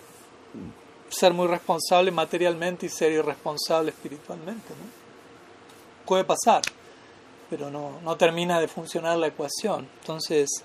[1.08, 4.70] ser muy responsable materialmente y ser irresponsable espiritualmente.
[4.70, 6.06] ¿no?
[6.06, 6.62] Puede pasar,
[7.50, 9.86] pero no, no termina de funcionar la ecuación.
[10.00, 10.64] Entonces,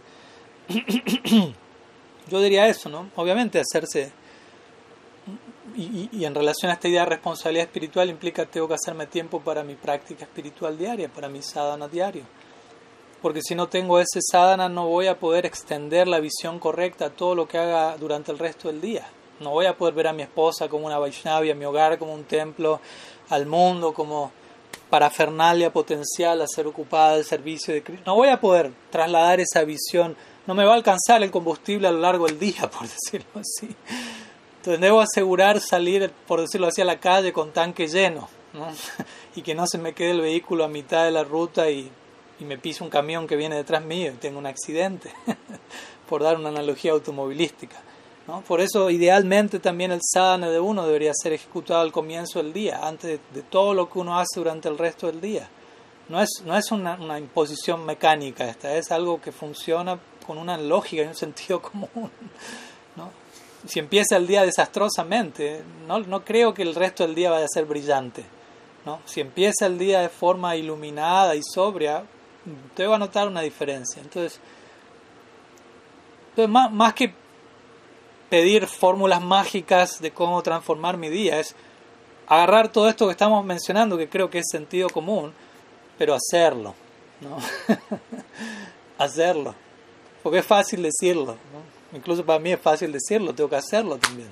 [2.29, 3.09] yo diría eso, ¿no?
[3.15, 4.11] Obviamente hacerse
[5.77, 9.63] y, en relación a esta idea de responsabilidad espiritual implica tengo que hacerme tiempo para
[9.63, 12.23] mi práctica espiritual diaria, para mi sadhana diario.
[13.21, 17.09] Porque si no tengo ese sadhana no voy a poder extender la visión correcta a
[17.11, 19.07] todo lo que haga durante el resto del día.
[19.39, 22.13] No voy a poder ver a mi esposa como una Vaishnavi, a mi hogar como
[22.13, 22.79] un templo,
[23.29, 24.31] al mundo como
[24.89, 28.03] parafernalia potencial a ser ocupada del servicio de Cristo.
[28.05, 30.15] No voy a poder trasladar esa visión.
[30.47, 33.75] No me va a alcanzar el combustible a lo largo del día, por decirlo así.
[34.71, 38.27] Debo asegurar salir, por decirlo así, a la calle con tanque lleno
[39.35, 41.89] y que no se me quede el vehículo a mitad de la ruta y
[42.39, 45.11] y me pisa un camión que viene detrás mío y tengo un accidente,
[46.09, 47.77] por dar una analogía automovilística.
[48.27, 48.41] ¿no?
[48.41, 52.79] Por eso, idealmente, también el sadhana de uno debería ser ejecutado al comienzo del día,
[52.83, 55.49] antes de, todo lo que uno hace durante el resto del día.
[56.09, 60.57] No es, no es una, una, imposición mecánica esta, es algo que funciona con una
[60.57, 62.11] lógica y un sentido común.
[63.67, 67.65] Si empieza el día desastrosamente, no, creo que el resto del día vaya a ser
[67.65, 68.23] brillante.
[68.85, 68.99] ¿no?
[69.05, 72.03] Si empieza el día de forma iluminada y sobria,
[72.75, 74.01] te va a notar una diferencia.
[74.01, 74.39] Entonces,
[76.29, 77.13] entonces más, más que
[78.29, 81.55] pedir fórmulas mágicas de cómo transformar mi día, es
[82.27, 85.33] agarrar todo esto que estamos mencionando, que creo que es sentido común,
[85.97, 86.75] pero hacerlo,
[87.21, 87.37] ¿no?
[88.97, 89.55] hacerlo.
[90.21, 91.66] Porque es fácil decirlo, ¿no?
[91.93, 94.29] Incluso para mí es fácil decirlo, tengo que hacerlo también.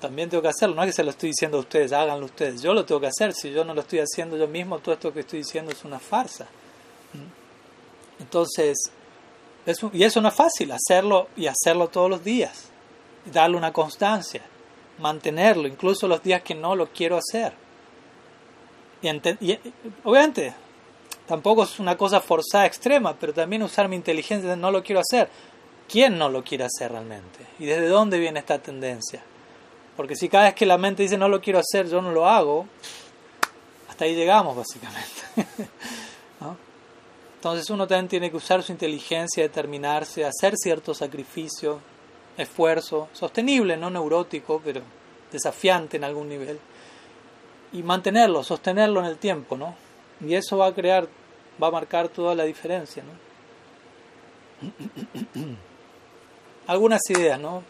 [0.00, 2.62] También tengo que hacerlo, no es que se lo estoy diciendo a ustedes, háganlo ustedes,
[2.62, 5.12] yo lo tengo que hacer, si yo no lo estoy haciendo yo mismo, todo esto
[5.12, 6.46] que estoy diciendo es una farsa.
[8.20, 8.76] Entonces,
[9.92, 12.68] y eso no es fácil, hacerlo y hacerlo todos los días,
[13.32, 14.42] darle una constancia,
[14.98, 17.52] mantenerlo, incluso los días que no lo quiero hacer.
[19.02, 19.58] Y,
[20.04, 20.54] obviamente,
[21.26, 25.00] tampoco es una cosa forzada extrema, pero también usar mi inteligencia de no lo quiero
[25.00, 25.28] hacer.
[25.88, 27.46] ¿Quién no lo quiere hacer realmente?
[27.58, 29.22] ¿Y desde dónde viene esta tendencia?
[29.96, 32.28] Porque si cada vez que la mente dice no lo quiero hacer, yo no lo
[32.28, 32.66] hago,
[33.88, 35.22] hasta ahí llegamos básicamente.
[37.36, 41.80] Entonces uno también tiene que usar su inteligencia, determinarse, hacer cierto sacrificio,
[42.36, 44.82] esfuerzo, sostenible, no neurótico, pero
[45.30, 46.58] desafiante en algún nivel,
[47.72, 49.74] y mantenerlo, sostenerlo en el tiempo, ¿no?
[50.20, 51.08] Y eso va a crear,
[51.62, 53.12] va a marcar toda la diferencia, ¿no?
[56.68, 57.64] Algunas ideas, ¿no?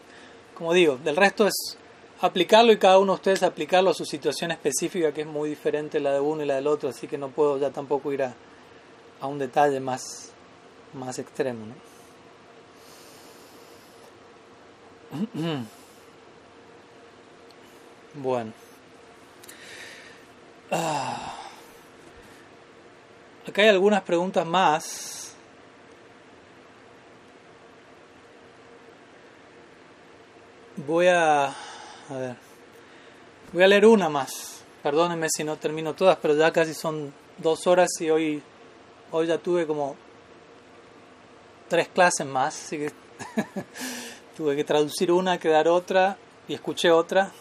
[0.53, 1.77] Como digo, del resto es
[2.21, 5.99] aplicarlo y cada uno de ustedes aplicarlo a su situación específica, que es muy diferente
[5.99, 8.35] la de uno y la del otro, así que no puedo ya tampoco ir a
[9.21, 10.31] a un detalle más,
[10.93, 11.65] más extremo.
[11.65, 11.75] ¿no?
[18.15, 18.51] Bueno.
[20.71, 21.35] Ah.
[23.47, 25.18] Acá hay algunas preguntas más.
[30.87, 31.53] Voy a, a
[32.17, 32.35] ver.
[33.53, 34.63] Voy a leer una más.
[34.83, 38.41] Perdónenme si no termino todas, pero ya casi son dos horas y hoy
[39.11, 39.95] Hoy ya tuve como
[41.67, 42.91] tres clases más, así que
[44.37, 46.15] tuve que traducir una, quedar otra
[46.47, 47.31] y escuché otra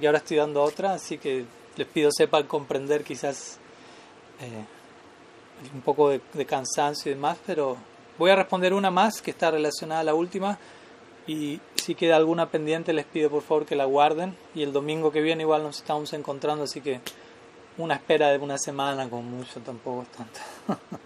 [0.00, 1.44] y ahora estoy dando otra, así que
[1.76, 3.58] les pido sepan comprender quizás
[4.40, 4.64] eh,
[5.74, 7.76] un poco de, de, cansancio y demás, pero
[8.18, 10.56] voy a responder una más que está relacionada a la última
[11.26, 15.10] y si queda alguna pendiente les pido por favor que la guarden y el domingo
[15.10, 17.00] que viene igual nos estamos encontrando, así que
[17.78, 20.40] una espera de una semana con mucho tampoco es tanto.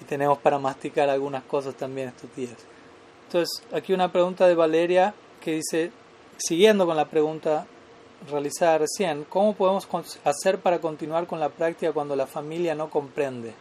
[0.00, 2.56] y tenemos para masticar algunas cosas también estos días.
[3.26, 5.90] Entonces, aquí una pregunta de Valeria que dice,
[6.38, 7.66] siguiendo con la pregunta
[8.30, 9.88] realizada recién, ¿cómo podemos
[10.24, 13.54] hacer para continuar con la práctica cuando la familia no comprende?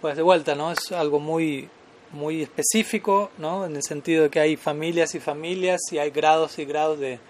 [0.00, 0.70] Pues de vuelta, ¿no?
[0.70, 1.68] Es algo muy
[2.16, 3.64] muy específico, ¿no?
[3.66, 7.20] En el sentido de que hay familias y familias y hay grados y grados de,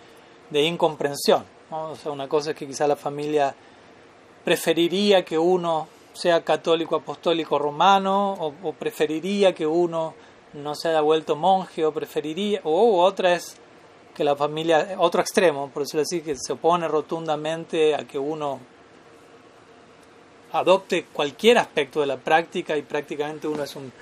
[0.53, 1.45] incomprensión.
[1.71, 3.55] O sea, una cosa es que quizá la familia
[4.45, 8.33] preferiría que uno sea católico apostólico romano,
[8.63, 10.15] o, preferiría que uno
[10.55, 13.57] no se haya vuelto monje, o preferiría, o otra es
[14.15, 18.61] que la familia, otro extremo, por decirlo así, que se opone rotundamente a que uno
[20.53, 23.93] adopte cualquier aspecto de la práctica y prácticamente uno es un,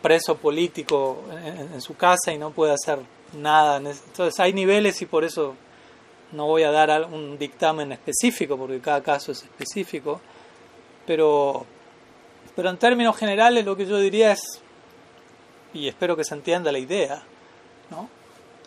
[0.00, 3.00] preso político en, su casa y no puede hacer
[3.36, 3.76] nada.
[3.78, 5.54] Entonces hay niveles y por eso
[6.32, 10.20] no voy a dar un dictamen específico porque cada caso es específico,
[11.06, 11.66] pero,
[12.54, 14.62] pero en términos generales lo que yo diría es,
[15.74, 17.22] y espero que se entienda la idea,
[17.90, 18.08] ¿no?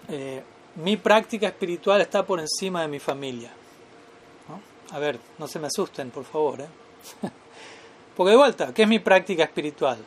[0.10, 0.44] Eh,
[0.76, 3.52] mi práctica espiritual está por encima de mi familia.
[4.92, 6.62] A ver, no se me asusten, por favor.
[6.62, 6.68] ¿eh?
[8.16, 9.98] porque de vuelta, ¿qué es mi práctica espiritual?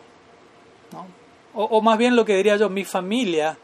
[1.55, 3.57] O, más bien lo que diría yo, mi familia,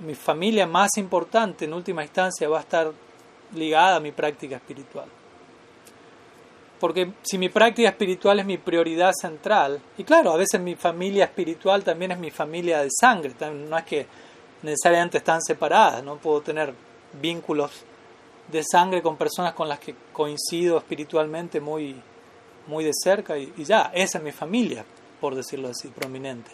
[0.00, 2.92] mi familia más importante en última instancia va a estar
[3.54, 5.06] ligada a mi práctica espiritual.
[6.78, 11.24] Porque si mi práctica espiritual es mi prioridad central, y claro, a veces mi familia
[11.24, 14.06] espiritual también es mi familia de sangre, no es que
[14.62, 16.74] necesariamente están separadas, no puedo tener
[17.20, 17.70] vínculos
[18.52, 21.96] de sangre con personas con las que coincido espiritualmente muy,
[22.66, 24.84] muy de cerca y, y ya, esa es mi familia,
[25.20, 26.50] por decirlo así, prominente.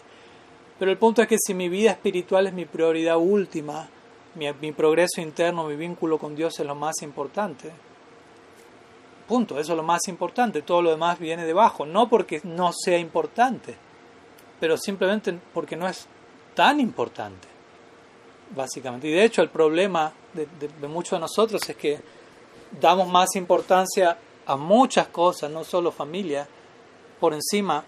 [0.79, 3.87] Pero el punto es que si mi vida espiritual es mi prioridad última,
[4.35, 7.71] mi, progreso interno, mi vínculo con Dios es lo más importante.
[9.27, 12.97] Punto, eso es lo más importante, todo lo demás viene debajo, no porque no sea
[12.97, 13.75] importante,
[14.59, 16.07] pero simplemente porque no es
[16.53, 17.47] tan importante,
[18.55, 19.07] básicamente.
[19.07, 21.99] Y de hecho el problema de, de muchos de nosotros es que
[22.81, 26.47] damos más importancia a muchas cosas, no solo familia,
[27.19, 27.85] por encima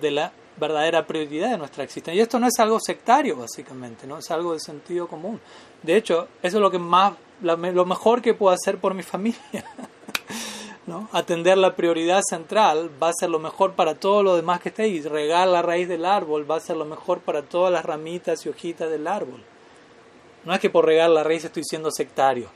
[0.00, 2.18] de la verdadera prioridad de nuestra existencia.
[2.18, 5.40] Y esto no es algo sectario, básicamente, no es algo de sentido común.
[5.82, 9.64] De hecho, eso es lo que más, lo mejor que puedo hacer por mi familia.
[10.86, 11.08] ¿no?
[11.12, 14.82] Atender la prioridad central va a ser lo mejor para todo lo demás que esté
[14.82, 15.00] ahí.
[15.00, 18.48] Regar la raíz del árbol va a ser lo mejor para todas las ramitas y
[18.48, 19.42] hojitas del árbol.
[20.44, 22.48] No es que por regar la raíz estoy siendo sectario,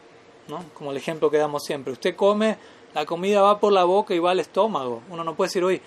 [0.48, 0.64] ¿no?
[0.74, 1.92] como el ejemplo que damos siempre.
[1.92, 2.56] Usted come,
[2.94, 5.02] la comida va por la boca y va al estómago.
[5.10, 5.80] Uno no puede decir, hoy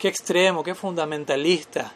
[0.00, 1.92] qué extremo, qué fundamentalista,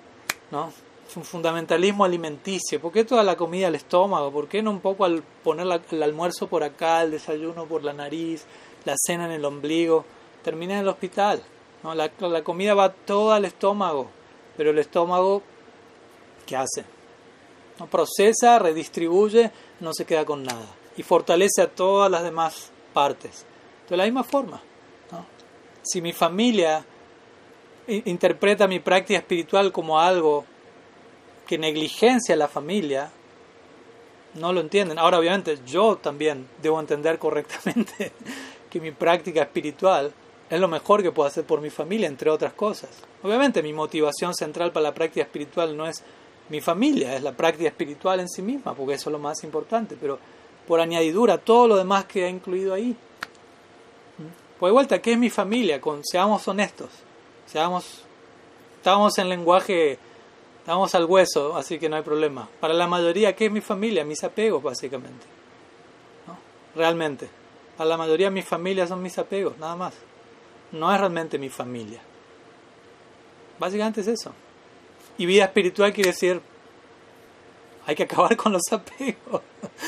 [0.50, 0.70] ¿no?
[1.16, 2.80] un fundamentalismo alimenticio.
[2.80, 4.32] ¿Por qué toda la comida al estómago?
[4.32, 7.92] ¿Por qué no un poco al poner el almuerzo por acá, el desayuno por la
[7.92, 8.44] nariz,
[8.84, 10.04] la cena en el ombligo?
[10.42, 11.42] Termina en el hospital.
[11.82, 11.94] ¿no?
[11.94, 12.10] La,
[12.42, 14.08] comida va toda al estómago,
[14.56, 15.42] pero el estómago,
[16.46, 16.84] ¿qué hace?
[17.78, 17.86] ¿No?
[17.86, 19.50] Procesa, redistribuye,
[19.80, 20.66] no se queda con nada.
[20.96, 23.44] Y fortalece a todas las demás partes.
[23.88, 24.60] De la misma forma.
[25.12, 25.26] ¿no?
[25.82, 26.84] Si mi familia
[27.86, 30.44] interpreta mi práctica espiritual como algo
[31.46, 33.10] que negligencia la familia,
[34.34, 34.98] no lo entienden.
[34.98, 38.12] Ahora, obviamente, yo también debo entender correctamente
[38.70, 40.12] que mi práctica espiritual
[40.50, 42.90] es lo mejor que puedo hacer por mi familia, entre otras cosas.
[43.22, 46.02] Obviamente, mi motivación central para la práctica espiritual no es
[46.48, 49.96] mi familia, es la práctica espiritual en sí misma, porque eso es lo más importante,
[49.98, 50.18] pero
[50.66, 52.96] por añadidura, todo lo demás que ha incluido ahí.
[54.58, 55.80] Pues de vuelta, ¿qué es mi familia?
[55.80, 56.90] Con, seamos honestos.
[57.54, 58.00] Seamos,
[58.78, 59.96] estamos en lenguaje,
[60.58, 62.48] estamos al hueso, así que no hay problema.
[62.58, 64.04] Para la mayoría, ¿qué es mi familia?
[64.04, 65.24] Mis apegos, básicamente.
[66.26, 66.36] ¿No?
[66.74, 67.28] Realmente.
[67.76, 69.94] Para la mayoría, mi familia son mis apegos, nada más.
[70.72, 72.00] No es realmente mi familia.
[73.60, 74.32] Básicamente es eso.
[75.16, 76.40] Y vida espiritual quiere decir,
[77.86, 79.42] hay que acabar con los apegos.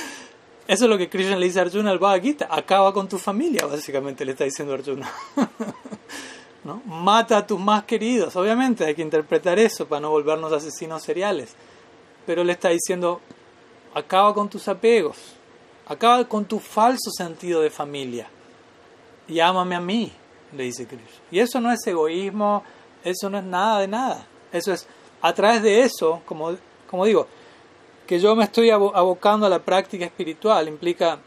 [0.68, 2.48] Eso es lo que Krishna le dice a Arjuna al Bhagavad Gita.
[2.48, 5.10] Acaba con tu familia, básicamente le está diciendo Arjuna.
[6.84, 8.36] Mata a tus más queridos.
[8.36, 11.55] Obviamente hay que interpretar eso para no volvernos asesinos seriales.
[12.26, 13.20] Pero le está diciendo,
[13.94, 15.16] acaba con tus apegos,
[15.86, 18.28] acaba con tu falso sentido de familia.
[19.28, 20.12] Y ámame a mí,
[20.56, 21.06] le dice Krishna.
[21.30, 22.62] Y eso no es egoísmo,
[23.05, 24.26] eso no es nada de nada.
[24.52, 24.86] Eso es,
[25.22, 26.56] a través de eso, como,
[26.90, 27.26] como digo,
[28.06, 31.18] que yo me estoy abocando a la práctica espiritual implica,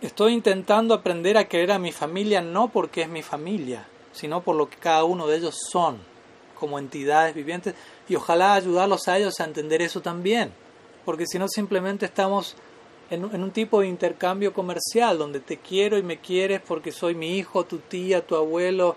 [0.00, 3.86] estoy intentando aprender a querer a mi familia no porque es mi familia,
[4.18, 5.98] sino por lo que cada uno de ellos son
[6.58, 7.74] como entidades vivientes.
[8.08, 10.52] Y ojalá ayudarlos a ellos a entender eso también,
[11.04, 12.56] porque si no simplemente estamos
[13.10, 17.38] en, un tipo de intercambio comercial donde te quiero y me quieres porque soy mi
[17.38, 18.96] hijo, tu tía, tu abuelo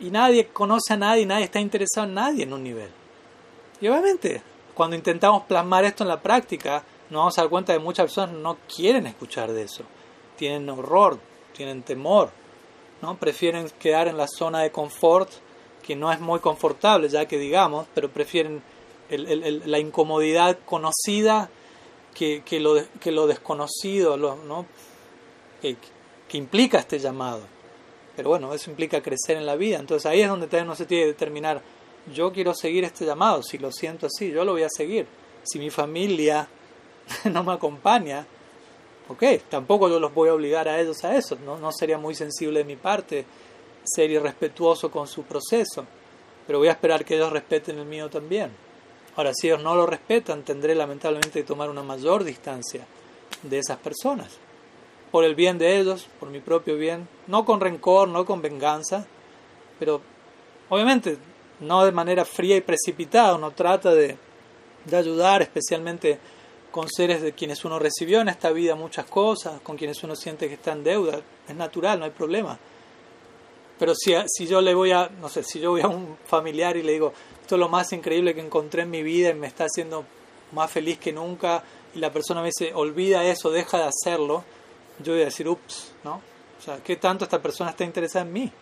[0.00, 2.90] y nadie conoce a nadie, nadie está interesado en nadie en un nivel.
[3.80, 4.42] Y obviamente
[4.74, 8.06] cuando intentamos plasmar esto en la práctica, nos vamos a dar cuenta de que muchas
[8.06, 9.84] personas no quieren escuchar de eso,
[10.36, 11.18] tienen horror,
[11.54, 12.30] tienen temor
[13.04, 13.18] ¿no?
[13.18, 15.30] Prefieren quedar en la zona de confort,
[15.82, 18.62] que no es muy confortable, ya que digamos, pero prefieren
[19.10, 21.50] la incomodidad conocida
[22.14, 24.64] que, que, lo, que lo desconocido, ¿no?
[26.28, 27.42] que, implica este llamado.
[28.16, 29.78] Pero bueno, eso implica crecer en la vida.
[29.78, 31.62] Entonces ahí es donde uno se tiene que determinar,
[32.12, 35.06] yo quiero seguir este llamado, si lo siento así, yo lo voy a seguir.
[35.44, 36.48] Si mi familia
[37.30, 38.26] no me acompaña,
[39.08, 41.58] ok, tampoco yo los voy a obligar a ellos a eso, ¿no?
[41.58, 43.24] no sería muy sensible de mi parte
[43.84, 45.84] ser irrespetuoso con su proceso,
[46.46, 48.50] pero voy a esperar que ellos respeten el mío también.
[49.16, 52.84] Ahora, si ellos no lo respetan, tendré lamentablemente que tomar una mayor distancia
[53.42, 54.38] de esas personas,
[55.10, 59.06] por el bien de ellos, por mi propio bien, no con rencor, no con venganza,
[59.78, 60.00] pero
[60.68, 61.18] obviamente
[61.60, 64.16] no de manera fría y precipitada, uno trata de,
[64.84, 66.18] de ayudar, especialmente
[66.74, 70.48] con seres de quienes uno recibió en esta vida muchas cosas, con quienes uno siente
[70.48, 72.58] que está en deuda, es natural, no hay problema.
[73.78, 76.76] Pero si, si yo le voy a, no sé, si yo voy a un familiar
[76.76, 79.46] y le digo, esto es lo más increíble que encontré en mi vida y me
[79.46, 80.04] está haciendo
[80.50, 81.62] más feliz que nunca,
[81.94, 84.42] y la persona me dice, olvida eso, deja de hacerlo,
[84.98, 86.20] yo voy a decir, ups, ¿no?
[86.58, 88.52] O sea, ¿qué tanto esta persona está interesada en mí?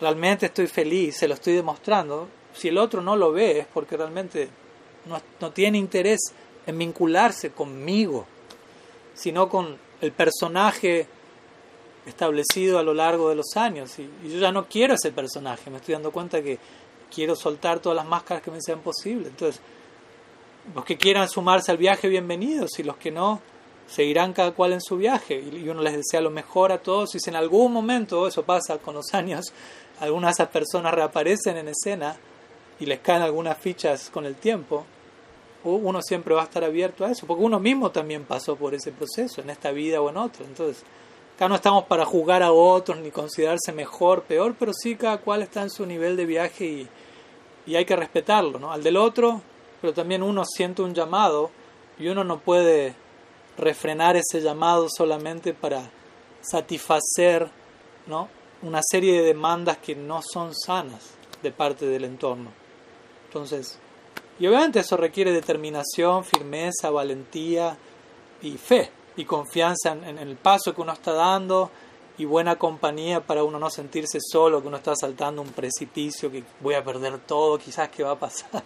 [0.00, 2.28] Realmente estoy feliz, se lo estoy demostrando.
[2.54, 4.48] Si el otro no lo ve es porque realmente
[5.06, 6.32] no, no tiene interés
[6.70, 8.26] en vincularse conmigo,
[9.14, 11.06] sino con el personaje
[12.06, 13.98] establecido a lo largo de los años.
[13.98, 16.58] Y, yo ya no quiero ese personaje, me estoy dando cuenta que
[17.14, 19.28] quiero soltar todas las máscaras que me sean posibles.
[19.28, 19.60] Entonces,
[20.74, 23.40] los que quieran sumarse al viaje, bienvenidos, y los que no,
[23.90, 27.18] seguirán cada cual en su viaje y uno les desea lo mejor a todos y
[27.18, 29.52] si en algún momento, eso pasa con los años,
[29.98, 32.16] algunas de esas personas reaparecen en escena
[32.78, 34.86] y les caen algunas fichas con el tiempo,
[35.64, 38.92] uno siempre va a estar abierto a eso, porque uno mismo también pasó por ese
[38.92, 40.44] proceso, en esta vida o en otra.
[40.46, 40.82] Entonces,
[41.36, 45.42] acá no estamos para juzgar a otros ni considerarse mejor, peor, pero sí cada cual
[45.42, 46.88] está en su nivel de viaje y,
[47.66, 48.72] y hay que respetarlo, ¿no?
[48.72, 49.42] Al del otro,
[49.80, 51.50] pero también uno siente un llamado
[51.98, 52.94] y uno no puede
[53.58, 55.90] refrenar ese llamado solamente para
[56.40, 57.50] satisfacer
[58.06, 58.28] ¿no?
[58.62, 61.10] una serie de demandas que no son sanas
[61.42, 62.50] de parte del entorno.
[63.26, 63.78] Entonces,
[64.40, 67.76] y obviamente eso requiere determinación, firmeza, valentía
[68.40, 71.70] y fe y confianza en, el paso que uno está dando
[72.16, 76.42] y buena compañía para uno no sentirse solo, que uno está saltando un precipicio, que
[76.60, 78.62] voy a perder todo, quizás que va a pasar,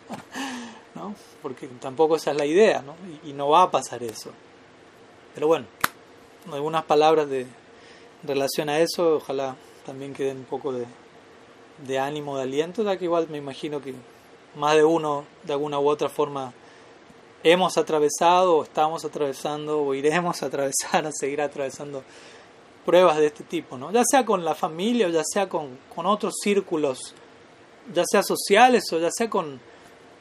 [0.95, 1.13] ¿no?
[1.43, 2.95] Porque tampoco esa es la idea, ¿no?
[3.29, 4.31] Y, no va a pasar eso.
[5.35, 5.67] Pero bueno,
[6.53, 10.87] algunas palabras de en relación a eso, ojalá también queden un poco de,
[11.85, 13.95] de ánimo, de aliento, ya que igual me imagino que
[14.57, 16.53] más de uno de alguna u otra forma
[17.43, 22.03] hemos atravesado o estamos atravesando o iremos a atravesar, a seguir atravesando
[22.85, 23.93] pruebas de este tipo, ¿no?
[23.93, 27.15] ya sea con la familia o ya sea con, con otros círculos,
[27.93, 29.61] ya sea sociales o ya sea con...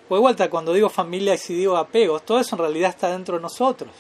[0.08, 3.38] Pues vuelta, cuando digo familia y si digo apegos, todo eso en realidad está dentro
[3.38, 3.92] de nosotros.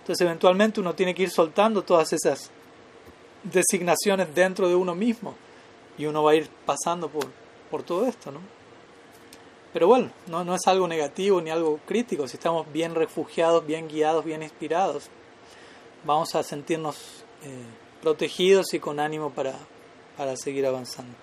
[0.00, 2.50] Entonces eventualmente uno tiene que ir soltando todas esas
[3.44, 5.34] designaciones dentro de uno mismo
[5.98, 7.26] y uno va a ir pasando por,
[7.70, 8.40] por todo esto, ¿no?
[9.72, 12.28] Pero bueno, no, no es algo negativo ni algo crítico.
[12.28, 15.08] Si estamos bien refugiados, bien guiados, bien inspirados,
[16.04, 17.64] vamos a sentirnos eh,
[18.02, 19.54] protegidos y con ánimo para,
[20.16, 21.14] para seguir avanzando.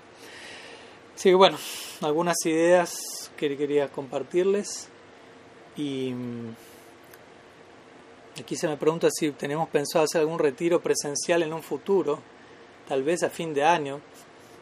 [1.16, 1.58] Así que bueno,
[2.02, 4.90] algunas ideas que quería compartirles.
[5.78, 6.56] Y mm,
[8.40, 12.20] aquí se me pregunta si tenemos pensado hacer algún retiro presencial en un futuro,
[12.88, 14.02] tal vez a fin de año.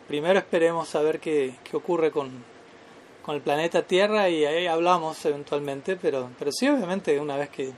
[0.10, 2.44] Primero esperemos saber qué, qué ocurre con,
[3.28, 7.74] con el planeta Tierra y ahí hablamos eventualmente, pero, pero sí, obviamente, una vez que,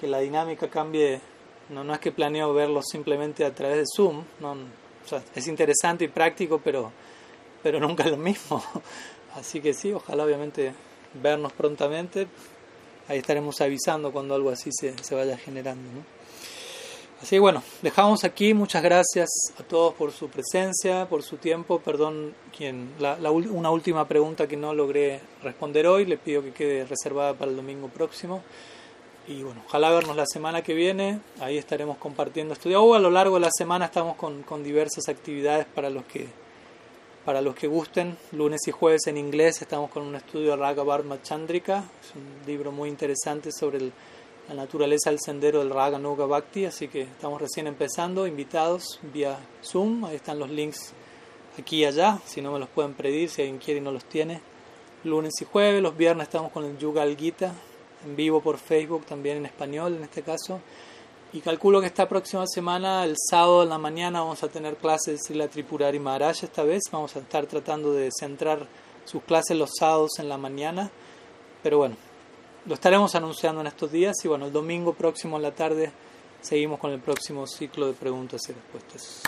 [0.00, 1.20] que la dinámica cambie,
[1.68, 5.46] no, no es que planeo verlo simplemente a través de Zoom, no, o sea, es
[5.46, 6.90] interesante y práctico, pero,
[7.62, 8.60] pero nunca es lo mismo.
[9.36, 10.74] Así que sí, ojalá obviamente
[11.14, 12.26] vernos prontamente.
[13.06, 15.82] Ahí estaremos avisando cuando algo así se, se vaya generando.
[15.92, 16.21] ¿no?
[17.22, 18.52] Así bueno, dejamos aquí.
[18.52, 21.78] Muchas gracias a todos por su presencia, por su tiempo.
[21.78, 26.84] Perdón, quien, la, una última pregunta que no logré responder hoy, le pido que quede
[26.84, 28.42] reservada para el domingo próximo.
[29.28, 31.20] Y bueno, ojalá vernos la semana que viene.
[31.38, 32.82] Ahí estaremos compartiendo estudio.
[32.82, 36.26] O a lo largo de la semana estamos con, con diversas actividades para los que
[37.24, 38.18] para los que gusten.
[38.32, 41.84] Lunes y jueves en inglés estamos con un estudio de Raghavar Chandrika.
[42.02, 43.92] Es un libro muy interesante sobre el
[44.48, 49.38] la naturaleza del sendero del Raga Nuga Bhakti, así que estamos recién empezando, invitados vía
[49.62, 50.92] Zoom, ahí están los links
[51.58, 54.04] aquí y allá, si no me los pueden pedir, si alguien quiere y no los
[54.04, 54.40] tiene.
[55.04, 57.52] Lunes y jueves, los viernes estamos con el Yuga Gita,
[58.04, 60.60] en vivo por Facebook, también en español en este caso.
[61.34, 65.22] Y calculo que esta próxima semana, el sábado en la mañana, vamos a tener clases
[65.22, 66.82] de la Tripurari Maharaj esta vez.
[66.92, 68.66] Vamos a estar tratando de centrar
[69.06, 70.90] sus clases los sábados en la mañana.
[71.62, 71.96] Pero bueno,
[72.66, 75.90] lo estaremos anunciando en estos días y bueno, el domingo próximo en la tarde
[76.40, 79.22] seguimos con el próximo ciclo de preguntas y respuestas.